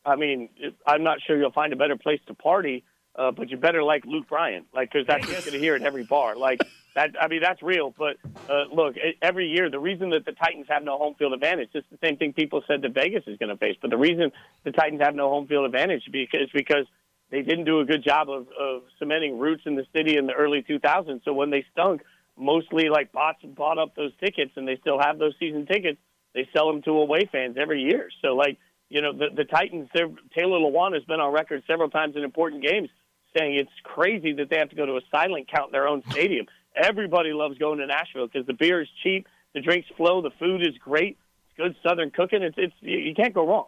I 0.05 0.15
mean, 0.15 0.47
I'm 0.85 1.03
not 1.03 1.17
sure 1.21 1.37
you'll 1.37 1.51
find 1.51 1.73
a 1.73 1.75
better 1.75 1.97
place 1.97 2.21
to 2.27 2.33
party, 2.33 2.85
uh, 3.17 3.31
but 3.31 3.49
you 3.49 3.57
better 3.57 3.83
like 3.83 4.05
Luke 4.05 4.29
Bryan, 4.29 4.63
like 4.73 4.93
because 4.93 5.05
that's 5.05 5.25
what 5.25 5.31
you're 5.33 5.41
going 5.41 5.51
to 5.53 5.59
hear 5.59 5.75
at 5.75 5.81
every 5.81 6.05
bar. 6.05 6.37
Like 6.37 6.61
that, 6.97 7.11
I 7.21 7.27
mean, 7.27 7.41
that's 7.43 7.61
real. 7.61 7.93
But 7.95 8.17
uh, 8.49 8.63
look, 8.73 8.95
every 9.21 9.47
year 9.47 9.69
the 9.69 9.79
reason 9.79 10.09
that 10.09 10.25
the 10.25 10.31
Titans 10.31 10.65
have 10.67 10.83
no 10.83 10.97
home 10.97 11.13
field 11.13 11.33
advantage 11.33 11.69
is 11.75 11.83
the 11.91 11.97
same 12.03 12.17
thing 12.17 12.33
people 12.33 12.63
said 12.67 12.81
that 12.81 12.95
Vegas 12.95 13.23
is 13.27 13.37
going 13.37 13.49
to 13.49 13.55
face. 13.55 13.77
But 13.79 13.91
the 13.91 13.97
reason 13.97 14.31
the 14.63 14.71
Titans 14.71 15.01
have 15.01 15.13
no 15.13 15.29
home 15.29 15.45
field 15.45 15.65
advantage 15.65 16.09
is 16.11 16.49
because 16.51 16.87
they 17.29 17.43
didn't 17.43 17.65
do 17.65 17.81
a 17.81 17.85
good 17.85 18.03
job 18.03 18.31
of, 18.31 18.47
of 18.59 18.81
cementing 18.97 19.37
roots 19.37 19.61
in 19.67 19.75
the 19.75 19.85
city 19.95 20.17
in 20.17 20.25
the 20.25 20.33
early 20.33 20.63
2000s. 20.63 21.23
So 21.23 21.33
when 21.33 21.51
they 21.51 21.63
stunk, 21.71 22.01
mostly 22.35 22.89
like 22.89 23.11
bots 23.11 23.43
bought 23.43 23.77
up 23.77 23.95
those 23.95 24.11
tickets, 24.19 24.53
and 24.55 24.67
they 24.67 24.77
still 24.77 24.99
have 24.99 25.19
those 25.19 25.35
season 25.39 25.67
tickets. 25.67 25.99
They 26.33 26.49
sell 26.51 26.65
them 26.65 26.81
to 26.83 26.91
away 26.91 27.29
fans 27.31 27.57
every 27.59 27.83
year. 27.83 28.09
So 28.23 28.35
like 28.35 28.57
you 28.89 29.01
know, 29.01 29.13
the, 29.13 29.27
the 29.35 29.43
Titans, 29.43 29.89
Taylor 29.93 30.59
Lewan 30.59 30.93
has 30.93 31.03
been 31.03 31.19
on 31.19 31.33
record 31.33 31.61
several 31.67 31.89
times 31.89 32.15
in 32.15 32.23
important 32.23 32.63
games 32.63 32.89
saying 33.37 33.55
it's 33.55 33.71
crazy 33.83 34.33
that 34.33 34.49
they 34.49 34.57
have 34.57 34.69
to 34.69 34.75
go 34.75 34.85
to 34.85 34.93
a 34.93 35.01
silent 35.11 35.49
count 35.51 35.67
in 35.67 35.71
their 35.73 35.87
own 35.87 36.01
stadium. 36.09 36.47
Everybody 36.81 37.33
loves 37.33 37.57
going 37.57 37.79
to 37.79 37.87
Nashville 37.87 38.27
because 38.27 38.45
the 38.47 38.53
beer 38.53 38.81
is 38.81 38.87
cheap, 39.03 39.27
the 39.53 39.61
drinks 39.61 39.87
flow, 39.97 40.21
the 40.21 40.31
food 40.39 40.61
is 40.61 40.77
great, 40.79 41.17
it's 41.49 41.57
good 41.57 41.75
Southern 41.87 42.11
cooking. 42.11 42.43
It's 42.43 42.55
it's 42.57 42.73
you 42.81 42.97
you 42.97 43.15
can't 43.15 43.33
go 43.33 43.47
wrong. 43.47 43.65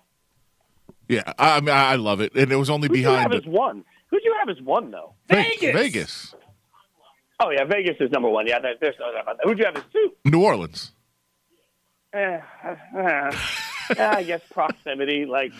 Yeah, 1.07 1.23
I, 1.37 1.57
I 1.57 1.59
mean, 1.61 1.69
I 1.69 1.91
I 1.91 1.95
love 1.95 2.21
it, 2.21 2.33
and 2.35 2.51
it 2.51 2.55
was 2.55 2.69
only 2.69 2.87
behind. 2.87 3.05
Who 3.05 3.11
do 3.11 3.11
you 3.11 3.19
have 3.19 3.29
behind 3.31 3.47
as 3.47 3.51
one? 3.51 3.85
Who 4.09 4.17
do 4.19 4.23
you 4.25 4.35
have 4.39 4.49
as 4.49 4.61
one 4.61 4.91
though? 4.91 5.13
Vegas. 5.27 5.73
Vegas, 5.73 6.35
Oh 7.41 7.51
yeah, 7.51 7.63
Vegas 7.63 7.95
is 7.99 8.11
number 8.11 8.29
one. 8.29 8.47
Yeah, 8.47 8.59
there's 8.59 8.95
no 8.99 9.11
doubt 9.13 9.23
about 9.23 9.37
that. 9.37 9.45
Who 9.45 9.55
do 9.55 9.59
you 9.59 9.65
have 9.65 9.77
as 9.77 9.83
two? 9.93 10.11
New 10.25 10.43
Orleans. 10.43 10.91
Eh, 12.11 12.39
uh, 12.65 12.75
uh, 12.97 13.35
yeah, 13.95 14.13
I 14.17 14.23
guess 14.23 14.41
proximity, 14.51 15.25
like 15.25 15.53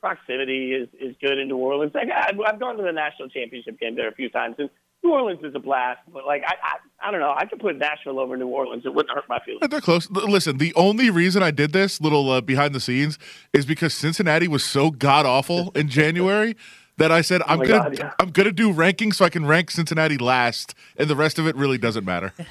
proximity, 0.00 0.72
is 0.72 0.88
is 0.98 1.14
good 1.20 1.38
in 1.38 1.48
New 1.48 1.58
Orleans. 1.58 1.92
Like 1.94 2.08
I've, 2.10 2.40
I've 2.40 2.58
gone 2.58 2.78
to 2.78 2.82
the 2.82 2.92
national 2.92 3.28
championship 3.28 3.78
game 3.78 3.96
there 3.96 4.08
a 4.08 4.14
few 4.14 4.30
times, 4.30 4.56
and 4.58 4.70
New 5.06 5.12
Orleans 5.12 5.40
is 5.44 5.54
a 5.54 5.58
blast. 5.58 6.00
But 6.12 6.26
like 6.26 6.42
I, 6.46 6.54
I, 6.62 7.08
I 7.08 7.10
don't 7.10 7.20
know. 7.20 7.34
I 7.36 7.46
could 7.46 7.60
put 7.60 7.76
Nashville 7.76 8.18
over 8.18 8.36
New 8.36 8.48
Orleans. 8.48 8.84
It 8.84 8.94
wouldn't 8.94 9.14
hurt 9.14 9.28
my 9.28 9.38
feelings. 9.44 9.66
They're 9.70 9.80
close. 9.80 10.08
L- 10.14 10.28
Listen, 10.28 10.58
the 10.58 10.74
only 10.74 11.10
reason 11.10 11.42
I 11.42 11.50
did 11.50 11.72
this 11.72 12.00
little 12.00 12.30
uh, 12.30 12.40
behind 12.40 12.74
the 12.74 12.80
scenes 12.80 13.18
is 13.52 13.64
because 13.66 13.94
Cincinnati 13.94 14.48
was 14.48 14.64
so 14.64 14.90
god 14.90 15.24
awful 15.26 15.70
in 15.74 15.88
January 15.88 16.56
that 16.98 17.12
I 17.12 17.20
said 17.20 17.42
I'm 17.46 17.58
gonna 17.58 17.68
God, 17.68 17.98
yeah. 17.98 18.12
I'm 18.18 18.30
gonna 18.30 18.52
do 18.52 18.72
rankings 18.72 19.14
so 19.14 19.24
I 19.24 19.28
can 19.30 19.46
rank 19.46 19.70
Cincinnati 19.70 20.18
last, 20.18 20.74
and 20.96 21.08
the 21.08 21.16
rest 21.16 21.38
of 21.38 21.46
it 21.46 21.54
really 21.56 21.78
doesn't 21.78 22.04
matter. 22.04 22.32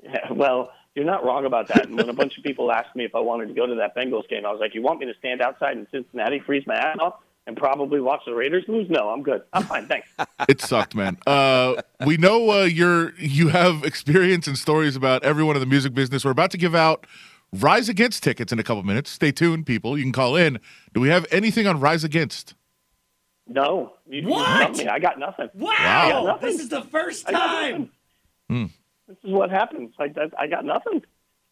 Yeah, 0.00 0.32
well, 0.32 0.70
you're 0.94 1.04
not 1.04 1.22
wrong 1.22 1.44
about 1.44 1.68
that. 1.68 1.86
And 1.86 1.96
when 1.96 2.08
a 2.08 2.14
bunch 2.14 2.38
of 2.38 2.44
people 2.44 2.72
asked 2.72 2.96
me 2.96 3.04
if 3.04 3.14
I 3.14 3.20
wanted 3.20 3.48
to 3.48 3.52
go 3.52 3.66
to 3.66 3.74
that 3.74 3.94
Bengals 3.94 4.26
game, 4.28 4.46
I 4.46 4.50
was 4.50 4.58
like, 4.58 4.74
"You 4.74 4.80
want 4.80 5.00
me 5.00 5.06
to 5.06 5.12
stand 5.18 5.42
outside 5.42 5.76
in 5.76 5.86
Cincinnati, 5.90 6.38
freeze 6.40 6.66
my 6.66 6.76
ass 6.76 6.96
off, 6.98 7.14
and 7.48 7.56
probably 7.56 8.00
watch 8.00 8.20
the 8.26 8.32
Raiders 8.34 8.62
lose? 8.68 8.88
No, 8.88 9.08
I'm 9.08 9.22
good. 9.24 9.42
I'm 9.52 9.64
fine. 9.64 9.88
Thanks." 9.88 10.06
It 10.48 10.60
sucked, 10.60 10.94
man. 10.94 11.18
Uh, 11.26 11.82
we 12.06 12.16
know 12.16 12.48
uh, 12.50 12.62
you're 12.64 13.12
you 13.18 13.48
have 13.48 13.82
experience 13.90 14.46
and 14.46 14.56
stories 14.56 14.94
about 14.94 15.24
everyone 15.24 15.56
in 15.56 15.60
the 15.60 15.66
music 15.66 15.92
business. 15.94 16.24
We're 16.24 16.30
about 16.30 16.52
to 16.52 16.58
give 16.58 16.74
out 16.76 17.06
Rise 17.52 17.88
Against 17.88 18.22
tickets 18.22 18.52
in 18.52 18.58
a 18.60 18.62
couple 18.62 18.82
minutes. 18.84 19.10
Stay 19.10 19.32
tuned, 19.32 19.66
people. 19.66 19.98
You 19.98 20.04
can 20.04 20.12
call 20.12 20.36
in. 20.36 20.60
Do 20.94 21.00
we 21.00 21.08
have 21.08 21.26
anything 21.32 21.66
on 21.66 21.80
Rise 21.80 22.04
Against? 22.04 22.54
No, 23.46 23.94
you, 24.08 24.20
you 24.22 24.28
What? 24.28 24.46
stumped 24.60 24.78
me. 24.78 24.86
I 24.88 24.98
got 24.98 25.18
nothing. 25.18 25.48
Wow, 25.54 25.72
got 25.74 26.24
nothing. 26.26 26.48
this 26.50 26.60
is 26.60 26.68
the 26.68 26.82
first 26.82 27.26
time. 27.26 27.32
nothing. 27.34 27.90
Hmm. 28.50 28.64
This 29.08 29.16
is 29.24 29.30
what 29.32 29.50
happens. 29.50 29.94
Like 29.98 30.14
that, 30.14 30.32
I 30.38 30.46
got 30.46 30.64
nothing. 30.66 31.02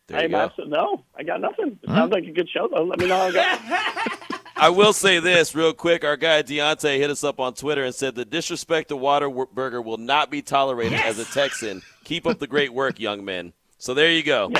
There 0.08 0.18
you 0.20 0.24
I'm 0.26 0.30
go. 0.30 0.38
abso- 0.62 0.68
no, 0.68 1.04
I 1.18 1.22
got 1.24 1.40
nothing. 1.40 1.78
It 1.82 1.88
sounds 1.88 2.12
like 2.12 2.24
a 2.24 2.30
good 2.32 2.48
show 2.50 2.68
though. 2.72 2.84
Let 2.84 2.98
me 3.00 3.08
know 3.08 3.16
how 3.16 3.28
it 3.28 3.32
goes. 3.32 4.18
I 4.58 4.70
will 4.70 4.94
say 4.94 5.20
this 5.20 5.54
real 5.54 5.74
quick. 5.74 6.02
Our 6.02 6.16
guy 6.16 6.42
Deontay 6.42 6.96
hit 6.96 7.10
us 7.10 7.22
up 7.22 7.38
on 7.38 7.52
Twitter 7.54 7.84
and 7.84 7.94
said 7.94 8.14
the 8.14 8.24
disrespect 8.24 8.88
to 8.88 8.96
Whataburger 8.96 9.84
will 9.84 9.98
not 9.98 10.30
be 10.30 10.40
tolerated 10.40 10.98
as 10.98 11.18
a 11.18 11.26
Texan. 11.26 11.82
Keep 12.04 12.26
up 12.26 12.38
the 12.38 12.46
great 12.46 12.72
work, 12.72 12.98
young 12.98 13.24
men. 13.24 13.52
So 13.78 13.92
there 13.92 14.10
you 14.10 14.22
go. 14.22 14.50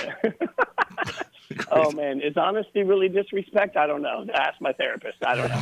oh 1.71 1.91
man, 1.93 2.21
is 2.21 2.37
honesty 2.37 2.83
really 2.83 3.09
disrespect? 3.09 3.77
I 3.77 3.87
don't 3.87 4.03
know. 4.03 4.27
Ask 4.35 4.61
my 4.61 4.73
therapist. 4.73 5.17
I 5.27 5.35
don't 5.35 5.49
know. 5.49 5.57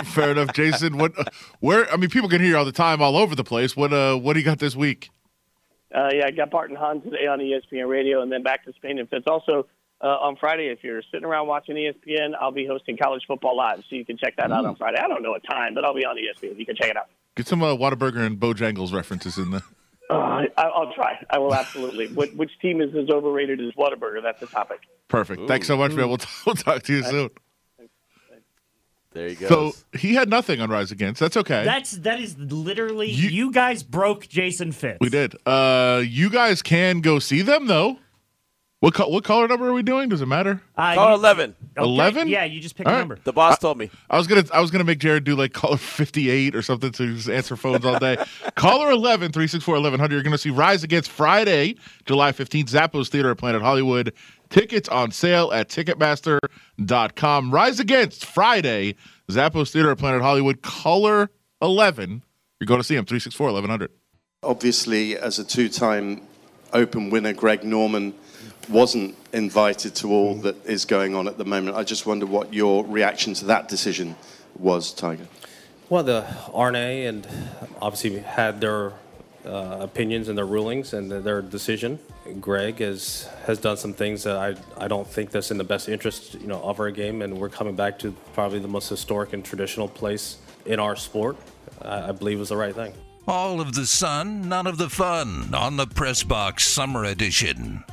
Fair 0.04 0.30
enough, 0.30 0.54
Jason. 0.54 0.96
What? 0.96 1.12
Where? 1.60 1.92
I 1.92 1.96
mean, 1.96 2.10
people 2.10 2.28
can 2.28 2.40
hear 2.40 2.50
you 2.50 2.56
all 2.56 2.64
the 2.64 2.72
time, 2.72 3.02
all 3.02 3.16
over 3.16 3.34
the 3.34 3.44
place. 3.44 3.76
What? 3.76 3.92
Uh, 3.92 4.16
what 4.16 4.32
do 4.32 4.40
you 4.40 4.44
got 4.44 4.58
this 4.58 4.74
week? 4.74 5.10
Uh, 5.94 6.08
yeah, 6.12 6.26
I 6.26 6.30
got 6.30 6.50
Bart 6.50 6.70
and 6.70 6.78
Hahn 6.78 7.02
today 7.02 7.26
on 7.26 7.40
ESPN 7.40 7.88
Radio, 7.88 8.22
and 8.22 8.32
then 8.32 8.42
back 8.42 8.64
to 8.64 8.72
Spain. 8.74 8.98
If 8.98 9.12
it's 9.12 9.26
also 9.26 9.66
uh, 10.02 10.06
on 10.06 10.36
Friday, 10.36 10.68
if 10.68 10.82
you're 10.82 11.02
sitting 11.12 11.24
around 11.24 11.46
watching 11.46 11.76
ESPN, 11.76 12.32
I'll 12.40 12.52
be 12.52 12.66
hosting 12.66 12.96
College 12.96 13.22
Football 13.26 13.56
Live, 13.56 13.84
so 13.88 13.96
you 13.96 14.04
can 14.04 14.16
check 14.16 14.36
that 14.36 14.50
out 14.50 14.64
on 14.64 14.76
Friday. 14.76 14.98
I 14.98 15.08
don't 15.08 15.22
know 15.22 15.34
a 15.34 15.40
time, 15.40 15.74
but 15.74 15.84
I'll 15.84 15.94
be 15.94 16.04
on 16.04 16.16
ESPN. 16.16 16.58
You 16.58 16.66
can 16.66 16.76
check 16.76 16.88
it 16.88 16.96
out. 16.96 17.08
Get 17.36 17.46
some 17.46 17.62
uh, 17.62 17.76
Whataburger 17.76 18.20
and 18.20 18.38
Bojangles 18.38 18.92
references 18.92 19.36
in 19.38 19.50
there. 19.50 19.62
Uh, 20.08 20.14
I, 20.56 20.62
I'll 20.62 20.92
try. 20.92 21.24
I 21.30 21.38
will 21.38 21.54
absolutely. 21.54 22.08
What, 22.14 22.34
which 22.34 22.50
team 22.60 22.80
is 22.80 22.94
as 22.96 23.08
overrated 23.10 23.60
as 23.60 23.72
Whataburger? 23.74 24.22
That's 24.22 24.40
the 24.40 24.46
topic. 24.46 24.80
Perfect. 25.08 25.46
Thanks 25.46 25.66
so 25.66 25.76
much, 25.76 25.92
man. 25.92 26.08
We'll, 26.08 26.18
we'll 26.46 26.56
talk 26.56 26.82
to 26.82 26.92
you 26.92 27.02
soon. 27.04 27.30
There 29.12 29.28
you 29.28 29.34
go. 29.36 29.48
So 29.48 29.72
he 29.98 30.14
had 30.14 30.28
nothing 30.28 30.60
on 30.60 30.70
Rise 30.70 30.92
Against. 30.92 31.20
That's 31.20 31.36
okay. 31.36 31.64
That's 31.64 31.92
that 31.92 32.20
is 32.20 32.38
literally 32.38 33.10
you, 33.10 33.50
guys 33.50 33.82
broke 33.82 34.28
Jason 34.28 34.70
Fitz. 34.70 34.98
we 35.00 35.08
did. 35.08 35.34
Uh, 35.44 36.02
you 36.06 36.30
guys 36.30 36.62
can 36.62 37.00
go 37.00 37.18
see 37.18 37.42
them 37.42 37.66
though. 37.66 37.98
What 38.80 38.94
co- 38.94 39.08
what 39.10 39.24
color 39.24 39.46
number 39.46 39.68
are 39.68 39.74
we 39.74 39.82
doing? 39.82 40.08
Does 40.08 40.22
it 40.22 40.26
matter? 40.26 40.62
Uh, 40.74 40.94
Call 40.94 41.10
you- 41.10 41.14
11. 41.16 41.54
Okay, 41.76 41.84
11? 41.86 42.28
Yeah, 42.28 42.44
you 42.44 42.60
just 42.60 42.76
pick 42.76 42.86
All 42.86 42.92
a 42.92 42.96
right. 42.96 43.00
number. 43.00 43.18
The 43.24 43.32
boss 43.32 43.58
told 43.58 43.76
me. 43.76 43.90
I 44.08 44.16
was 44.16 44.26
gonna 44.26 44.44
I 44.54 44.60
was 44.62 44.70
gonna 44.70 44.84
make 44.84 44.98
Jared 45.00 45.24
do 45.24 45.36
like 45.36 45.52
caller 45.52 45.76
58 45.76 46.54
or 46.56 46.62
something 46.62 46.90
to 46.92 47.14
just 47.14 47.28
answer 47.28 47.56
phones 47.56 47.84
all 47.84 47.98
day. 47.98 48.16
caller 48.56 48.90
11 48.90 49.32
364 49.32 49.74
1100. 49.74 50.14
You're 50.14 50.22
gonna 50.22 50.38
see 50.38 50.48
Rise 50.48 50.82
Against 50.82 51.10
Friday, 51.10 51.76
July 52.06 52.32
15th, 52.32 52.70
Zappos 52.70 53.08
Theater 53.08 53.30
at 53.30 53.36
Planet 53.36 53.60
Hollywood. 53.60 54.14
Tickets 54.48 54.88
on 54.88 55.10
sale 55.12 55.52
at 55.52 55.68
Ticketmaster.com. 55.68 57.50
Rise 57.50 57.80
Against 57.80 58.24
Friday, 58.24 58.94
Zappos 59.30 59.72
Theater 59.72 59.90
at 59.90 59.98
Planet 59.98 60.22
Hollywood. 60.22 60.62
Caller 60.62 61.30
11. 61.62 62.22
You're 62.58 62.66
going 62.66 62.80
to 62.80 62.84
see 62.84 62.96
him 62.96 63.04
364 63.04 63.46
1100. 63.52 63.90
Obviously, 64.42 65.16
as 65.16 65.38
a 65.38 65.44
two 65.44 65.68
time 65.68 66.22
Open 66.72 67.10
winner, 67.10 67.32
Greg 67.32 67.62
Norman 67.64 68.14
wasn't 68.68 69.16
invited 69.32 69.94
to 69.96 70.12
all 70.12 70.34
that 70.36 70.64
is 70.66 70.84
going 70.84 71.14
on 71.14 71.26
at 71.28 71.38
the 71.38 71.44
moment. 71.44 71.76
I 71.76 71.84
just 71.84 72.06
wonder 72.06 72.26
what 72.26 72.52
your 72.52 72.84
reaction 72.84 73.34
to 73.34 73.44
that 73.46 73.68
decision 73.68 74.16
was, 74.58 74.92
Tiger. 74.92 75.26
Well, 75.88 76.04
the 76.04 76.24
R&A 76.52 77.06
and 77.06 77.26
obviously 77.80 78.18
had 78.20 78.60
their 78.60 78.92
uh, 79.44 79.78
opinions 79.80 80.28
and 80.28 80.36
their 80.36 80.46
rulings 80.46 80.92
and 80.92 81.10
their 81.10 81.42
decision. 81.42 81.98
Greg 82.40 82.78
has 82.78 83.28
has 83.46 83.58
done 83.58 83.76
some 83.76 83.94
things 83.94 84.22
that 84.22 84.36
I 84.36 84.54
I 84.76 84.86
don't 84.86 85.06
think 85.06 85.30
that's 85.30 85.50
in 85.50 85.58
the 85.58 85.64
best 85.64 85.88
interest 85.88 86.34
you 86.34 86.46
know 86.46 86.60
of 86.62 86.78
our 86.78 86.90
game, 86.90 87.22
and 87.22 87.38
we're 87.38 87.48
coming 87.48 87.74
back 87.74 87.98
to 88.00 88.12
probably 88.34 88.58
the 88.58 88.68
most 88.68 88.88
historic 88.88 89.32
and 89.32 89.44
traditional 89.44 89.88
place 89.88 90.38
in 90.66 90.78
our 90.78 90.94
sport. 90.94 91.36
I, 91.82 92.08
I 92.08 92.12
believe 92.12 92.38
was 92.38 92.50
the 92.50 92.56
right 92.56 92.74
thing. 92.74 92.92
All 93.26 93.60
of 93.60 93.74
the 93.74 93.86
sun, 93.86 94.48
none 94.48 94.66
of 94.66 94.78
the 94.78 94.90
fun 94.90 95.54
on 95.54 95.76
the 95.76 95.86
Press 95.86 96.22
Box 96.22 96.66
Summer 96.66 97.04
Edition. 97.04 97.84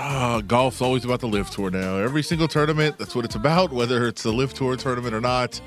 Uh, 0.00 0.40
golf's 0.42 0.80
always 0.80 1.04
about 1.04 1.18
the 1.18 1.26
LIV 1.26 1.50
tour 1.50 1.70
now. 1.70 1.96
Every 1.96 2.22
single 2.22 2.46
tournament, 2.46 2.96
that's 2.98 3.16
what 3.16 3.24
it's 3.24 3.34
about, 3.34 3.72
whether 3.72 4.06
it's 4.06 4.22
the 4.22 4.32
LIV 4.32 4.54
tour 4.54 4.76
tournament 4.76 5.12
or 5.12 5.20
not. 5.20 5.60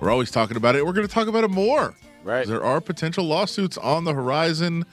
We're 0.00 0.10
always 0.10 0.30
talking 0.30 0.56
about 0.56 0.76
it. 0.76 0.86
We're 0.86 0.94
going 0.94 1.06
to 1.06 1.12
talk 1.12 1.28
about 1.28 1.44
it 1.44 1.50
more. 1.50 1.94
Right. 2.24 2.46
There 2.46 2.64
are 2.64 2.80
potential 2.80 3.24
lawsuits 3.24 3.76
on 3.76 4.04
the 4.04 4.14
horizon 4.14 4.86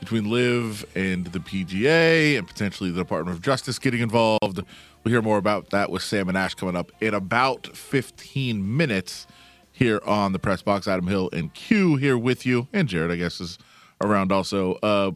between 0.00 0.30
LIV 0.30 0.84
and 0.94 1.26
the 1.28 1.38
PGA 1.38 2.36
and 2.36 2.46
potentially 2.46 2.90
the 2.90 2.98
Department 2.98 3.38
of 3.38 3.42
Justice 3.42 3.78
getting 3.78 4.00
involved. 4.00 4.60
We'll 5.02 5.10
hear 5.10 5.22
more 5.22 5.38
about 5.38 5.70
that 5.70 5.88
with 5.90 6.02
Sam 6.02 6.28
and 6.28 6.36
Ash 6.36 6.54
coming 6.54 6.76
up 6.76 6.92
in 7.00 7.14
about 7.14 7.74
15 7.74 8.76
minutes 8.76 9.26
here 9.72 10.02
on 10.04 10.32
the 10.32 10.38
press 10.38 10.60
box. 10.60 10.86
Adam 10.86 11.06
Hill 11.06 11.30
and 11.32 11.54
Q 11.54 11.96
here 11.96 12.18
with 12.18 12.44
you. 12.44 12.68
And 12.70 12.86
Jared, 12.86 13.10
I 13.10 13.16
guess, 13.16 13.40
is 13.40 13.58
around 14.02 14.30
also. 14.30 14.74
Uh, 14.74 15.12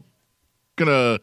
gonna 0.75 1.19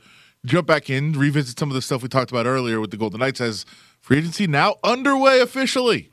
jump 0.47 0.67
back 0.67 0.89
in, 0.89 1.13
revisit 1.13 1.59
some 1.59 1.69
of 1.71 1.75
the 1.75 1.83
stuff 1.83 2.03
we 2.03 2.09
talked 2.09 2.31
about 2.31 2.47
earlier 2.47 2.81
with 2.81 2.91
the 2.91 2.97
Golden 2.97 3.21
Knights 3.21 3.41
as 3.41 3.67
free 4.01 4.19
agency 4.19 4.47
now 4.47 4.77
underway 4.83 5.41
officially. 5.41 6.13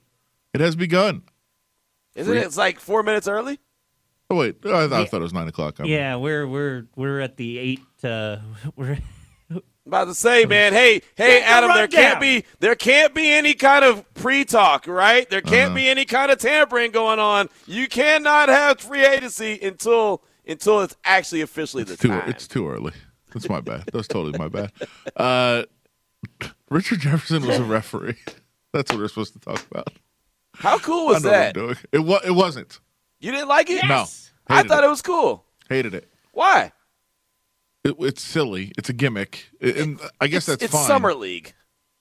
It 0.54 0.62
has 0.62 0.76
begun. 0.76 1.24
Isn't 2.16 2.36
it? 2.38 2.42
It's 2.46 2.58
like 2.58 2.80
four 2.80 3.02
minutes 3.04 3.28
early. 3.28 3.60
Oh 4.30 4.36
wait, 4.36 4.58
I, 4.66 4.84
I 4.86 5.06
thought 5.06 5.14
it 5.14 5.20
was 5.22 5.34
nine 5.34 5.48
o'clock. 5.48 5.80
I'm- 5.80 5.90
Yeah, 5.90 6.16
we're 6.16 6.48
we're 6.48 6.88
we're 6.96 7.20
at 7.22 7.38
the 7.38 7.58
eight. 7.60 7.82
Uh, 8.04 8.38
we're 8.76 8.98
About 9.86 10.06
to 10.06 10.16
say, 10.16 10.46
man, 10.46 10.72
hey, 10.72 11.02
hey, 11.18 11.40
Get 11.40 11.40
the 11.42 11.46
Adam, 11.48 11.72
there 11.74 11.88
can't 11.90 12.22
be 12.22 12.46
there 12.60 12.76
can't 12.76 13.14
be 13.14 13.30
any 13.30 13.54
kind 13.54 13.84
of 13.84 14.12
pre-talk, 14.14 14.88
right? 14.88 15.30
There 15.30 15.42
can't 15.42 15.68
Uh-huh. 15.68 15.76
be 15.76 15.90
any 15.90 16.06
kind 16.06 16.32
of 16.32 16.38
tampering 16.40 16.92
going 16.92 17.20
on. 17.20 17.50
You 17.68 17.88
cannot 17.90 18.48
have 18.50 18.80
free 18.80 19.06
agency 19.06 19.60
until 19.62 20.24
until 20.48 20.82
it's 20.82 20.96
actually 21.04 21.42
officially 21.42 21.84
the 21.84 21.94
It's 21.94 22.02
too, 22.02 22.08
time. 22.08 22.30
it's 22.30 22.48
too 22.48 22.68
early. 22.70 22.94
That's 23.34 23.50
my 23.50 23.62
bad. 23.62 23.86
That 23.86 23.94
was 23.96 24.08
totally 24.08 24.38
my 24.38 24.48
bad. 24.48 24.72
Uh, 25.16 25.64
Richard 26.70 27.00
Jefferson 27.00 27.46
was 27.46 27.58
a 27.58 27.64
referee. 27.64 28.16
That's 28.72 28.92
what 28.92 29.00
we're 29.00 29.08
supposed 29.08 29.34
to 29.34 29.40
talk 29.40 29.66
about. 29.70 29.90
How 30.56 30.78
cool 30.80 31.10
I 31.10 31.14
was 31.14 31.24
know 31.24 31.30
what 31.32 31.36
I'm 31.38 31.44
that? 31.46 31.54
doing. 31.54 31.76
It 31.92 32.00
was. 32.00 32.22
It 32.26 32.32
wasn't. 32.32 32.80
You 33.20 33.32
didn't 33.32 33.48
like 33.48 33.70
it? 33.70 33.86
No. 33.88 34.06
I 34.48 34.64
thought 34.64 34.84
it 34.84 34.90
was 34.90 35.02
cool. 35.02 35.46
Hated 35.70 35.94
it. 35.94 36.10
Why? 36.32 36.72
it. 37.84 37.96
It's 38.00 38.22
silly. 38.22 38.72
It's 38.78 38.90
a 38.90 38.94
gimmick, 38.94 39.50
and 39.62 40.00
I 40.20 40.28
guess 40.28 40.46
that's 40.46 40.64
it's 40.64 40.74
fine. 40.74 40.88
summer 40.88 41.14
league. 41.14 41.54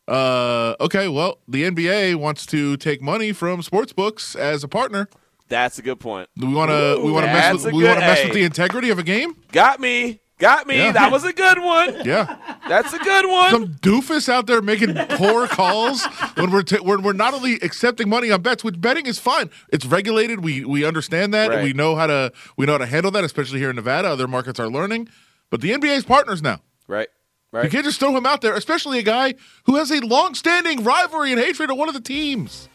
Uh, 0.09 0.75
okay. 0.81 1.09
Well, 1.09 1.39
the 1.47 1.65
NBA 1.65 2.17
wants 2.17 2.47
to 2.47 2.77
take 2.77 3.01
money 3.03 3.33
from 3.33 3.63
sports 3.63 3.93
books 3.93 4.35
as 4.35 4.65
a 4.65 4.69
partner. 4.69 5.09
That's 5.49 5.79
a 5.79 5.83
good 5.83 6.01
point. 6.01 6.29
Do 6.39 6.47
we 6.47 6.55
want 6.55 6.71
to? 6.71 7.01
We 7.05 7.13
want 7.13 7.27
to 7.27 7.33
mess 7.33 7.53
that's 7.53 7.65
with. 7.65 7.75
a 7.75 7.77
We 7.77 7.85
want 7.85 8.01
to 8.01 8.07
mess 8.07 8.25
with 8.25 8.33
the 8.33 8.43
integrity 8.45 8.89
of 8.91 8.99
a 8.99 9.03
game. 9.03 9.37
Got 9.53 9.81
me. 9.81 10.21
Got 10.43 10.67
me. 10.67 10.77
Yeah. 10.77 10.91
That 10.91 11.13
was 11.13 11.23
a 11.23 11.33
good 11.33 11.61
one. 11.61 12.05
Yeah. 12.05 12.37
That's 12.69 12.93
a 12.93 12.99
good 12.99 13.29
one. 13.29 13.51
Some 13.53 13.69
doofus 13.75 14.29
out 14.29 14.49
there 14.49 14.61
making 14.61 14.93
poor 15.11 15.47
calls 15.47 16.05
when 16.35 16.51
we're, 16.51 16.63
t- 16.65 16.81
when 16.81 17.03
we're 17.03 17.13
not 17.13 17.33
only 17.33 17.55
accepting 17.63 18.09
money 18.09 18.33
on 18.33 18.43
bets, 18.43 18.65
which 18.65 18.81
betting 18.81 19.07
is 19.07 19.21
fine. 19.21 19.51
It's 19.69 19.87
regulated. 19.87 20.43
We 20.43 20.65
we 20.65 20.85
understand 20.85 21.33
that. 21.33 21.51
Right. 21.51 21.63
We 21.63 21.73
know 21.75 21.95
how 21.95 22.09
to 22.09 22.33
we 22.57 22.67
know 22.67 22.73
how 22.73 22.79
to 22.79 22.87
handle 22.87 23.13
that, 23.13 23.23
especially 23.23 23.61
here 23.61 23.71
in 23.71 23.77
Nevada. 23.77 24.09
Other 24.09 24.27
markets 24.27 24.59
are 24.59 24.69
learning, 24.69 25.09
but 25.49 25.61
the 25.61 25.71
NBA's 25.71 26.05
partners 26.05 26.43
now. 26.43 26.61
Right. 26.89 27.09
Right. 27.53 27.63
You 27.65 27.71
can't 27.71 27.85
just 27.85 28.01
throw 28.01 28.17
him 28.17 28.27
out 28.27 28.41
there, 28.41 28.55
especially 28.55 28.99
a 28.99 29.03
guy 29.05 29.35
who 29.67 29.77
has 29.77 29.93
a 29.93 30.01
long-standing 30.01 30.83
rivalry 30.83 31.31
and 31.31 31.41
hatred 31.41 31.71
of 31.71 31.77
one 31.77 31.87
of 31.87 31.95
the 31.95 32.01
teams. 32.01 32.69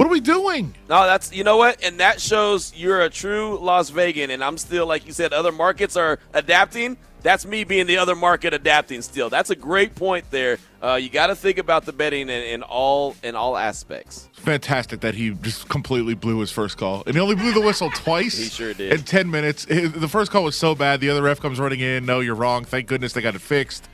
What 0.00 0.06
are 0.06 0.12
we 0.12 0.20
doing? 0.20 0.74
No, 0.88 1.04
that's 1.04 1.30
you 1.30 1.44
know 1.44 1.58
what, 1.58 1.84
and 1.84 2.00
that 2.00 2.22
shows 2.22 2.72
you're 2.74 3.02
a 3.02 3.10
true 3.10 3.58
Las 3.60 3.90
Vegan, 3.90 4.30
and 4.30 4.42
I'm 4.42 4.56
still 4.56 4.86
like 4.86 5.06
you 5.06 5.12
said, 5.12 5.34
other 5.34 5.52
markets 5.52 5.94
are 5.94 6.18
adapting. 6.32 6.96
That's 7.20 7.44
me 7.44 7.64
being 7.64 7.84
the 7.84 7.98
other 7.98 8.16
market 8.16 8.54
adapting. 8.54 9.02
Still, 9.02 9.28
that's 9.28 9.50
a 9.50 9.54
great 9.54 9.94
point 9.94 10.24
there. 10.30 10.56
Uh, 10.82 10.94
you 10.94 11.10
got 11.10 11.26
to 11.26 11.34
think 11.34 11.58
about 11.58 11.84
the 11.84 11.92
betting 11.92 12.30
in, 12.30 12.30
in 12.30 12.62
all 12.62 13.14
in 13.22 13.36
all 13.36 13.58
aspects. 13.58 14.30
Fantastic 14.32 15.00
that 15.00 15.16
he 15.16 15.32
just 15.32 15.68
completely 15.68 16.14
blew 16.14 16.40
his 16.40 16.50
first 16.50 16.78
call, 16.78 17.02
and 17.04 17.14
he 17.14 17.20
only 17.20 17.34
blew 17.34 17.52
the 17.52 17.60
whistle 17.60 17.90
twice. 17.90 18.38
He 18.38 18.48
sure 18.48 18.72
did. 18.72 18.94
In 18.94 19.02
ten 19.02 19.30
minutes, 19.30 19.66
the 19.66 20.08
first 20.08 20.32
call 20.32 20.44
was 20.44 20.56
so 20.56 20.74
bad. 20.74 21.02
The 21.02 21.10
other 21.10 21.22
ref 21.22 21.40
comes 21.40 21.60
running 21.60 21.80
in. 21.80 22.06
No, 22.06 22.20
you're 22.20 22.34
wrong. 22.34 22.64
Thank 22.64 22.86
goodness 22.86 23.12
they 23.12 23.20
got 23.20 23.34
it 23.34 23.42
fixed. 23.42 23.86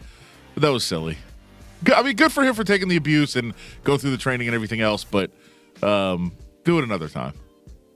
But 0.54 0.60
that 0.60 0.70
was 0.70 0.84
silly. 0.84 1.18
I 1.92 2.04
mean, 2.04 2.14
good 2.14 2.30
for 2.30 2.44
him 2.44 2.54
for 2.54 2.62
taking 2.62 2.86
the 2.86 2.96
abuse 2.96 3.34
and 3.34 3.54
go 3.82 3.98
through 3.98 4.12
the 4.12 4.16
training 4.16 4.46
and 4.46 4.54
everything 4.54 4.80
else. 4.80 5.02
But 5.02 5.32
um, 5.82 6.32
do 6.64 6.78
it 6.78 6.84
another 6.84 7.08
time. 7.08 7.32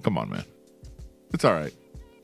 Come 0.03 0.19
on, 0.19 0.31
man. 0.31 0.45
It's 1.33 1.45
all 1.45 1.53
right. 1.53 1.73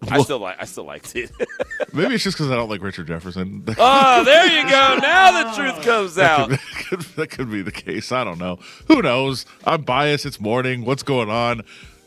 I 0.08 0.22
still 0.22 0.38
like 0.38 0.56
I 0.60 0.66
still 0.66 0.84
liked 0.84 1.16
it. 1.16 1.30
Maybe 1.92 2.14
it's 2.14 2.22
just 2.24 2.36
because 2.36 2.50
I 2.50 2.54
don't 2.54 2.68
like 2.68 2.82
Richard 2.82 3.06
Jefferson. 3.06 3.64
oh, 3.78 4.24
there 4.24 4.46
you 4.46 4.62
go. 4.70 4.98
Now 5.00 5.42
the 5.44 5.56
truth 5.56 5.82
comes 5.84 6.14
That 6.16 6.38
out. 6.40 6.50
could, 6.50 6.58
that, 6.60 6.84
could, 6.88 7.00
that 7.16 7.30
could 7.30 7.50
be 7.50 7.62
the 7.62 7.72
case. 7.72 8.12
I 8.12 8.22
don't 8.22 8.38
know. 8.38 8.58
Who 8.88 9.00
knows? 9.02 9.46
I'm 9.64 9.82
biased. 9.82 10.26
It's 10.26 10.38
morning. 10.38 10.84
What's 10.84 11.02
going 11.02 11.30
on? 11.30 11.62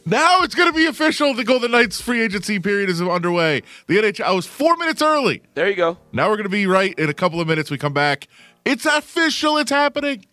Now 0.05 0.43
it's 0.43 0.55
going 0.55 0.71
to 0.71 0.75
be 0.75 0.85
official. 0.85 1.33
The 1.33 1.43
Golden 1.43 1.71
Knights 1.71 1.99
free 1.99 2.21
agency 2.21 2.57
period 2.59 2.89
is 2.89 3.01
underway. 3.01 3.63
The 3.87 3.97
NHL 3.97 4.21
I 4.21 4.31
was 4.31 4.45
four 4.45 4.75
minutes 4.77 5.01
early. 5.01 5.41
There 5.55 5.69
you 5.69 5.75
go. 5.75 5.97
Now 6.13 6.29
we're 6.29 6.37
going 6.37 6.45
to 6.45 6.49
be 6.49 6.67
right 6.67 6.97
in 6.97 7.09
a 7.09 7.13
couple 7.13 7.41
of 7.41 7.47
minutes. 7.47 7.69
We 7.69 7.77
come 7.77 7.93
back. 7.93 8.27
It's 8.65 8.85
official. 8.85 9.57
It's 9.57 9.71
happening. 9.71 10.25